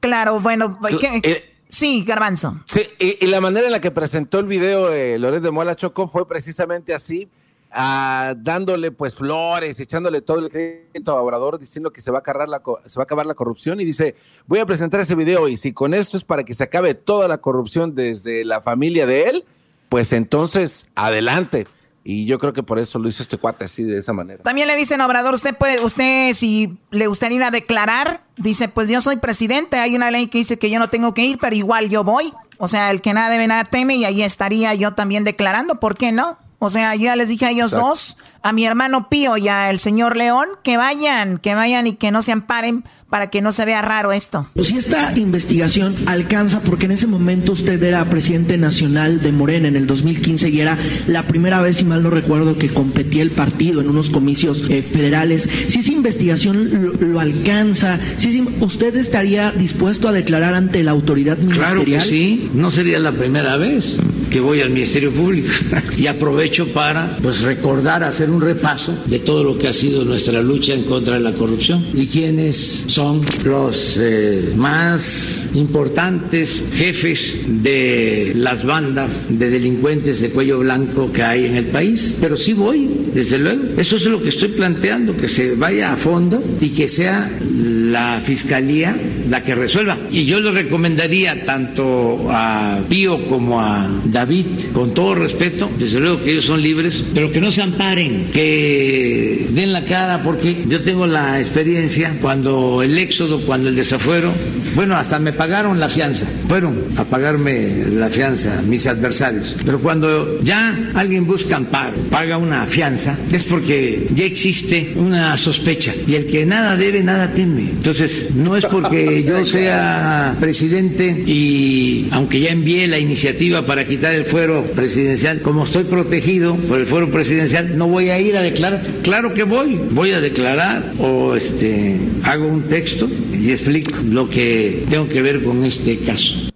[0.00, 0.78] Claro, bueno,
[1.22, 2.60] eh, sí, Garbanzo.
[2.66, 6.08] Sí, y, la manera en la que presentó el video eh, Loret de Mola Choco
[6.08, 7.28] fue precisamente así,
[7.70, 12.20] ah, dándole pues flores, echándole todo el crédito a Obrador, diciendo que se va, a
[12.20, 14.14] acabar la, se va a acabar la corrupción y dice,
[14.46, 17.28] voy a presentar ese video y si con esto es para que se acabe toda
[17.28, 19.44] la corrupción desde la familia de él,
[19.88, 21.66] pues entonces adelante.
[22.04, 24.42] Y yo creo que por eso lo hizo este cuate así, de esa manera.
[24.42, 28.88] También le dicen, Obrador, usted puede, usted si le gustaría ir a declarar, dice, pues
[28.88, 31.54] yo soy presidente, hay una ley que dice que yo no tengo que ir, pero
[31.54, 32.32] igual yo voy.
[32.56, 35.98] O sea, el que nada debe, nada teme, y ahí estaría yo también declarando, ¿por
[35.98, 36.38] qué no?
[36.58, 39.78] O sea, yo ya les dije a ellos dos, a mi hermano Pío y al
[39.78, 43.64] señor León, que vayan, que vayan y que no se amparen para que no se
[43.64, 44.46] vea raro esto.
[44.62, 49.76] Si esta investigación alcanza, porque en ese momento usted era presidente nacional de Morena en
[49.76, 50.76] el 2015 y era
[51.06, 54.82] la primera vez, si mal no recuerdo, que competía el partido en unos comicios eh,
[54.82, 61.38] federales, si esa investigación lo, alcanza, si ¿usted estaría dispuesto a declarar ante la autoridad
[61.38, 61.72] ministerial?
[61.72, 63.98] Claro que sí, no sería la primera vez
[64.30, 65.48] que voy al Ministerio Público
[65.96, 70.42] y aprovecho para pues recordar, hacer un repaso de todo lo que ha sido nuestra
[70.42, 78.32] lucha en contra de la corrupción y quiénes son los eh, más importantes jefes de
[78.34, 82.18] las bandas de delincuentes de cuello blanco que hay en el país.
[82.20, 83.62] Pero sí voy, desde luego.
[83.76, 88.20] Eso es lo que estoy planteando, que se vaya a fondo y que sea la
[88.20, 88.96] fiscalía
[89.28, 89.98] la que resuelva.
[90.10, 96.22] Y yo le recomendaría tanto a Pío como a David, con todo respeto, desde luego
[96.22, 100.82] que ellos son libres, pero que no se amparen, que den la cara, porque yo
[100.82, 104.32] tengo la experiencia cuando el éxodo, cuando el desafuero,
[104.74, 110.40] bueno, hasta me pagaron la fianza, fueron a pagarme la fianza mis adversarios, pero cuando
[110.42, 116.26] ya alguien busca amparo, paga una fianza, es porque ya existe una sospecha y el
[116.26, 117.62] que nada debe, nada teme.
[117.62, 124.12] Entonces, no es porque yo sea presidente y aunque ya envié la iniciativa para quitar
[124.14, 128.42] el fuero presidencial, como estoy protegido por el fuero presidencial, no voy a ir a
[128.42, 128.82] declarar.
[129.02, 134.84] Claro que voy, voy a declarar o este hago un texto y explico lo que
[134.90, 136.47] tengo que ver con este caso.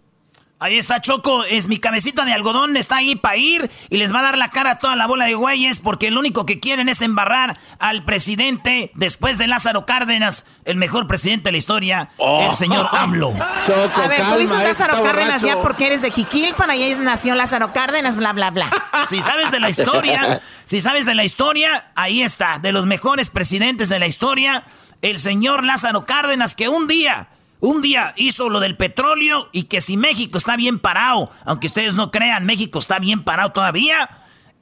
[0.62, 4.20] Ahí está Choco, es mi cabecita de algodón, está ahí para ir y les va
[4.20, 6.88] a dar la cara a toda la bola de güeyes porque lo único que quieren
[6.88, 12.50] es embarrar al presidente después de Lázaro Cárdenas, el mejor presidente de la historia, el
[12.50, 12.54] oh.
[12.54, 13.34] señor AMLO.
[13.34, 17.72] a ver, tú dices Lázaro Cárdenas ya porque eres de Jiquilpan, y ahí nació Lázaro
[17.72, 18.70] Cárdenas, bla, bla, bla.
[19.08, 23.30] Si sabes de la historia, si sabes de la historia, ahí está, de los mejores
[23.30, 24.62] presidentes de la historia,
[25.00, 27.26] el señor Lázaro Cárdenas que un día
[27.62, 31.94] un día hizo lo del petróleo y que si México está bien parado, aunque ustedes
[31.94, 34.10] no crean, México está bien parado todavía,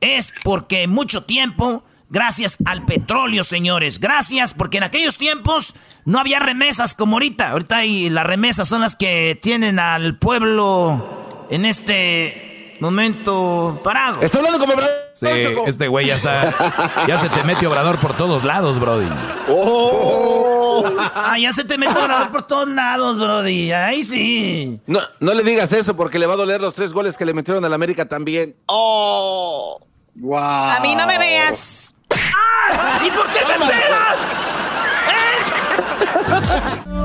[0.03, 5.75] es porque mucho tiempo, gracias al petróleo, señores, gracias, porque en aquellos tiempos
[6.05, 7.53] no había remesas como ahorita.
[7.53, 12.50] Ahorita hay, las remesas son las que tienen al pueblo en este
[12.81, 14.21] momento parado.
[14.23, 14.95] Está hablando como Obrador.
[15.15, 15.27] Sí,
[15.67, 17.05] este güey ya está.
[17.07, 19.09] Ya se te mete Obrador por todos lados, Brody.
[19.49, 20.85] Oh.
[21.15, 23.73] Ah, ya se te mete Obrador por todos lados, Brody.
[23.73, 24.81] Ahí sí.
[24.87, 27.35] No, no le digas eso porque le va a doler los tres goles que le
[27.35, 28.57] metieron al América también.
[28.67, 29.79] Oh.
[30.15, 30.39] Wow.
[30.39, 31.95] A mí no me veas.
[32.11, 33.01] ¡Ah!
[33.05, 34.17] ¿Y por qué te pegas?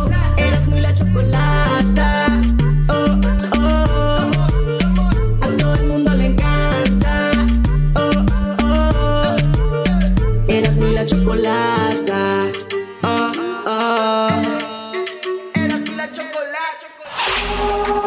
[0.10, 0.12] ¿Eh?
[11.06, 12.42] chocolata.
[13.04, 13.32] Oh,
[13.68, 14.30] oh.
[15.54, 16.88] Era la chocolata.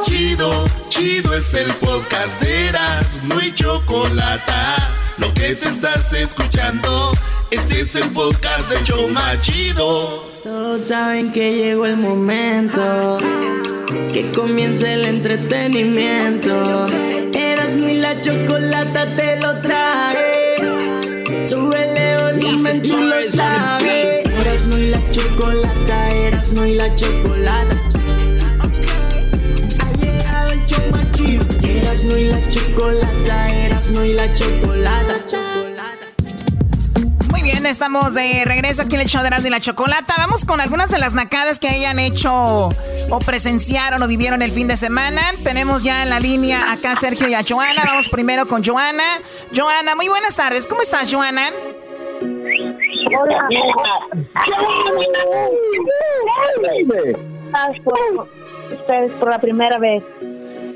[0.04, 4.52] Chido chido es el podcast de Eras, no hay chocolate.
[5.18, 7.12] Lo que te estás escuchando,
[7.50, 10.24] este es el podcast de Choma Chido.
[10.42, 13.18] Todos saben que llegó el momento,
[14.12, 16.86] que comience el entretenimiento.
[17.32, 20.56] Eras ni la chocolata te lo trae.
[21.46, 21.97] Súbele
[22.38, 24.28] volumen, tú lo sabes.
[24.28, 27.76] Eras no y la chocolata, eras no y la chocolata.
[29.80, 31.44] Ha llegado el show más chido.
[31.62, 35.14] Eras no y la chocolata, eras no y la chocolata.
[37.30, 40.14] Muy bien, estamos de regreso aquí en el show de y la Chocolata.
[40.16, 42.32] Vamos con algunas de las nacadas que hayan hecho
[43.10, 45.22] o presenciaron o vivieron el fin de semana.
[45.44, 47.84] Tenemos ya en la línea acá a Sergio y a Joana.
[47.84, 49.04] Vamos primero con Joana.
[49.54, 50.66] Joana, muy buenas tardes.
[50.66, 51.50] ¿Cómo estás, Joana?
[53.20, 53.48] Hola.
[58.72, 60.02] Ustedes por la primera vez.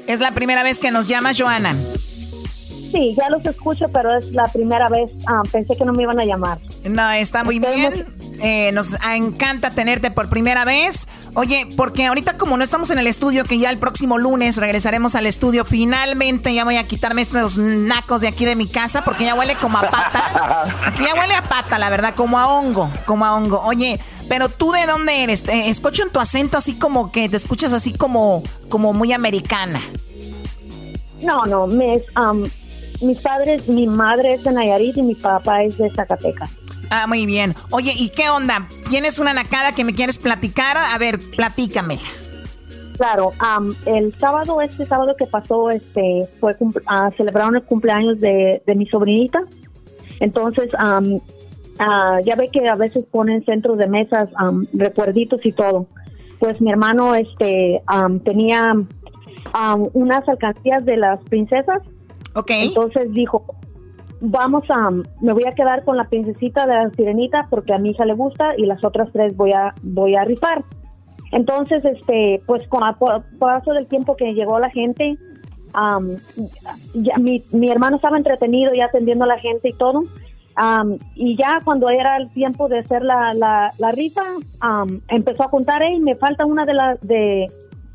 [0.07, 1.75] Es la primera vez que nos llamas, Joana.
[1.75, 5.11] Sí, ya los escucho, pero es la primera vez.
[5.27, 6.59] Ah, pensé que no me iban a llamar.
[6.85, 8.07] No, está muy bien.
[8.45, 11.07] Eh, nos encanta tenerte por primera vez.
[11.35, 15.15] Oye, porque ahorita como no estamos en el estudio, que ya el próximo lunes regresaremos
[15.15, 19.25] al estudio, finalmente ya voy a quitarme estos nacos de aquí de mi casa, porque
[19.25, 20.65] ya huele como a pata.
[20.87, 23.61] Aquí ya huele a pata, la verdad, como a hongo, como a hongo.
[23.61, 25.45] Oye, pero tú de dónde eres?
[25.47, 29.81] Escucho en tu acento así como que te escuchas así como, como muy americana.
[31.23, 32.43] No, no, mis, am,
[33.01, 36.51] mis padres, mi madre es de Nayarit y mi papá es de Zacatecas.
[36.95, 37.55] Ah, muy bien.
[37.71, 38.69] Oye, ¿y qué onda?
[38.91, 40.77] ¿Tienes una nacada que me quieres platicar?
[40.77, 42.03] A ver, platícamela.
[42.99, 46.55] Claro, am, el sábado, este sábado que pasó, este, fue
[46.87, 49.41] ah, celebraron el cumpleaños de, de mi sobrinita.
[50.21, 51.19] Entonces, am,
[51.79, 55.87] ah, ya ve que a veces ponen centros de mesas, am, recuerditos y todo.
[56.41, 57.81] Pues mi hermano, este,
[58.23, 58.75] tenía
[59.95, 61.81] unas alcancías de las princesas.
[62.35, 62.51] Ok.
[62.51, 63.47] Entonces dijo,
[64.25, 64.91] vamos a,
[65.21, 68.15] me voy a quedar con la princesita de la sirenita porque a mi hija le
[68.15, 70.63] gusta y las otras tres voy a, voy a rifar.
[71.33, 72.95] Entonces, este, pues con el
[73.39, 75.17] paso del tiempo que llegó la gente,
[76.95, 80.05] ya mi, mi hermano estaba entretenido ya atendiendo a la gente y todo.
[80.55, 84.23] am, y ya cuando era el tiempo de hacer la, la, la rifa,
[84.61, 87.47] am, empezó a contar, hey, me falta una de las de,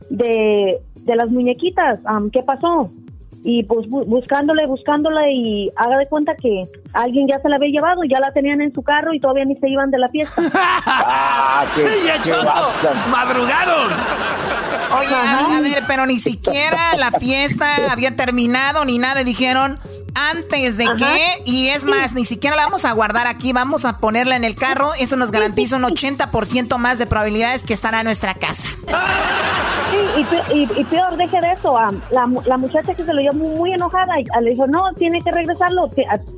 [0.10, 2.00] de, de las muñequitas,
[2.34, 2.92] ¿qué pasó?
[3.44, 7.70] Y pues bu- buscándole, buscándola y haga de cuenta que alguien ya se la había
[7.70, 10.42] llevado, ya la tenían en su carro y todavía ni se iban de la fiesta.
[10.90, 11.66] Ah.
[13.10, 13.92] ¡Madrugaron!
[15.00, 19.24] Oye, a, a ver, pero ni siquiera la fiesta había terminado ni nada.
[19.24, 19.80] Dijeron
[20.32, 23.98] antes de que, y es más, ni siquiera la vamos a guardar aquí, vamos a
[23.98, 24.92] ponerla en el carro.
[25.00, 28.68] Eso nos garantiza un 80% más de probabilidades que estará en nuestra casa.
[29.92, 31.76] Sí, y, pe- y- y peor, deje de eso.
[32.12, 35.22] la, la muchacha que se lo llevó muy, muy enojada y le dijo, no, tiene
[35.22, 35.90] que regresarlo,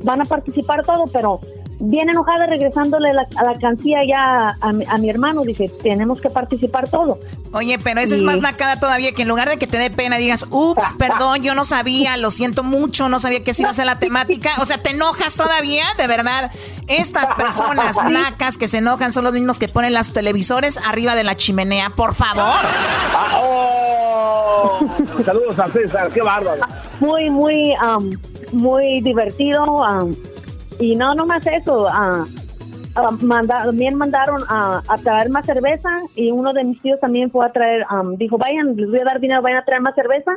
[0.04, 1.40] van a participar todo, pero
[1.80, 6.20] bien enojada regresándole la, a la cancilla ya a, mi- a mi hermano, dice, tenemos
[6.22, 7.20] que participar todo.
[7.52, 10.18] Oye, pero esa es más nacada todavía que en lugar de que te dé pena
[10.18, 13.74] digas, ups, perdón, yo no sabía, lo siento mucho, no sabía que esa iba a
[13.74, 14.52] ser la temática.
[14.62, 16.52] O sea, te enojas todavía, de verdad.
[16.88, 21.24] Estas personas nacas que se enojan son los mismos que ponen las televisores arriba de
[21.24, 22.44] la chimenea, por favor.
[23.16, 24.80] Ah, oh.
[25.26, 26.62] Saludos a César, qué bárbaro.
[27.00, 28.12] Muy, muy, am,
[28.52, 29.84] muy divertido.
[30.80, 31.88] Y no, no más eso.
[31.90, 32.24] ah,
[33.22, 37.46] manda- también mandaron a, a traer más cerveza y uno de mis tíos también fue
[37.46, 40.32] a traer, am, dijo, vayan, les voy a dar dinero, vayan a traer más cerveza.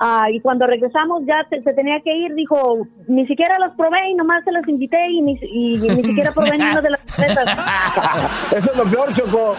[0.00, 4.14] Ah, y cuando regresamos ya se tenía que ir, dijo, ni siquiera las probé y
[4.14, 7.58] nomás se las invité y ni, y ni siquiera probé ni una de las cervezas.
[8.56, 9.56] Eso es lo peor, Choco.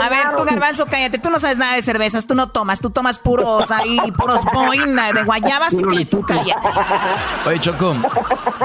[0.00, 2.90] A ver, tú garbanzo, cállate, tú no sabes nada de cervezas, tú no tomas, tú
[2.90, 6.68] tomas puros ahí, puros boing de guayabas y que tú cállate.
[7.46, 7.96] Oye, Choco,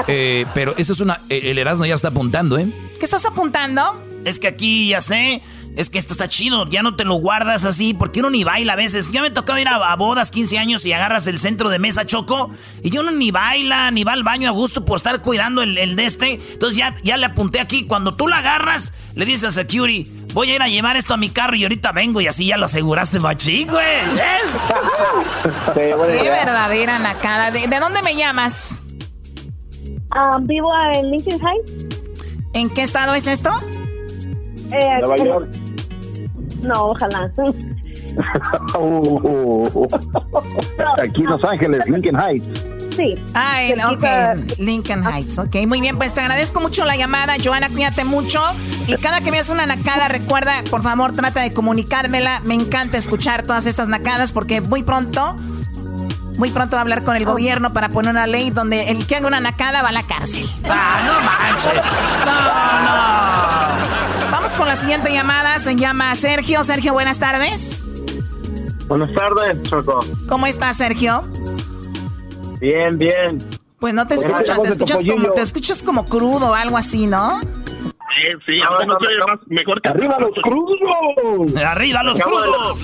[0.06, 1.20] eh, pero eso es una...
[1.28, 2.72] El Erasmo ya está apuntando, ¿eh?
[2.98, 4.02] ¿Qué estás apuntando?
[4.24, 5.42] Es que aquí, ya sé,
[5.76, 8.72] es que esto está chido, ya no te lo guardas así, porque uno ni baila
[8.72, 9.12] a veces.
[9.12, 12.06] Ya me tocado ir a, a bodas, 15 años, y agarras el centro de mesa
[12.06, 12.50] choco,
[12.82, 15.76] y yo no ni baila, ni va al baño a gusto por estar cuidando el,
[15.78, 16.40] el de este.
[16.52, 20.50] Entonces ya, ya le apunté aquí, cuando tú la agarras, le dices a security, voy
[20.50, 22.64] a ir a llevar esto a mi carro y ahorita vengo, y así ya lo
[22.64, 23.84] aseguraste machín, güey.
[23.84, 24.38] ¿eh?
[25.74, 27.50] Qué verdadera nacada.
[27.50, 28.82] ¿De, de dónde me llamas?
[30.10, 31.86] Ah, vivo en Lincoln Heights.
[32.54, 33.50] ¿En qué estado es esto?
[34.72, 35.48] Eh, Nueva York.
[36.66, 37.30] No, ojalá.
[41.02, 42.48] Aquí en Los Ángeles, Lincoln Heights.
[42.96, 43.14] Sí.
[43.34, 44.04] Ah, en, ok,
[44.58, 45.38] Lincoln Heights.
[45.38, 48.40] Ok, muy bien, pues te agradezco mucho la llamada, Joana, cuídate mucho.
[48.86, 52.40] Y cada que veas una nacada, recuerda, por favor, trata de comunicármela.
[52.44, 55.36] Me encanta escuchar todas estas nacadas porque muy pronto
[56.38, 59.16] muy pronto va a hablar con el gobierno para poner una ley donde el que
[59.16, 60.48] haga una nacada va a la cárcel.
[60.64, 61.72] ¡Ah, no manches!
[62.24, 62.42] ¡No,
[62.82, 64.30] no!
[64.30, 65.58] Vamos con la siguiente llamada.
[65.58, 66.62] Se llama Sergio.
[66.64, 67.86] Sergio, buenas tardes.
[68.86, 70.04] Buenas tardes, Choco.
[70.28, 71.20] ¿Cómo estás, Sergio?
[72.60, 73.38] Bien, bien.
[73.78, 77.40] Pues no te escuchas, te escuchas, como, te escuchas como crudo o algo así, ¿no?
[77.40, 81.62] Sí, sí, ahora no, no, más mejor que ¡Arriba los crudos!
[81.62, 82.78] ¡Arriba los crudos!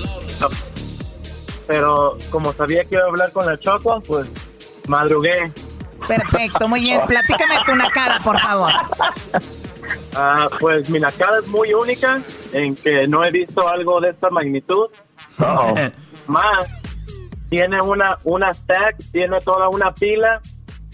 [1.67, 4.27] Pero como sabía que iba a hablar con la Choco, pues
[4.87, 5.51] madrugué.
[6.07, 7.01] Perfecto, muy bien.
[7.07, 8.71] Platícame tu nacada, por favor.
[10.15, 12.21] Ah, pues mi nacada es muy única
[12.51, 14.89] en que no he visto algo de esta magnitud.
[16.27, 16.71] Más,
[17.49, 20.41] tiene una, una stack, tiene toda una pila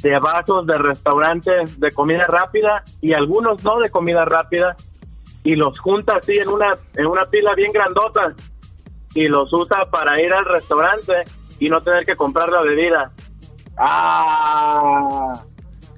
[0.02, 4.76] de vasos de restaurantes de comida rápida y algunos no de comida rápida
[5.44, 8.34] y los junta así en una, en una pila bien grandota
[9.14, 11.14] y los usa para ir al restaurante
[11.60, 13.12] y no tener que comprar la bebida.
[13.78, 15.42] ¡Ah!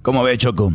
[0.02, 0.74] ¿Cómo ve, Choco?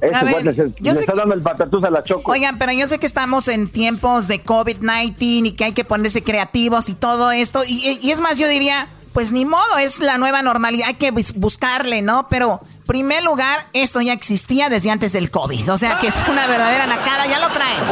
[0.00, 2.02] Eso, A ver, bueno, se- yo le sé está que- dando el patatús a la
[2.04, 2.30] Choco.
[2.30, 6.22] Oigan, pero yo sé que estamos en tiempos de COVID-19 y que hay que ponerse
[6.22, 7.62] creativos y todo esto.
[7.66, 11.10] Y, y es más, yo diría, pues ni modo, es la nueva normalidad, hay que
[11.10, 12.28] bus- buscarle, ¿no?
[12.28, 15.72] Pero, primer lugar, esto ya existía desde antes del COVID.
[15.72, 17.82] O sea que es una verdadera nacada, ya lo traen.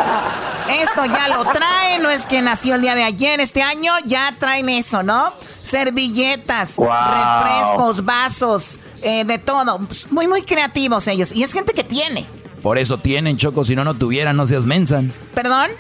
[0.82, 4.35] Esto ya lo traen, no es que nació el día de ayer, este año ya
[4.39, 5.32] traen eso, ¿no?
[5.62, 6.89] Servilletas, Wow.
[6.89, 9.81] refrescos, vasos, eh, de todo.
[10.10, 11.32] Muy, muy creativos ellos.
[11.32, 12.27] Y es gente que tiene.
[12.62, 15.02] Por eso tienen, Choco, si no, no tuvieran, no seas mensa.
[15.35, 15.70] ¿Perdón?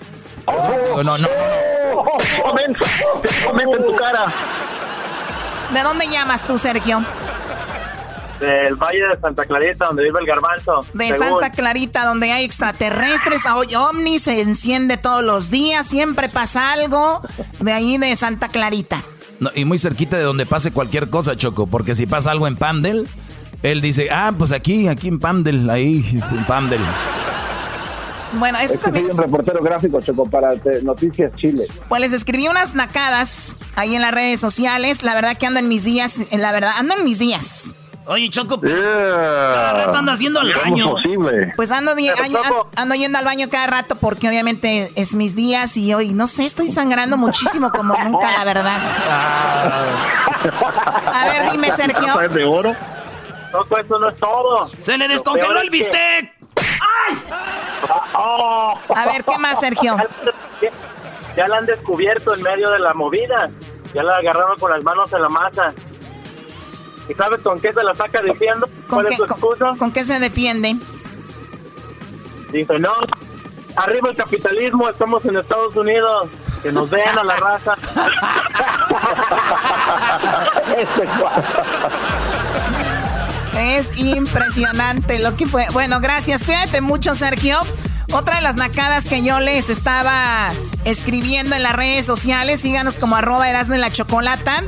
[0.46, 1.28] No, no, no.
[2.42, 2.80] ¡Comenta!
[3.46, 4.32] ¡Comenta en tu cara!
[5.72, 7.02] ¿De dónde llamas tú, Sergio?
[8.42, 10.80] Del Valle de Santa Clarita, donde vive el garbanzo.
[10.94, 11.40] De según.
[11.40, 17.22] Santa Clarita, donde hay extraterrestres, hoy ovni, se enciende todos los días, siempre pasa algo.
[17.60, 19.02] De ahí de Santa Clarita.
[19.40, 22.56] No, y muy cerquita de donde pase cualquier cosa, Choco, porque si pasa algo en
[22.56, 23.08] Pamdel,
[23.62, 26.80] él dice, ah, pues aquí, aquí en Pamdel, ahí, en Pamdel.
[28.34, 31.64] Bueno, eso Es que también soy es- un reportero gráfico, Choco, para Noticias Chile.
[31.88, 35.02] Pues les escribí unas nacadas ahí en las redes sociales.
[35.02, 37.74] La verdad que ando en mis días, la verdad, ando en mis días.
[38.06, 40.90] Oye, Choco, cada rato ando haciendo el baño.
[40.90, 41.52] posible?
[41.54, 42.12] Pues ando, año-
[42.76, 46.44] ando yendo al baño cada rato porque obviamente es mis días y hoy, no sé,
[46.44, 48.78] estoy sangrando muchísimo como nunca, la verdad.
[51.06, 52.16] A ver, dime, Sergio.
[52.28, 52.74] de oro?
[53.52, 54.70] Choco, eso no es todo.
[54.78, 56.32] ¡Se le descongeló el es que- bistec!
[58.14, 59.96] A ver, ¿qué más, Sergio?
[60.60, 60.70] Ya,
[61.36, 63.50] ya la han descubierto en medio de la movida.
[63.94, 65.72] Ya la agarraron con las manos en la masa.
[67.12, 68.66] ¿Y sabes con qué se la saca diciendo?
[68.88, 69.72] ¿Con ¿Cuál qué, es su excusa?
[69.78, 70.76] con qué se defiende?
[72.50, 72.94] Dice, no,
[73.76, 76.30] arriba el capitalismo, estamos en Estados Unidos.
[76.62, 77.76] Que nos den a la raza.
[83.58, 85.66] Es impresionante lo que fue.
[85.72, 86.42] Bueno, gracias.
[86.42, 87.58] Cuídate mucho, Sergio.
[88.12, 90.48] Otra de las nacadas que yo les estaba
[90.84, 94.64] escribiendo en las redes sociales, síganos como arroba Erasmo y la Chocolata,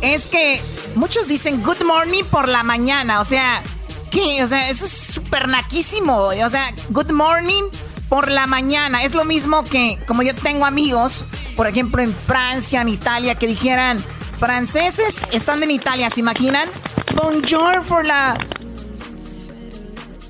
[0.00, 0.62] es que
[0.94, 3.20] muchos dicen good morning por la mañana.
[3.20, 3.62] O sea,
[4.10, 4.42] ¿qué?
[4.42, 6.16] O sea, eso es súper naquísimo.
[6.16, 7.64] O sea, good morning
[8.08, 9.02] por la mañana.
[9.02, 13.46] Es lo mismo que, como yo tengo amigos, por ejemplo, en Francia, en Italia, que
[13.46, 14.02] dijeran,
[14.38, 16.70] franceses están en Italia, ¿se imaginan?
[17.14, 18.38] Bonjour por la...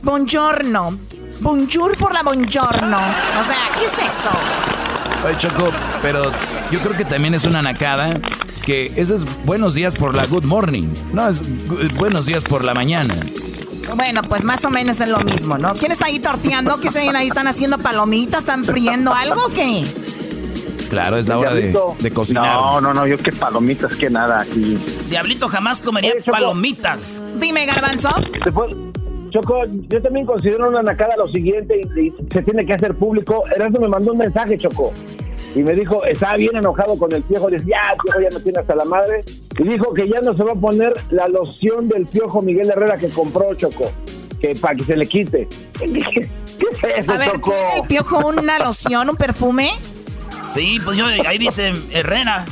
[0.02, 1.07] Buongiorno.
[1.40, 2.98] Bonjour por la buongiorno.
[3.40, 4.30] O sea, ¿qué es eso?
[5.24, 5.70] Oye, Choco,
[6.02, 6.32] pero
[6.70, 8.20] yo creo que también es una nacada
[8.64, 10.86] que ese es buenos días por la good morning.
[11.12, 11.42] No, es
[11.96, 13.14] buenos días por la mañana.
[13.94, 15.74] Bueno, pues más o menos es lo mismo, ¿no?
[15.74, 16.78] ¿Quién está ahí torteando?
[16.78, 18.40] ¿Qué se ahí están haciendo palomitas?
[18.40, 19.86] ¿Están friendo algo o qué?
[20.90, 21.72] Claro, es la hora de,
[22.12, 22.46] cocinar.
[22.46, 24.78] No, no, no, yo qué palomitas, que nada aquí.
[25.08, 27.22] Diablito jamás comería Oye, palomitas.
[27.38, 28.10] Dime, Garbanzo.
[28.44, 28.72] Después,
[29.40, 33.44] Choco, yo también considero una nacada lo siguiente y, y se tiene que hacer público.
[33.54, 34.92] Erasmo me mandó un mensaje, Choco.
[35.54, 37.48] Y me dijo, estaba bien enojado con el piojo.
[37.48, 39.24] Dice, ya, el piojo ya no tiene hasta la madre.
[39.58, 42.98] Y dijo que ya no se va a poner la loción del piojo Miguel Herrera
[42.98, 43.90] que compró, Choco.
[44.40, 45.48] Que para que se le quite.
[45.78, 47.50] ¿Qué, es eso, A ver, Choco?
[47.50, 49.70] ¿tiene el piojo una loción, un perfume?
[50.48, 52.44] Sí, pues yo, ahí dice Herrera.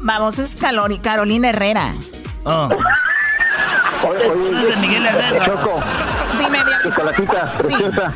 [0.00, 1.92] Vamos, es Calori- Carolina Herrera.
[2.44, 2.68] Oh.
[4.08, 5.44] Oye, oye, de Miguel Herrera.
[5.44, 5.80] Choco,
[6.38, 7.66] Dime, chocolatita, Sí.
[7.66, 8.12] preciosa.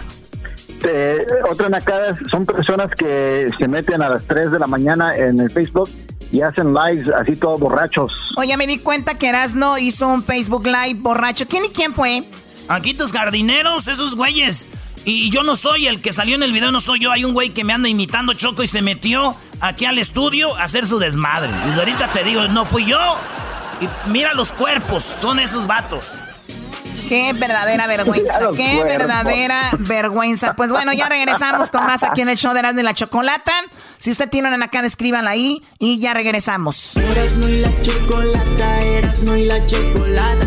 [0.80, 5.38] Te- otra nacada son personas que se meten a las 3 de la mañana en
[5.38, 5.88] el Facebook
[6.32, 8.12] y hacen lives así todos borrachos.
[8.36, 11.46] Oye, me di cuenta que Erasno hizo un Facebook Live borracho.
[11.46, 12.24] ¿Quién y quién fue?
[12.68, 14.68] Aquí tus jardineros, esos güeyes.
[15.04, 17.10] Y yo no soy el que salió en el video, no soy yo.
[17.12, 20.64] Hay un güey que me anda imitando Choco y se metió aquí al estudio a
[20.64, 21.50] hacer su desmadre.
[21.66, 22.98] Desde ahorita te digo, no fui yo.
[23.82, 26.12] Y mira los cuerpos, son esos vatos.
[27.08, 30.54] Qué verdadera vergüenza, qué verdadera vergüenza.
[30.54, 33.52] Pues bueno, ya regresamos con más aquí en el show de Erasmo y la Chocolata.
[33.98, 36.96] Si usted tiene una acá, escríbanla ahí y ya regresamos.
[36.96, 40.46] Erasmo y la Chocolata, Erasmo y la Chocolata.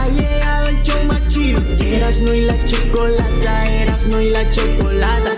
[0.00, 1.60] Ha llegado el show más chido.
[1.78, 5.37] Erasmo y la Chocolata, Erasmo y la Chocolata.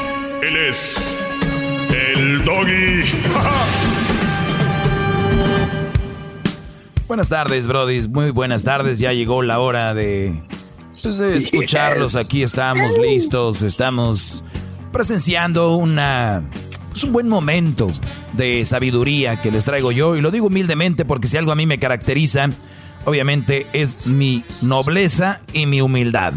[0.41, 1.15] Él es
[1.91, 3.03] el doggy.
[7.07, 8.07] Buenas tardes, Brody.
[8.07, 8.97] Muy buenas tardes.
[8.97, 10.41] Ya llegó la hora de,
[11.03, 12.15] pues, escucharlos.
[12.15, 13.61] Aquí estamos listos.
[13.61, 14.43] Estamos
[14.91, 16.41] presenciando una,
[16.89, 17.91] pues, un buen momento
[18.33, 20.15] de sabiduría que les traigo yo.
[20.15, 22.49] Y lo digo humildemente porque si algo a mí me caracteriza,
[23.05, 26.33] obviamente es mi nobleza y mi humildad.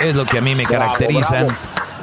[0.00, 1.48] Es lo que a mí me caracteriza.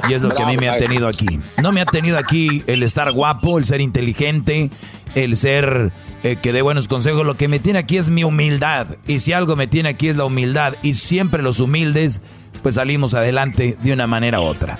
[0.08, 1.40] Y es lo que a mí me ha tenido aquí.
[1.60, 4.70] No me ha tenido aquí el estar guapo, el ser inteligente,
[5.14, 5.92] el ser
[6.22, 7.24] eh, que dé buenos consejos.
[7.24, 8.86] Lo que me tiene aquí es mi humildad.
[9.06, 10.74] Y si algo me tiene aquí es la humildad.
[10.82, 12.20] Y siempre los humildes,
[12.62, 14.78] pues salimos adelante de una manera u otra.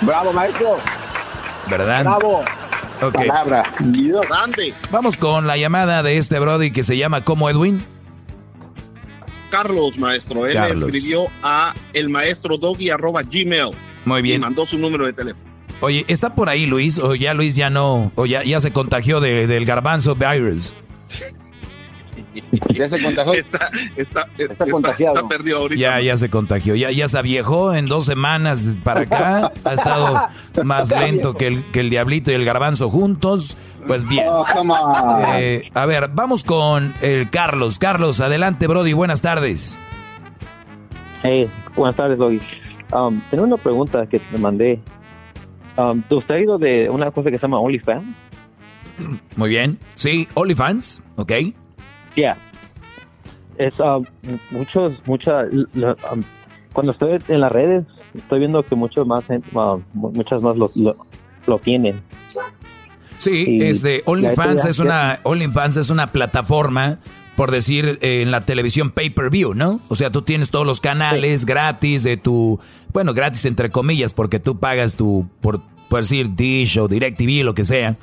[0.00, 0.76] Bravo, maestro.
[1.68, 2.04] ¿Verdad?
[2.04, 2.44] Bravo.
[3.02, 3.14] Ok.
[3.14, 3.62] Palabra.
[3.78, 4.74] Grande.
[4.90, 7.84] Vamos con la llamada de este Brody que se llama como Edwin.
[9.50, 10.46] Carlos, maestro.
[10.46, 10.84] Él Carlos.
[10.84, 13.70] escribió a el maestro doggy arroba gmail.
[14.06, 14.36] Muy bien.
[14.36, 15.44] Y mandó su número de teléfono.
[15.82, 16.98] Oye, ¿está por ahí Luis?
[16.98, 20.72] O ya Luis ya no, o ya, ya se contagió de- del garbanzo virus.
[22.68, 23.32] Ya se contagió.
[23.32, 25.16] Está, está, está, contagiado.
[25.16, 25.80] está perdido ahorita.
[25.80, 26.74] Ya, ya se contagió.
[26.74, 29.52] Ya, ya se aviejó en dos semanas para acá.
[29.64, 30.28] Ha estado
[30.62, 33.56] más lento que el, que el diablito y el garbanzo juntos.
[33.86, 34.26] Pues bien.
[34.28, 35.24] Oh, come on.
[35.36, 37.78] Eh, a ver, vamos con el Carlos.
[37.78, 38.92] Carlos, adelante, Brody.
[38.92, 39.78] Buenas tardes.
[41.22, 42.40] Hey, buenas tardes, Doggy.
[42.92, 44.80] Um, tengo una pregunta que te mandé.
[45.76, 48.04] Um, ¿Usted ha ido de una cosa que se llama OnlyFans?
[49.36, 49.78] Muy bien.
[49.94, 51.32] Sí, OnlyFans, ok.
[52.14, 52.36] Yeah.
[53.58, 54.04] Es um,
[54.50, 56.22] muchos, mucha, um,
[56.72, 57.84] cuando estoy en las redes,
[58.14, 60.94] estoy viendo que muchos más, um, muchas más lo, lo,
[61.46, 62.00] lo tienen.
[63.18, 66.98] Sí, Y es de OnlyFans es una OnlyFans es una plataforma
[67.36, 69.80] por decir eh, en la televisión pay-per-view, ¿no?
[69.88, 72.58] O sea, tú tienes todos los canales gratis de tu,
[72.92, 77.54] bueno, gratis entre comillas, porque tú pagas tu por, por decir Dish o DirecTV, lo
[77.54, 77.96] que sea.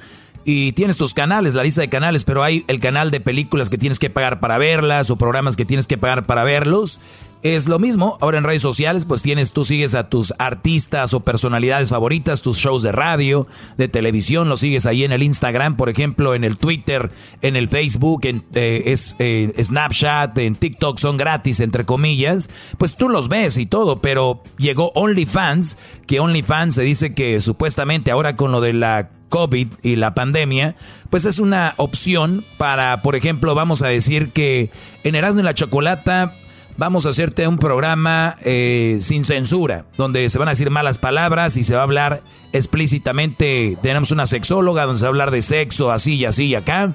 [0.46, 3.78] Y tienes tus canales, la lista de canales, pero hay el canal de películas que
[3.78, 7.00] tienes que pagar para verlas o programas que tienes que pagar para verlos.
[7.44, 11.20] Es lo mismo, ahora en redes sociales pues tienes, tú sigues a tus artistas o
[11.20, 13.48] personalidades favoritas, tus shows de radio,
[13.78, 17.12] de televisión, los sigues ahí en el Instagram, por ejemplo, en el Twitter,
[17.42, 23.10] en el Facebook, en eh, eh, Snapchat, en TikTok, son gratis, entre comillas, pues tú
[23.10, 28.54] los ves y todo, pero llegó OnlyFans, que OnlyFans se dice que supuestamente ahora con
[28.54, 30.76] lo de la COVID y la pandemia,
[31.10, 34.70] pues es una opción para, por ejemplo, vamos a decir que
[35.04, 36.36] en Erasmo y la Chocolata
[36.78, 41.58] vamos a hacerte un programa eh, sin censura, donde se van a decir malas palabras
[41.58, 45.42] y se va a hablar explícitamente, tenemos una sexóloga donde se va a hablar de
[45.42, 46.94] sexo, así y así y acá.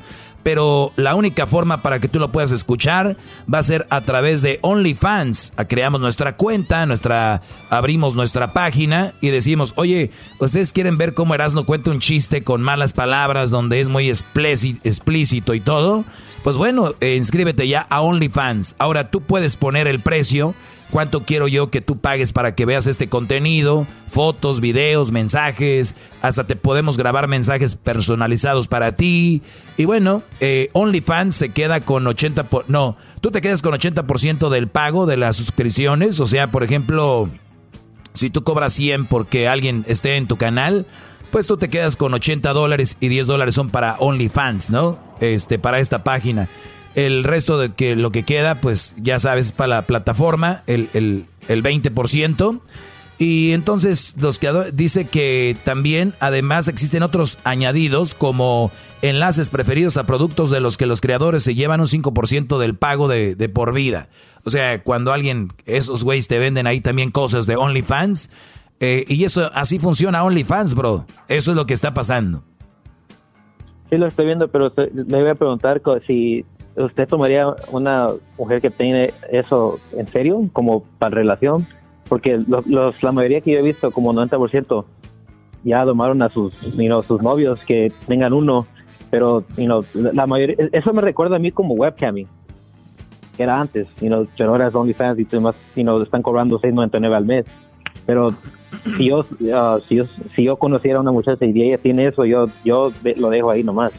[0.48, 3.18] Pero la única forma para que tú lo puedas escuchar
[3.52, 5.52] va a ser a través de OnlyFans.
[5.58, 11.34] Ah, Creamos nuestra cuenta, nuestra, abrimos nuestra página y decimos, oye, ¿ustedes quieren ver cómo
[11.34, 16.06] Erasmo cuenta un chiste con malas palabras donde es muy explíci- explícito y todo?
[16.44, 18.74] Pues bueno, eh, inscríbete ya a OnlyFans.
[18.78, 20.54] Ahora tú puedes poner el precio.
[20.90, 23.86] ¿Cuánto quiero yo que tú pagues para que veas este contenido?
[24.08, 25.94] Fotos, videos, mensajes.
[26.22, 29.42] Hasta te podemos grabar mensajes personalizados para ti.
[29.76, 32.44] Y bueno, eh, OnlyFans se queda con 80%.
[32.44, 36.20] Por, no, tú te quedas con 80% del pago de las suscripciones.
[36.20, 37.28] O sea, por ejemplo,
[38.14, 40.86] si tú cobras 100 porque alguien esté en tu canal,
[41.30, 44.98] pues tú te quedas con 80 dólares y 10 dólares son para OnlyFans, ¿no?
[45.20, 46.48] Este, para esta página.
[46.98, 50.88] El resto de que lo que queda, pues ya sabes, es para la plataforma, el,
[50.94, 52.60] el, el 20%.
[53.20, 60.06] Y entonces los creadores dice que también además existen otros añadidos como enlaces preferidos a
[60.06, 63.72] productos de los que los creadores se llevan un 5% del pago de, de por
[63.72, 64.08] vida.
[64.44, 68.30] O sea, cuando alguien, esos güeyes te venden ahí también cosas de OnlyFans.
[68.80, 71.06] eh, y eso, así funciona OnlyFans, bro.
[71.28, 72.42] Eso es lo que está pasando.
[73.88, 76.44] Sí, lo estoy viendo, pero me voy a preguntar si
[76.78, 81.66] usted tomaría una mujer que tiene eso en serio, como para relación,
[82.08, 84.84] porque los, la mayoría que yo he visto, como 90%,
[85.64, 88.66] ya tomaron a sus, sus novios que tengan uno,
[89.10, 89.44] pero
[89.94, 92.28] la mayoría, eso me recuerda a mí como webcamming,
[93.36, 97.14] que era antes, you know, pero ahora es OnlyFans y demás, you están cobrando 6.99
[97.14, 97.46] al mes,
[98.06, 98.34] pero
[98.96, 102.24] si yo, uh, si yo, si yo conociera a una muchacha y ella tiene eso,
[102.24, 103.92] yo, yo lo dejo ahí nomás.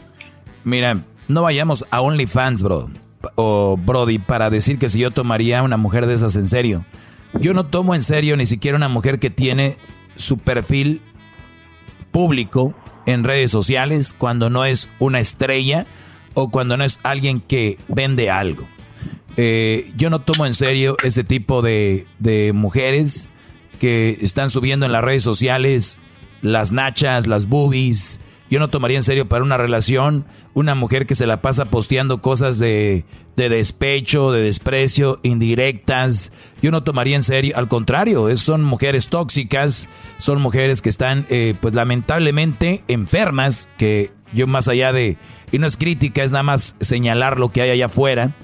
[0.64, 0.98] Mira,
[1.30, 2.90] no vayamos a OnlyFans, bro,
[3.36, 6.84] o Brody, para decir que si yo tomaría a una mujer de esas en serio.
[7.40, 9.76] Yo no tomo en serio ni siquiera una mujer que tiene
[10.16, 11.00] su perfil
[12.10, 12.74] público
[13.06, 15.86] en redes sociales cuando no es una estrella
[16.34, 18.66] o cuando no es alguien que vende algo.
[19.36, 23.28] Eh, yo no tomo en serio ese tipo de, de mujeres
[23.78, 25.98] que están subiendo en las redes sociales
[26.42, 28.20] las nachas, las boobies.
[28.50, 32.20] Yo no tomaría en serio para una relación una mujer que se la pasa posteando
[32.20, 33.04] cosas de,
[33.36, 36.32] de despecho, de desprecio, indirectas.
[36.60, 41.54] Yo no tomaría en serio, al contrario, son mujeres tóxicas, son mujeres que están, eh,
[41.60, 45.16] pues lamentablemente, enfermas, que yo más allá de,
[45.52, 48.34] y no es crítica, es nada más señalar lo que hay allá afuera.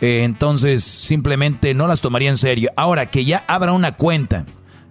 [0.00, 2.70] Eh, entonces, simplemente no las tomaría en serio.
[2.76, 4.46] Ahora, que ya abra una cuenta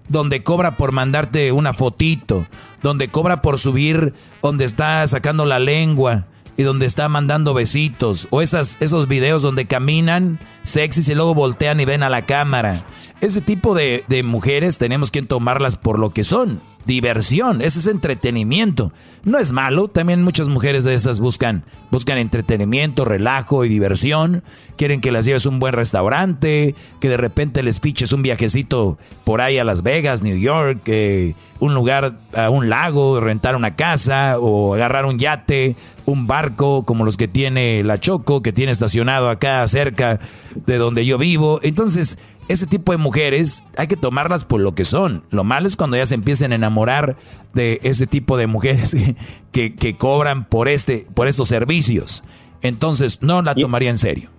[0.10, 2.46] donde cobra por mandarte una fotito,
[2.84, 6.26] donde cobra por subir donde está sacando la lengua
[6.58, 11.80] y donde está mandando besitos, o esas, esos videos donde caminan sexys y luego voltean
[11.80, 12.86] y ven a la cámara.
[13.22, 16.60] Ese tipo de, de mujeres tenemos que tomarlas por lo que son
[16.90, 18.92] diversión, ese es entretenimiento.
[19.24, 24.44] No es malo, también muchas mujeres de esas buscan, buscan entretenimiento, relajo y diversión.
[24.76, 28.98] Quieren que las lleves a un buen restaurante, que de repente les piches un viajecito
[29.24, 33.76] por ahí a Las Vegas, New York, eh, un lugar, a un lago, rentar una
[33.76, 35.76] casa o agarrar un yate,
[36.06, 40.20] un barco como los que tiene la Choco, que tiene estacionado acá cerca
[40.66, 41.60] de donde yo vivo.
[41.62, 42.18] Entonces,
[42.50, 45.24] ese tipo de mujeres hay que tomarlas por lo que son.
[45.30, 47.16] Lo malo es cuando ya se empiecen a enamorar
[47.54, 48.98] de ese tipo de mujeres
[49.52, 52.24] que, que cobran por, este, por estos servicios.
[52.62, 54.32] Entonces, no la tomaría en serio.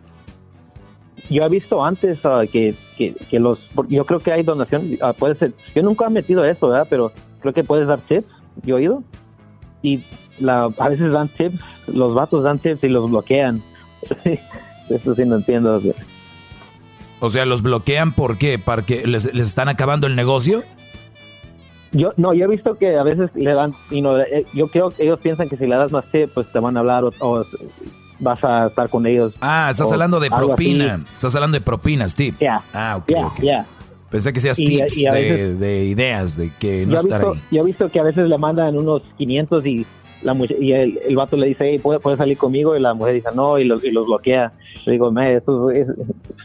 [1.31, 3.61] Yo he visto antes ah, que, que, los...
[3.89, 5.55] Yo creo que hay donación, uh, puede ser...
[5.75, 6.89] Yo nunca he metido eso, ¿verdad?
[6.91, 8.27] Pero creo que puedes dar tips,
[8.65, 9.05] yo he oído.
[9.83, 10.03] Y
[10.41, 13.63] la, a veces dan tips, los vatos dan tips y los bloquean.
[14.91, 15.81] eso sí no entiendo.
[17.21, 18.59] O sea, ¿los bloquean por qué?
[18.59, 20.65] ¿Para que les, están acabando el negocio?
[21.93, 24.91] Yo no, yo he visto que a veces le dan, y no, eh, yo creo
[24.91, 27.45] que ellos piensan que si le das más té, pues te van a hablar o,
[28.21, 29.35] vas a estar con ellos.
[29.41, 31.05] Ah, estás hablando de propina.
[31.13, 32.37] Estás hablando de propinas, tip.
[32.41, 32.63] Ya.
[32.73, 33.13] Ah, ok.
[34.11, 37.41] Pensé que seas tips de, ideas, de que no estar ahí.
[37.51, 39.87] Yo he visto que a veces le mandan unos 500 y
[40.23, 42.77] la y el, el, vato le dice, hey, ¿puede, salir conmigo?
[42.77, 44.53] Y la mujer dice, no, y los, y los bloquea.
[44.85, 45.87] Le digo, me, esto es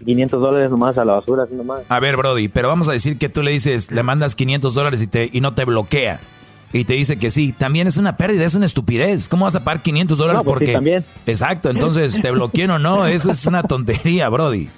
[0.05, 1.83] 500 dólares nomás a la basura, así nomás.
[1.89, 5.01] A ver, Brody, pero vamos a decir que tú le dices, le mandas 500 dólares
[5.01, 6.19] y, te, y no te bloquea.
[6.73, 9.29] Y te dice que sí, también es una pérdida, es una estupidez.
[9.29, 10.73] ¿Cómo vas a pagar 500 dólares pues porque...
[10.73, 11.05] también.
[11.25, 14.69] Exacto, entonces te bloqueen o no, eso es una tontería, Brody.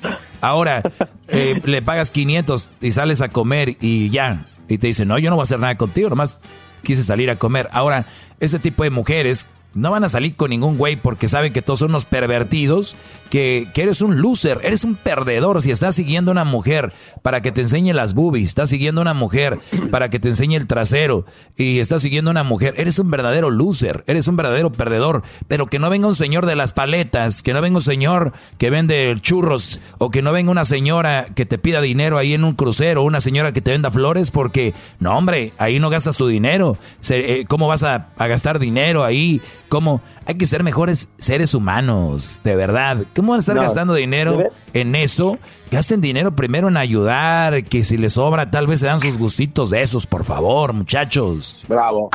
[0.42, 0.84] Ahora,
[1.28, 4.46] eh, le pagas 500 y sales a comer y ya.
[4.68, 6.40] Y te dice, no, yo no voy a hacer nada contigo, nomás
[6.88, 7.68] quise salir a comer.
[7.74, 8.06] Ahora,
[8.40, 11.80] ese tipo de mujeres no van a salir con ningún güey porque saben que todos
[11.80, 12.96] son unos pervertidos,
[13.30, 15.62] que, eres un loser, eres un perdedor.
[15.62, 16.92] Si estás siguiendo una mujer
[17.22, 19.60] para que te enseñe las boobies, estás siguiendo a una mujer
[19.92, 21.26] para que te enseñe el trasero
[21.56, 25.80] y estás siguiendo una mujer, eres un verdadero loser, eres un verdadero perdedor, pero que
[25.80, 29.80] no venga un señor de las paletas, que no venga un señor que vende churros
[30.00, 33.22] o que no venga una señora que te pida dinero ahí en un crucero, una
[33.22, 36.78] señora que te venda flores porque, no hombre, ahí no gastas tu dinero,
[37.10, 39.40] eh, ¿cómo vas a gastar dinero ahí?
[39.70, 40.02] ¿Cómo?
[40.26, 43.00] Hay que ser mejores seres humanos, de verdad.
[43.16, 45.38] ¿Cómo van a estar gastando dinero en eso?
[45.72, 49.70] Gasten dinero primero en ayudar, que si les sobra tal vez se dan sus gustitos
[49.70, 51.66] de esos, por favor, muchachos.
[51.68, 52.10] Bravo.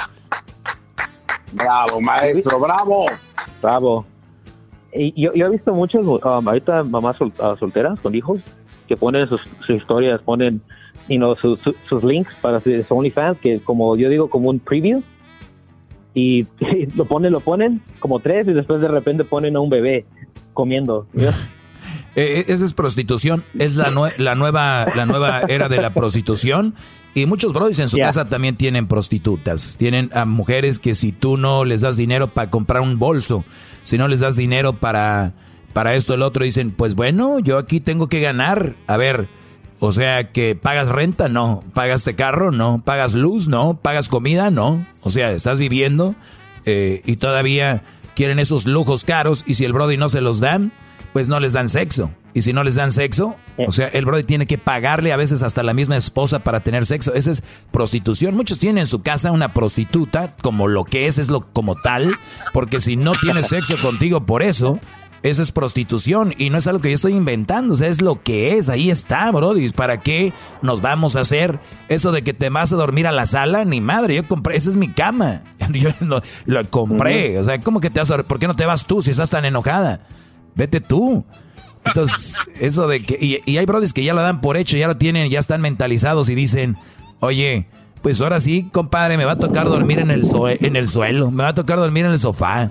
[1.52, 3.06] Bravo, maestro, bravo.
[3.60, 4.06] Bravo.
[4.94, 8.40] Y yo, he visto muchas, um, ahorita mamás uh, solteras con hijos
[8.88, 10.60] que ponen sus, historias, ponen
[11.08, 15.02] you know, sus links para sus OnlyFans, que como yo digo, como un preview
[16.14, 16.46] y,
[16.96, 20.04] lo ponen, lo ponen como tres y después de repente ponen a un bebé
[20.52, 21.06] comiendo.
[22.14, 26.74] Eh, eh, esa es prostitución, es la, la, nueva, la nueva era de la prostitución.
[27.14, 29.76] Y muchos brodis en su casa también tienen prostitutas.
[29.78, 33.46] Tienen a mujeres que si tú no les das dinero para comprar un bolso,
[33.82, 35.32] si no les das dinero para,
[35.72, 38.74] para esto, el otro, dicen, pues bueno, yo aquí tengo que ganar.
[38.86, 39.26] A ver,
[39.84, 41.64] o sea que pagas renta, no.
[41.74, 42.82] Pagas de carro, no.
[42.84, 43.74] Pagas luz, no.
[43.74, 44.86] Pagas comida, no.
[45.02, 46.14] O sea, estás viviendo
[46.64, 47.82] eh, y todavía
[48.14, 50.72] quieren esos lujos caros y si el Brody no se los dan,
[51.12, 52.12] pues no les dan sexo.
[52.32, 55.42] Y si no les dan sexo, o sea, el Brody tiene que pagarle a veces
[55.42, 57.12] hasta la misma esposa para tener sexo.
[57.14, 57.42] Esa es
[57.72, 58.36] prostitución.
[58.36, 62.14] Muchos tienen en su casa una prostituta, como lo que es, es lo como tal,
[62.52, 64.78] porque si no tiene sexo contigo por eso,
[65.22, 68.22] esa es prostitución y no es algo que yo estoy inventando, o sea, es lo
[68.22, 69.68] que es, ahí está, Brody.
[69.70, 70.32] ¿Para qué
[70.62, 73.64] nos vamos a hacer eso de que te vas a dormir a la sala?
[73.64, 75.42] Ni madre, yo compré, esa es mi cama.
[75.72, 78.66] Yo lo, lo compré, o sea, ¿cómo que te vas a, ¿Por qué no te
[78.66, 80.06] vas tú si estás tan enojada?
[80.54, 81.24] Vete tú.
[81.84, 83.16] Entonces, eso de que.
[83.20, 85.60] Y, y hay brodis que ya lo dan por hecho, ya lo tienen, ya están
[85.60, 86.76] mentalizados y dicen,
[87.20, 87.68] oye,
[88.02, 90.24] pues ahora sí, compadre, me va a tocar dormir en el,
[90.60, 92.68] en el suelo, me va a tocar dormir en el sofá.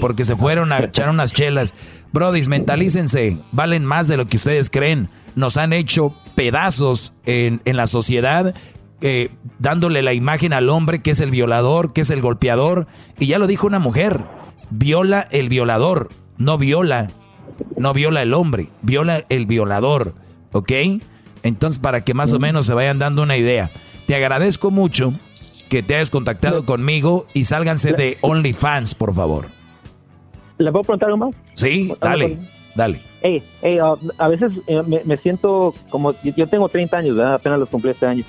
[0.00, 1.74] porque se fueron a echar unas chelas.
[2.12, 5.08] Brodis, mentalícense, valen más de lo que ustedes creen.
[5.36, 8.54] Nos han hecho pedazos en, la sociedad,
[9.00, 9.30] eh,
[9.60, 12.88] dándole la imagen al hombre que es el violador, que es el golpeador.
[13.20, 14.24] Y ya lo dijo una mujer,
[14.70, 17.10] viola el violador, no viola,
[17.76, 20.14] no viola el hombre, viola el violador,
[20.50, 20.72] ¿ok?
[21.44, 23.70] Entonces, para que más o menos se vayan dando una idea.
[24.12, 25.14] Te agradezco mucho
[25.70, 29.46] que te hayas contactado conmigo y sálganse de OnlyFans, por favor.
[30.58, 31.34] ¿Le puedo preguntar algo más?
[31.54, 32.36] Sí, dale,
[32.74, 33.00] dale.
[33.22, 37.70] Hey, hey, uh, a veces eh, me, siento como, yo tengo 30 años, apenas los
[37.70, 38.22] cumplí este año.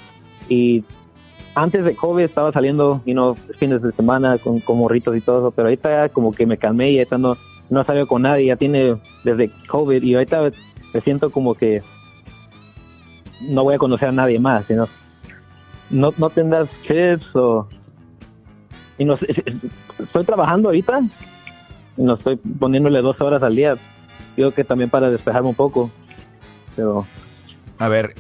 [0.48, 0.86] Y
[1.54, 5.40] antes de COVID estaba saliendo, you know, fines de semana con, con morritos y todo
[5.40, 7.36] eso, pero ahorita ya como que me calmé y ahorita no,
[7.70, 8.96] no salido con nadie, ya tiene
[9.26, 10.50] desde COVID y ahorita
[10.94, 11.84] me siento como que
[13.42, 14.88] no voy a conocer a nadie más, sino
[15.94, 17.68] no, no tendrás tips o...
[18.98, 19.18] Y no,
[20.00, 21.02] estoy trabajando ahorita
[21.98, 23.76] y no estoy poniéndole dos horas al día.
[24.36, 25.90] Creo que también para despejarme un poco.
[26.76, 27.06] Pero...
[27.80, 28.14] A ver,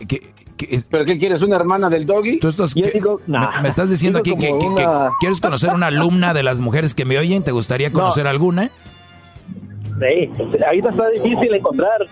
[0.90, 1.42] ¿Pero qué quieres?
[1.42, 2.40] ¿Una hermana del doggy?
[2.40, 4.54] ¿Tú estás, me, estás diciendo aquí que,
[5.20, 7.44] quieres conocer una alumna de las mujeres que me oyen?
[7.44, 8.70] ¿Te gustaría conocer alguna?
[10.00, 10.30] Sí,
[10.66, 12.06] ahorita está difícil encontrar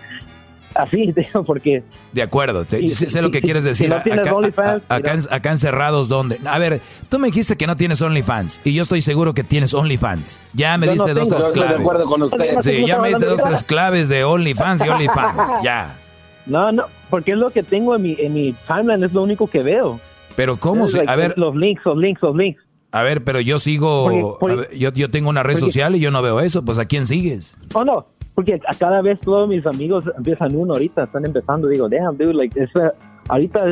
[0.74, 1.14] así,
[1.46, 1.82] porque...
[2.12, 3.88] De acuerdo, sé, lo que quieres decir.
[3.88, 4.82] no acá, OnlyFans,
[5.30, 6.38] acá, encerrados, ¿dónde?
[6.44, 9.74] A ver, tú me dijiste que no tienes OnlyFans y yo estoy seguro que tienes
[9.74, 10.40] OnlyFans.
[10.52, 11.76] Ya me diste dos, tres claves.
[11.76, 12.58] De acuerdo con usted.
[12.60, 15.96] Sí, ya me diste dos, tres claves de OnlyFans y OnlyFans, ya.
[16.46, 19.46] No, no, porque es lo que tengo en mi, en mi timeline, es lo único
[19.46, 20.00] que veo.
[20.34, 21.04] Pero ¿cómo se...?
[21.06, 21.34] a ver...
[21.36, 22.62] Los links, los links, los links.
[22.94, 24.38] A ver, pero yo sigo,
[24.74, 27.58] yo, yo tengo una red social y yo no veo eso, pues ¿a quién sigues?
[27.72, 31.88] Oh, no, porque a cada vez todos mis amigos empiezan uno ahorita, están empezando, digo,
[31.88, 32.68] damn, dude, like,
[33.28, 33.64] ahorita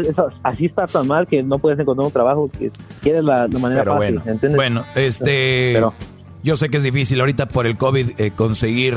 [0.42, 2.70] así está tan mal que no puedes encontrar un trabajo que
[3.02, 4.56] quieres la, manera fácil, bueno, ¿entiendes?
[4.56, 5.94] Bueno, este, pero,
[6.42, 8.96] yo sé que es difícil ahorita por el COVID eh, conseguir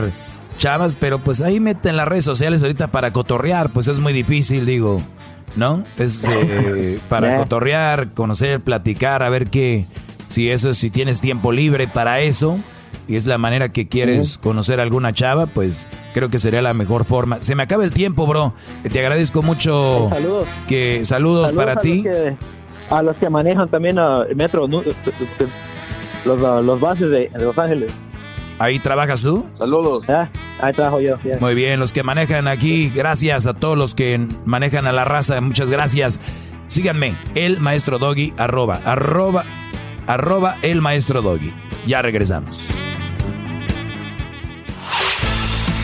[0.58, 4.66] chavas, pero pues ahí meten las redes sociales ahorita para cotorrear, pues es muy difícil,
[4.66, 5.02] digo,
[5.56, 5.84] ¿no?
[5.98, 9.86] Es eh, para cotorrear, conocer, platicar, a ver qué
[10.28, 12.58] si eso, si tienes tiempo libre para eso
[13.08, 16.74] y es la manera que quieres conocer a alguna chava, pues creo que sería la
[16.74, 17.38] mejor forma.
[17.42, 18.54] Se me acaba el tiempo, bro.
[18.92, 20.10] Te agradezco mucho.
[20.10, 20.48] saludos.
[20.68, 22.04] Que, saludos, para ti.
[22.90, 24.86] a los que manejan también el metro, los,
[26.26, 27.92] los bases de, Los Ángeles.
[28.60, 29.46] ¿Ahí trabajas tú?
[29.58, 30.06] Saludos.
[30.08, 30.30] Ah,
[30.62, 31.18] ahí trabajo yo.
[31.40, 35.42] Muy bien, los que manejan aquí, gracias a todos los que manejan a la raza,
[35.42, 36.20] muchas gracias.
[36.68, 39.44] Síganme, el maestro doggy, arroba, arroba
[40.08, 41.54] arroba el maestro Doggy.
[41.88, 42.70] Ya regresamos.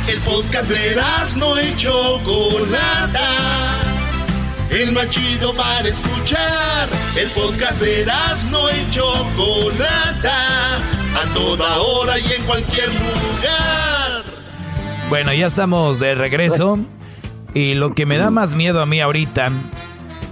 [0.10, 0.96] El podcast de
[1.38, 3.22] no y Chocolata.
[4.72, 6.90] El más chido para escuchar.
[7.16, 8.08] El podcast de
[8.50, 10.78] no y Chocolata.
[10.78, 14.24] A toda hora y en cualquier lugar.
[15.10, 16.80] Bueno, ya estamos de regreso.
[17.54, 19.52] Y lo que me da más miedo a mí ahorita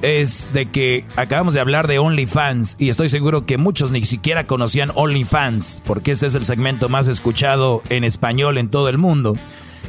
[0.01, 4.45] es de que acabamos de hablar de OnlyFans y estoy seguro que muchos ni siquiera
[4.45, 9.35] conocían OnlyFans porque ese es el segmento más escuchado en español en todo el mundo.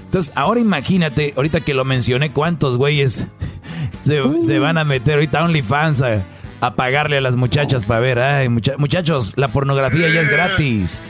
[0.08, 3.28] Entonces, ahora imagínate, ahorita que lo mencioné, cuántos güeyes
[4.00, 8.18] se, van a meter ahorita a OnlyFans a, pagarle a las muchachas para ver.
[8.18, 11.02] Ay, muchachos, la pornografía ya es gratis.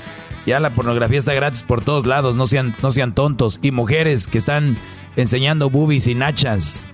[0.46, 3.60] Ya la pornografía está gratis por todos lados, no sean, no sean tontos.
[3.62, 4.76] Y mujeres que están
[5.14, 6.88] enseñando boobies y nachas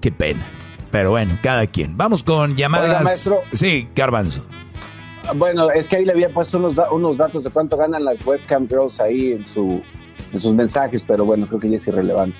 [0.00, 0.42] Qué pena.
[0.90, 1.98] Pero bueno, cada quien.
[1.98, 3.04] Vamos con llamadas.
[3.04, 3.42] maestro.
[3.52, 4.42] Sí, Garbanzo.
[5.34, 8.66] Bueno, es que ahí le había puesto unos, unos datos de cuánto ganan las webcam
[8.68, 9.82] girls ahí en, su,
[10.36, 12.38] en sus mensajes, pero bueno, creo que ya es irrelevante.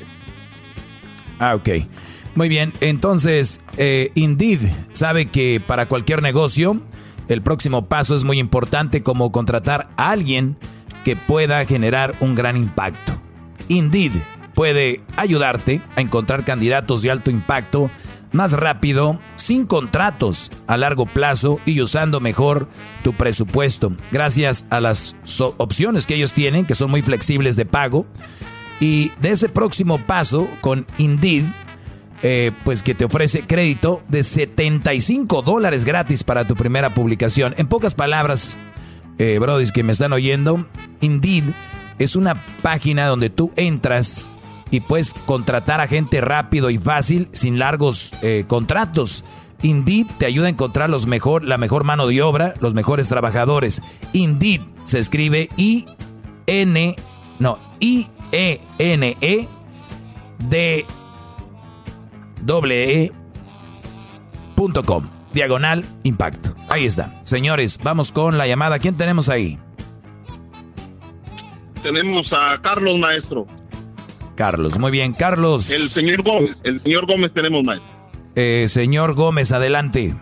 [1.39, 1.68] Ah, ok.
[2.35, 4.60] Muy bien, entonces, eh, Indeed
[4.93, 6.81] sabe que para cualquier negocio,
[7.28, 10.56] el próximo paso es muy importante como contratar a alguien
[11.05, 13.14] que pueda generar un gran impacto.
[13.68, 14.12] Indeed
[14.55, 17.90] puede ayudarte a encontrar candidatos de alto impacto
[18.32, 22.69] más rápido, sin contratos a largo plazo y usando mejor
[23.03, 23.93] tu presupuesto.
[24.12, 25.16] Gracias a las
[25.59, 28.07] opciones que ellos tienen, que son muy flexibles de pago.
[28.81, 31.44] Y de ese próximo paso con Indeed,
[32.23, 37.55] eh, pues que te ofrece crédito de 75 dólares gratis para tu primera publicación.
[37.57, 38.57] En pocas palabras,
[39.19, 40.66] eh, brodis que me están oyendo,
[41.01, 41.44] Indeed
[41.98, 44.31] es una página donde tú entras
[44.70, 49.24] y puedes contratar a gente rápido y fácil sin largos eh, contratos.
[49.62, 53.82] Indeed te ayuda a encontrar los mejor, la mejor mano de obra, los mejores trabajadores.
[54.12, 55.86] Indeed se escribe I
[56.47, 56.94] N
[57.38, 59.48] no I E N E
[60.38, 60.86] D
[62.70, 63.12] e
[65.32, 66.55] diagonal impacto.
[66.68, 67.10] Ahí está.
[67.24, 68.78] Señores, vamos con la llamada.
[68.78, 69.59] ¿Quién tenemos ahí?
[71.82, 73.47] Tenemos a Carlos Maestro.
[74.37, 75.71] Carlos, muy bien, Carlos.
[75.71, 77.91] El señor Gómez, el señor Gómez tenemos maestro.
[78.37, 80.15] Eh, señor Gómez, adelante.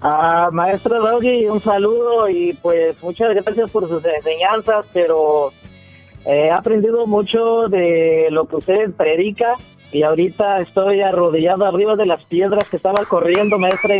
[0.00, 5.52] Ah, maestro Doggy, un saludo y pues muchas gracias por sus enseñanzas, pero
[6.24, 9.56] he aprendido mucho de lo que usted predica
[9.90, 13.96] y ahorita estoy arrodillado arriba de las piedras que estaba corriendo, maestra,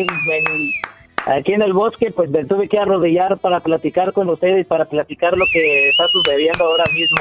[1.27, 5.37] aquí en el bosque, pues me tuve que arrodillar para platicar con ustedes, para platicar
[5.37, 7.17] lo que está sucediendo ahora mismo.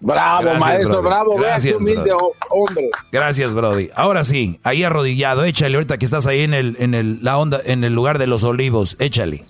[0.00, 2.10] Bravo, maestro, bravo, gracias, humilde
[2.48, 2.88] hombre.
[3.12, 3.90] Gracias, Brody.
[3.94, 7.60] Ahora sí, ahí arrodillado, échale ahorita que estás ahí en el, en el, la onda,
[7.64, 9.44] en el lugar de los olivos, échale.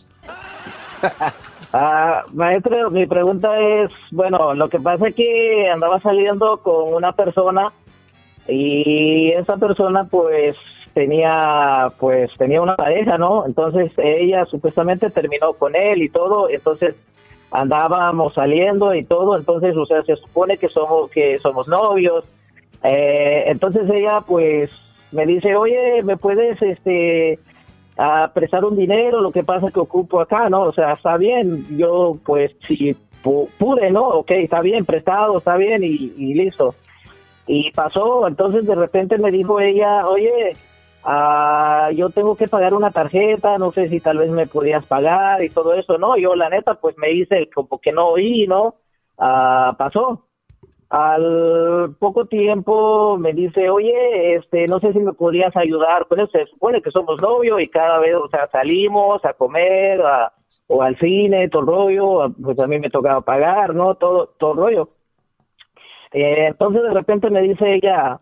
[1.73, 7.13] ah, maestro, mi pregunta es, bueno, lo que pasa es que andaba saliendo con una
[7.13, 7.69] persona
[8.49, 10.57] y esa persona pues
[10.95, 13.47] tenía pues tenía una pareja, ¿no?
[13.47, 16.97] Entonces ella supuestamente terminó con él y todo, entonces
[17.51, 22.25] andábamos saliendo y todo, entonces, o sea, se supone que somos que somos novios.
[22.83, 24.71] Eh, entonces ella pues
[25.13, 27.39] me dice, "Oye, ¿me puedes este
[28.33, 29.21] prestar un dinero?
[29.21, 30.63] Lo que pasa que ocupo acá, ¿no?
[30.63, 31.67] O sea, está bien.
[31.77, 34.09] Yo pues si pude, ¿no?
[34.09, 36.75] Ok, está bien, prestado, está bien y listo.
[37.47, 40.57] Y pasó, entonces de repente me dijo ella, "Oye,
[41.05, 45.43] ah, yo tengo que pagar una tarjeta, no sé si tal vez me podías pagar
[45.43, 46.17] y todo eso, ¿no?
[46.17, 48.77] Yo la neta pues me hice como que no oí, ¿no?
[49.19, 50.27] Ah, pasó.
[50.91, 56.33] Al poco tiempo me dice, oye, este, no sé si me podrías ayudar con eso.
[56.33, 60.03] Se supone que somos novios y cada vez, o sea, salimos a comer
[60.67, 63.95] o al cine, todo rollo, pues a mí me tocaba pagar, ¿no?
[63.95, 64.89] Todo, todo rollo.
[66.13, 68.21] Eh, entonces de repente me dice ella,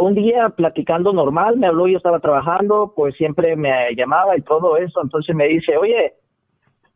[0.00, 4.76] un día platicando normal, me habló, yo estaba trabajando, pues siempre me llamaba y todo
[4.78, 6.14] eso, entonces me dice, oye,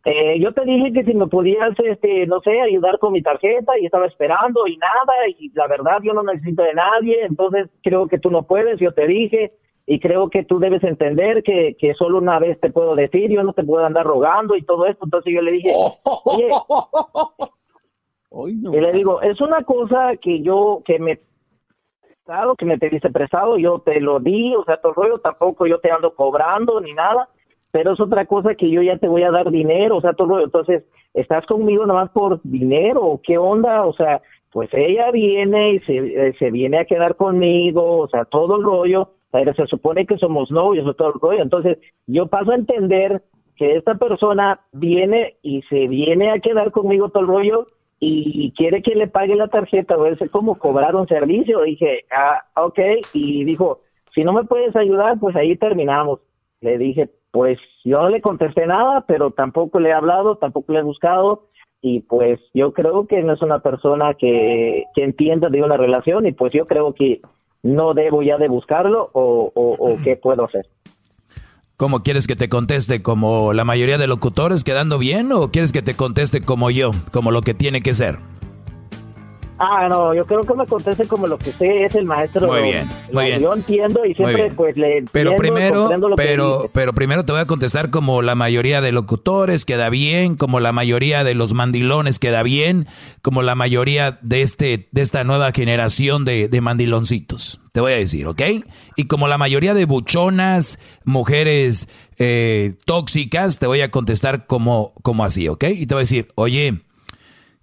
[0.05, 3.79] eh, yo te dije que si me podías, este, no sé, ayudar con mi tarjeta
[3.79, 8.09] y estaba esperando y nada, y la verdad yo no necesito de nadie, entonces creo
[8.09, 9.53] que tú no puedes, yo te dije,
[9.85, 13.43] y creo que tú debes entender que, que solo una vez te puedo decir, yo
[13.43, 15.75] no te puedo andar rogando y todo esto, entonces yo le dije,
[16.25, 16.49] oye,
[18.31, 21.21] y le digo, es una cosa que yo, que me
[22.59, 25.91] que me pediste prestado, yo te lo di, o sea, todo rollo, tampoco yo te
[25.91, 27.29] ando cobrando ni nada,
[27.71, 30.29] pero es otra cosa que yo ya te voy a dar dinero, o sea, todo
[30.29, 30.85] rollo, entonces,
[31.15, 33.87] ¿estás conmigo nada más por dinero qué onda?
[33.87, 34.21] O sea,
[34.53, 38.63] pues ella viene y se, eh, se viene a quedar conmigo, o sea, todo el
[38.63, 42.57] rollo, pero se supone que somos novios o todo el rollo, entonces yo paso a
[42.57, 43.23] entender
[43.57, 47.67] que esta persona viene y se viene a quedar conmigo todo el rollo
[48.01, 51.63] y quiere que le pague la tarjeta o es como cobrar un servicio.
[51.63, 52.79] Dije, ah, ok,
[53.13, 53.81] y dijo,
[54.15, 56.21] si no me puedes ayudar, pues ahí terminamos.
[56.61, 60.81] Le dije, pues yo no le contesté nada, pero tampoco le he hablado, tampoco le
[60.81, 61.49] he buscado
[61.81, 66.27] y pues yo creo que no es una persona que, que entienda de una relación
[66.27, 67.21] y pues yo creo que
[67.63, 70.67] no debo ya de buscarlo o, o, o qué puedo hacer.
[71.79, 73.03] ¿Cómo quieres que te conteste?
[73.03, 77.31] ¿Como la mayoría de locutores quedando bien o quieres que te conteste como yo, como
[77.31, 78.19] lo que tiene que ser?
[79.59, 82.47] Ah, no, yo creo que me conteste como lo que usted es el maestro.
[82.47, 83.43] Muy bien, muy bien.
[83.43, 87.91] Yo entiendo y siempre pues le Pero primero, pero, pero primero te voy a contestar
[87.91, 92.87] como la mayoría de locutores queda bien, como la mayoría de los mandilones queda bien,
[93.21, 97.61] como la mayoría de este, de esta nueva generación de, de mandiloncitos.
[97.73, 98.43] Te voy a decir, ¿ok?
[98.97, 105.25] Y como la mayoría de buchonas, mujeres eh, tóxicas, te voy a contestar como, como
[105.25, 105.65] así, ¿ok?
[105.75, 106.81] Y te voy a decir, oye,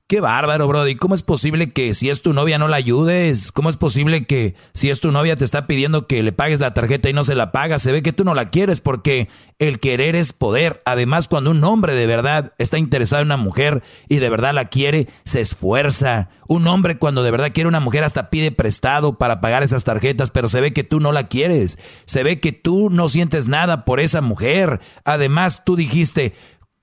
[0.07, 0.94] Qué bárbaro, Brody.
[0.98, 3.52] ¿Cómo es posible que si es tu novia no la ayudes?
[3.52, 6.76] ¿Cómo es posible que si es tu novia te está pidiendo que le pagues la
[6.76, 7.82] tarjeta y no se la pagas?
[7.82, 10.80] Se ve que tú no la quieres porque el querer es poder.
[10.86, 14.65] Además, cuando un hombre de verdad está interesado en una mujer y de verdad la
[14.65, 16.30] quiere, se esfuerza.
[16.48, 20.30] Un hombre cuando de verdad quiere una mujer hasta pide prestado para pagar esas tarjetas,
[20.30, 21.80] pero se ve que tú no la quieres.
[22.06, 24.82] Se ve que tú no sientes nada por esa mujer.
[25.03, 26.36] Además, tú dijiste,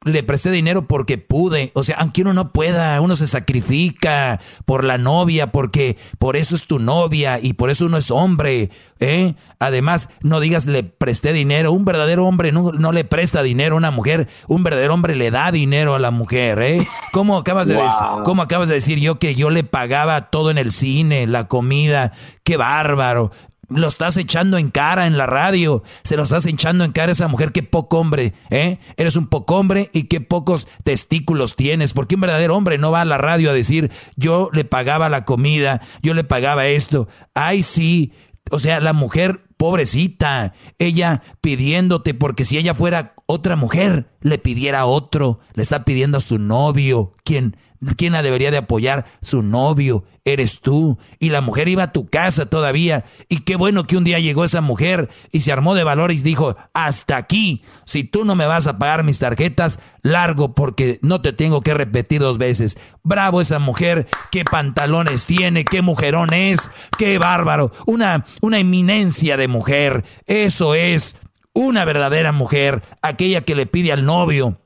[0.05, 1.71] le presté dinero porque pude.
[1.75, 6.55] O sea, aunque uno no pueda, uno se sacrifica por la novia, porque por eso
[6.55, 8.71] es tu novia y por eso uno es hombre.
[9.01, 9.35] ¿eh?
[9.59, 11.73] Además, no digas le presté dinero.
[11.73, 14.29] Un verdadero hombre no, no le presta dinero a una mujer.
[14.49, 16.61] Un verdadero hombre le da dinero a la mujer.
[16.61, 16.87] ¿eh?
[17.13, 17.79] ¿Cómo, acabas de
[18.25, 22.13] ¿Cómo acabas de decir yo que yo le pagaba todo en el cine, la comida?
[22.45, 23.31] Qué bárbaro
[23.75, 27.13] lo estás echando en cara en la radio, se lo estás echando en cara a
[27.13, 28.79] esa mujer, qué poco hombre, ¿eh?
[28.97, 33.03] Eres un poco hombre y qué pocos testículos tienes, porque un verdadero hombre no va
[33.03, 37.63] a la radio a decir, yo le pagaba la comida, yo le pagaba esto, ay
[37.63, 38.13] sí,
[38.51, 44.81] o sea, la mujer pobrecita, ella pidiéndote, porque si ella fuera otra mujer, le pidiera
[44.81, 47.57] a otro, le está pidiendo a su novio, quien
[47.97, 49.05] ¿Quién la debería de apoyar?
[49.21, 50.99] Su novio, eres tú.
[51.19, 53.05] Y la mujer iba a tu casa todavía.
[53.29, 56.19] Y qué bueno que un día llegó esa mujer y se armó de valor y
[56.19, 61.21] dijo, hasta aquí, si tú no me vas a pagar mis tarjetas, largo porque no
[61.23, 62.79] te tengo que repetir dos veces.
[63.03, 67.73] Bravo esa mujer, qué pantalones tiene, qué mujerón es, qué bárbaro.
[67.87, 70.05] Una, una eminencia de mujer.
[70.27, 71.17] Eso es
[71.53, 74.62] una verdadera mujer, aquella que le pide al novio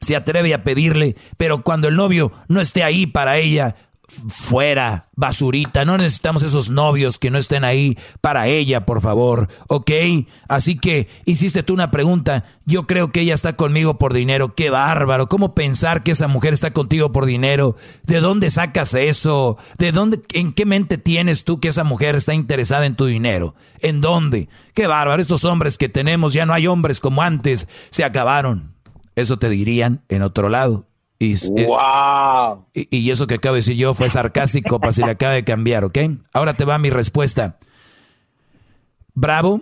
[0.00, 3.76] se atreve a pedirle, pero cuando el novio no esté ahí para ella,
[4.28, 9.90] fuera, basurita, no necesitamos esos novios que no estén ahí para ella, por favor, ¿ok?
[10.48, 14.70] Así que hiciste tú una pregunta, yo creo que ella está conmigo por dinero, qué
[14.70, 17.76] bárbaro, ¿cómo pensar que esa mujer está contigo por dinero?
[18.04, 19.58] ¿De dónde sacas eso?
[19.78, 23.54] ¿De dónde, en qué mente tienes tú que esa mujer está interesada en tu dinero?
[23.80, 24.48] ¿En dónde?
[24.74, 28.69] Qué bárbaro, estos hombres que tenemos, ya no hay hombres como antes, se acabaron.
[29.20, 30.86] Eso te dirían en otro lado.
[31.18, 31.34] Y,
[31.66, 32.64] wow.
[32.72, 35.84] y, eso que acabo de decir yo fue sarcástico para si le acaba de cambiar,
[35.84, 35.98] ¿ok?
[36.32, 37.58] Ahora te va mi respuesta.
[39.12, 39.60] Bravo,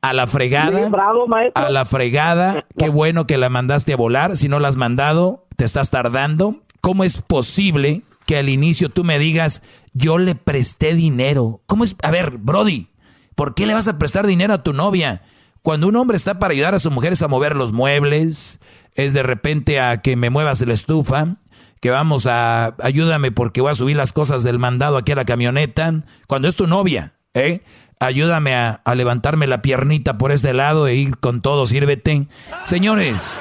[0.00, 0.88] a la fregada.
[0.88, 2.64] bravo, A la fregada.
[2.78, 4.36] Qué bueno que la mandaste a volar.
[4.36, 6.60] Si no la has mandado, te estás tardando.
[6.80, 11.62] ¿Cómo es posible que al inicio tú me digas, yo le presté dinero?
[11.66, 11.96] ¿Cómo es?
[12.04, 12.88] A ver, Brody,
[13.34, 15.22] ¿por qué le vas a prestar dinero a tu novia?
[15.66, 18.60] Cuando un hombre está para ayudar a su mujer es a mover los muebles,
[18.94, 21.38] es de repente a que me muevas la estufa,
[21.80, 25.24] que vamos a ayúdame porque voy a subir las cosas del mandado aquí a la
[25.24, 25.92] camioneta.
[26.28, 27.64] Cuando es tu novia, ¿eh?
[27.98, 32.28] Ayúdame a, levantarme la piernita por este lado e ir con todo, sírvete.
[32.64, 33.36] Señores,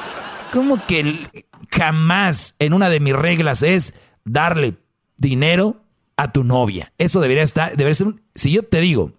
[0.52, 3.94] ¿cómo que jamás en una de mis reglas es
[4.24, 4.80] darle
[5.18, 5.84] dinero
[6.18, 6.92] a tu novia?
[6.98, 9.12] Eso debería estar, debería ser, si yo te digo,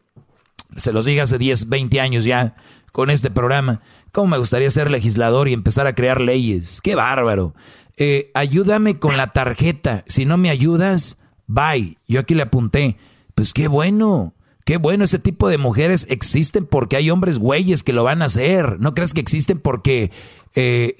[0.77, 2.57] se los dije hace 10, 20 años ya,
[2.97, 3.83] con este programa.
[4.11, 6.81] ¿Cómo me gustaría ser legislador y empezar a crear leyes?
[6.81, 7.55] ¡Qué bárbaro!
[7.99, 10.03] Eh, ayúdame con la tarjeta.
[10.07, 11.99] Si no me ayudas, bye.
[12.09, 12.97] Yo aquí le apunté.
[13.35, 14.35] Pues qué bueno.
[14.65, 18.27] Qué bueno, ese tipo de mujeres existen porque hay hombres güeyes que lo van a
[18.27, 18.81] hacer.
[18.81, 20.11] No crees que existen porque
[20.55, 20.95] eh,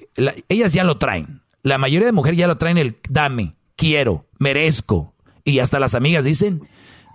[0.49, 1.41] ellas ya lo traen.
[1.63, 5.15] La mayoría de mujeres ya lo traen el dame, quiero, merezco.
[5.43, 6.61] Y hasta las amigas dicen,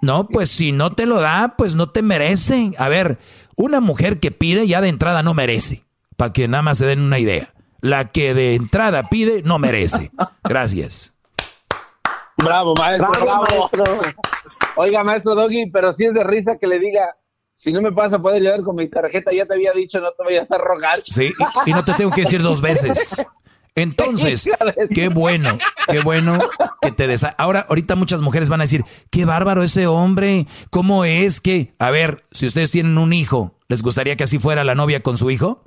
[0.02, 2.74] no, pues si no te lo da, pues no te merecen.
[2.76, 3.20] A ver,
[3.56, 5.84] una mujer que pide ya de entrada no merece,
[6.16, 7.52] para que nada más se den una idea.
[7.80, 10.12] La que de entrada pide no merece.
[10.44, 11.14] Gracias.
[12.36, 13.70] Bravo, maestro, bravo.
[14.76, 17.16] Oiga, maestro Doggy, pero si es de risa que le diga,
[17.54, 20.10] si no me pasa a poder llegar con mi tarjeta, ya te había dicho, no
[20.12, 21.02] te vayas a rogar.
[21.04, 21.32] Sí,
[21.66, 23.24] y, y no te tengo que decir dos veces.
[23.74, 24.48] Entonces,
[24.94, 25.58] qué bueno,
[25.88, 26.38] qué bueno
[26.80, 27.24] que te des.
[27.38, 31.74] Ahora, ahorita muchas mujeres van a decir, qué bárbaro ese hombre, ¿cómo es que?
[31.78, 35.16] A ver, si ustedes tienen un hijo, ¿les gustaría que así fuera la novia con
[35.16, 35.64] su hijo?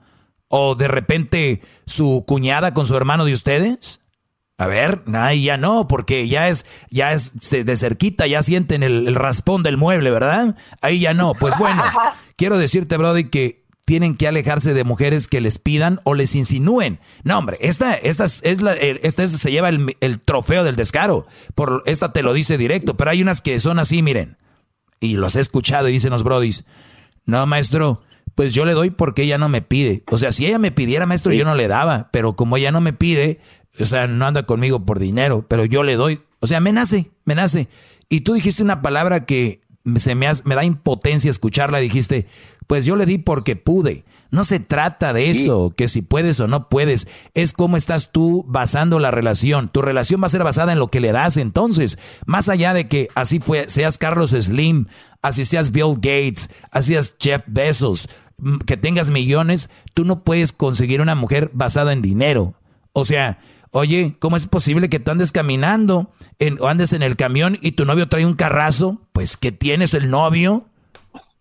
[0.48, 4.02] ¿O de repente su cuñada con su hermano de ustedes?
[4.58, 9.08] A ver, ahí ya no, porque ya es, ya es de cerquita, ya sienten el,
[9.08, 10.56] el raspón del mueble, ¿verdad?
[10.82, 11.34] Ahí ya no.
[11.34, 11.84] Pues bueno,
[12.38, 17.00] quiero decirte, Brody, que tienen que alejarse de mujeres que les pidan o les insinúen.
[17.24, 21.28] No, hombre, esta, esta, es la, eh, esta se lleva el, trofeo del descaro.
[21.54, 24.38] Por, esta te lo dice directo, pero hay unas que son así, miren.
[25.00, 26.66] Y los he escuchado y dicen los brodis,
[27.26, 28.02] no, maestro,
[28.34, 30.04] pues yo le doy porque ella no me pide.
[30.08, 32.82] O sea, si ella me pidiera, maestro, yo no le daba, pero como ella no
[32.82, 33.40] me pide,
[33.80, 36.22] o sea, no anda conmigo por dinero, pero yo le doy.
[36.40, 37.68] O sea, me nace, me nace.
[38.10, 39.62] Y tú dijiste una palabra que
[39.98, 41.80] se me, me da impotencia escucharla.
[41.80, 42.26] Dijiste,
[42.68, 44.06] pues yo le di porque pude.
[44.32, 47.08] No se trata de eso, que si puedes o no puedes.
[47.34, 49.70] Es cómo estás tú basando la relación.
[49.70, 51.38] Tu relación va a ser basada en lo que le das.
[51.38, 54.88] Entonces, más allá de que así fue, seas Carlos Slim,
[55.22, 60.52] así seas Bill Gates, así seas Jeff Bezos, mm, que tengas millones, tú no puedes
[60.52, 62.56] conseguir una mujer basada en dinero.
[62.92, 63.40] O sea,
[63.72, 66.10] Oye, ¿cómo es posible que tú andes caminando
[66.62, 69.02] o andes en el camión y tu novio trae un carrazo?
[69.12, 70.70] Pues, ¿qué tienes el novio?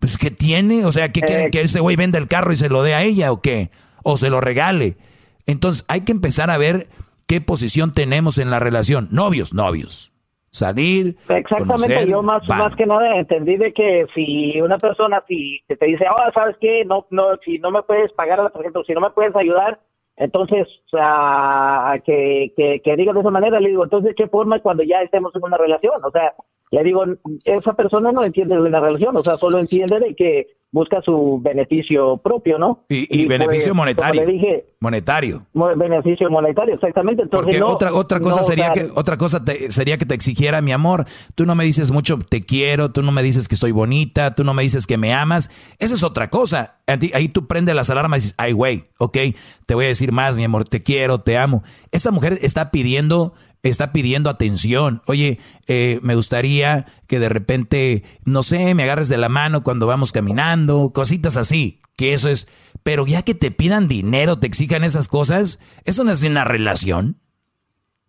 [0.04, 0.84] Pues, ¿qué tiene?
[0.84, 1.44] O sea, ¿qué quiere?
[1.44, 1.50] Eh.
[1.50, 3.70] ¿Que ese güey venda el carro y se lo dé a ella o qué?
[4.02, 4.98] O se lo regale.
[5.46, 6.88] Entonces, hay que empezar a ver
[7.26, 9.08] qué posición tenemos en la relación.
[9.10, 10.12] Novios, novios.
[10.50, 11.16] Salir.
[11.26, 16.04] Exactamente, yo más, más que nada entendí de que si una persona si te dice,
[16.10, 16.84] oh, ¿sabes qué?
[16.84, 19.80] No, no, si no me puedes pagar, por ejemplo, si no me puedes ayudar,
[20.16, 24.82] entonces, uh, que, que, que diga de esa manera, le digo, entonces, ¿qué forma cuando
[24.82, 25.94] ya estemos en una relación?
[26.06, 26.34] O sea,
[26.70, 27.04] le digo,
[27.44, 31.38] esa persona no entiende de la relación, o sea, solo entiende de que busca su
[31.40, 32.84] beneficio propio, ¿no?
[32.88, 34.26] Y, beneficio monetario.
[34.26, 35.46] dije, monetario.
[35.76, 37.22] Beneficio monetario, exactamente.
[37.22, 41.04] Entonces, Porque otra, otra cosa sería que otra cosa sería que te exigiera mi amor.
[41.36, 44.42] Tú no me dices mucho te quiero, tú no me dices que estoy bonita, tú
[44.42, 45.48] no me dices que me amas.
[45.78, 46.80] Esa es otra cosa.
[46.88, 49.16] Ahí tú prendes las alarmas y dices, ay, güey, ok,
[49.66, 51.62] te voy a decir más, mi amor, te quiero, te amo.
[51.92, 53.34] Esa mujer está pidiendo
[53.64, 55.02] está pidiendo atención.
[55.06, 59.86] Oye, eh, me gustaría que de repente, no sé, me agarres de la mano cuando
[59.86, 62.48] vamos caminando, cositas así, que eso es.
[62.82, 67.16] Pero ya que te pidan dinero, te exijan esas cosas, eso no es una relación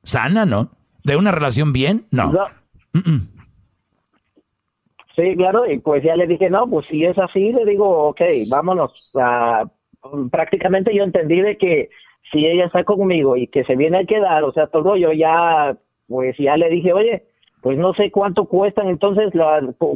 [0.03, 0.71] sana, ¿no?
[1.03, 2.05] ¿De una relación bien?
[2.11, 2.31] No.
[5.15, 8.21] Sí, claro, y pues ya le dije, no, pues si es así, le digo, ok,
[8.49, 9.13] vámonos.
[10.29, 11.89] prácticamente yo entendí de que
[12.31, 15.77] si ella está conmigo y que se viene a quedar, o sea, todo yo ya,
[16.07, 17.23] pues ya le dije, oye,
[17.61, 19.31] pues no sé cuánto cuestan entonces,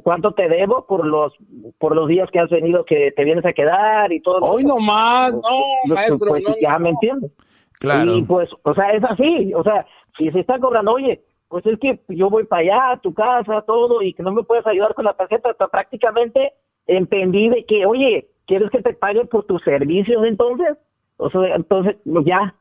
[0.04, 1.34] cuánto te debo por los
[1.78, 4.40] por los días que has venido que te vienes a quedar y todo.
[4.42, 6.30] Hoy no más, no, pues, maestro.
[6.30, 7.32] Pues, ya me entiendes.
[7.74, 8.18] Claro.
[8.18, 9.86] Y pues, o sea, es así, o sea,
[10.18, 13.62] si se está cobrando, oye, pues es que yo voy para allá, a tu casa,
[13.62, 16.54] todo, y que no me puedes ayudar con la tarjeta, hasta prácticamente
[16.88, 20.78] entendí de que, oye, ¿quieres que te pague por tus servicios entonces?
[21.20, 22.56] O sea, entonces, ya.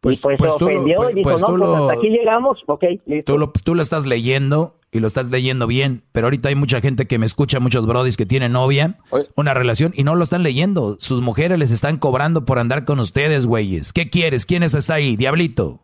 [0.00, 3.32] Pues, pues, pues, se ofendió y dijo, pues no, pues hasta aquí llegamos, ok, listo.
[3.32, 6.80] Tú lo, tú lo estás leyendo y lo estás leyendo bien, pero ahorita hay mucha
[6.82, 8.98] gente que me escucha, muchos brodis que tienen novia,
[9.34, 10.96] una relación, y no lo están leyendo.
[11.00, 13.94] Sus mujeres les están cobrando por andar con ustedes, güeyes.
[13.94, 14.44] ¿Qué quieres?
[14.44, 15.16] ¿Quién está ahí?
[15.16, 15.80] Diablito.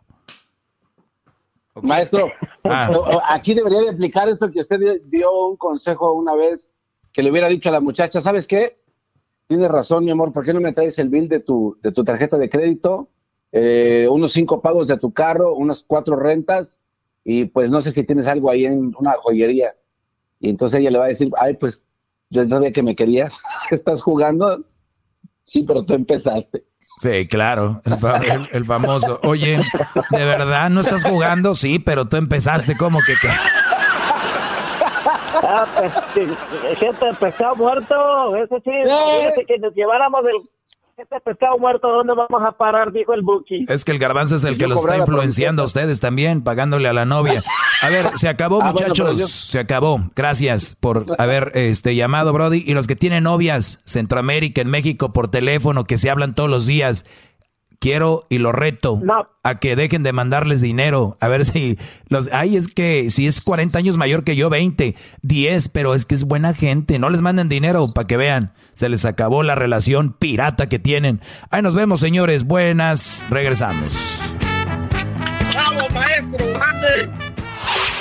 [1.82, 2.30] Maestro,
[2.64, 2.90] ah.
[3.30, 6.70] aquí debería de aplicar esto que usted dio un consejo una vez
[7.12, 8.79] que le hubiera dicho a la muchacha, ¿sabes qué?
[9.50, 12.04] Tienes razón, mi amor, ¿por qué no me traes el bill de tu, de tu
[12.04, 13.08] tarjeta de crédito?
[13.50, 16.78] Eh, unos cinco pagos de tu carro, unas cuatro rentas,
[17.24, 19.74] y pues no sé si tienes algo ahí en una joyería.
[20.38, 21.82] Y entonces ella le va a decir, ay, pues
[22.28, 24.64] yo sabía que me querías, estás jugando.
[25.46, 26.64] Sí, pero tú empezaste.
[26.98, 27.82] Sí, claro,
[28.52, 29.18] el, famoso.
[29.24, 29.60] Oye,
[30.10, 31.56] ¿de verdad no estás jugando?
[31.56, 33.30] Sí, pero tú empezaste, como que qué?
[35.34, 35.66] Ah,
[36.12, 38.70] pues, gente de pescado muerto, eso sí,
[39.46, 40.36] que nos lleváramos el
[41.00, 42.92] este pescado muerto, ¿dónde vamos a parar?
[42.92, 43.64] Dijo el Buki.
[43.68, 46.92] Es que el garbanzo es el que los está influenciando a ustedes también, pagándole a
[46.92, 47.40] la novia.
[47.80, 49.18] A ver, se acabó, ah, muchachos.
[49.30, 50.00] Se acabó.
[50.14, 52.62] Gracias por haber este llamado, Brody.
[52.66, 56.66] Y los que tienen novias, Centroamérica, en México, por teléfono, que se hablan todos los
[56.66, 57.06] días
[57.80, 59.00] quiero y lo reto
[59.42, 61.16] a que dejen de mandarles dinero.
[61.20, 61.78] A ver si
[62.08, 62.32] los.
[62.32, 66.14] Ay, es que si es 40 años mayor que yo, 20, 10, pero es que
[66.14, 66.98] es buena gente.
[66.98, 68.52] No les manden dinero para que vean.
[68.74, 71.20] Se les acabó la relación pirata que tienen.
[71.50, 72.44] Ahí nos vemos, señores.
[72.44, 73.24] Buenas.
[73.30, 74.32] Regresamos.
[75.52, 76.46] ¡Bravo, maestro!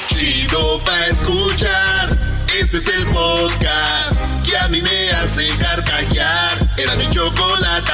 [0.08, 2.18] Chido pa' escuchar.
[2.60, 6.70] Este es el podcast que a mí me hace carcajear.
[6.78, 7.94] Era mi chocolate.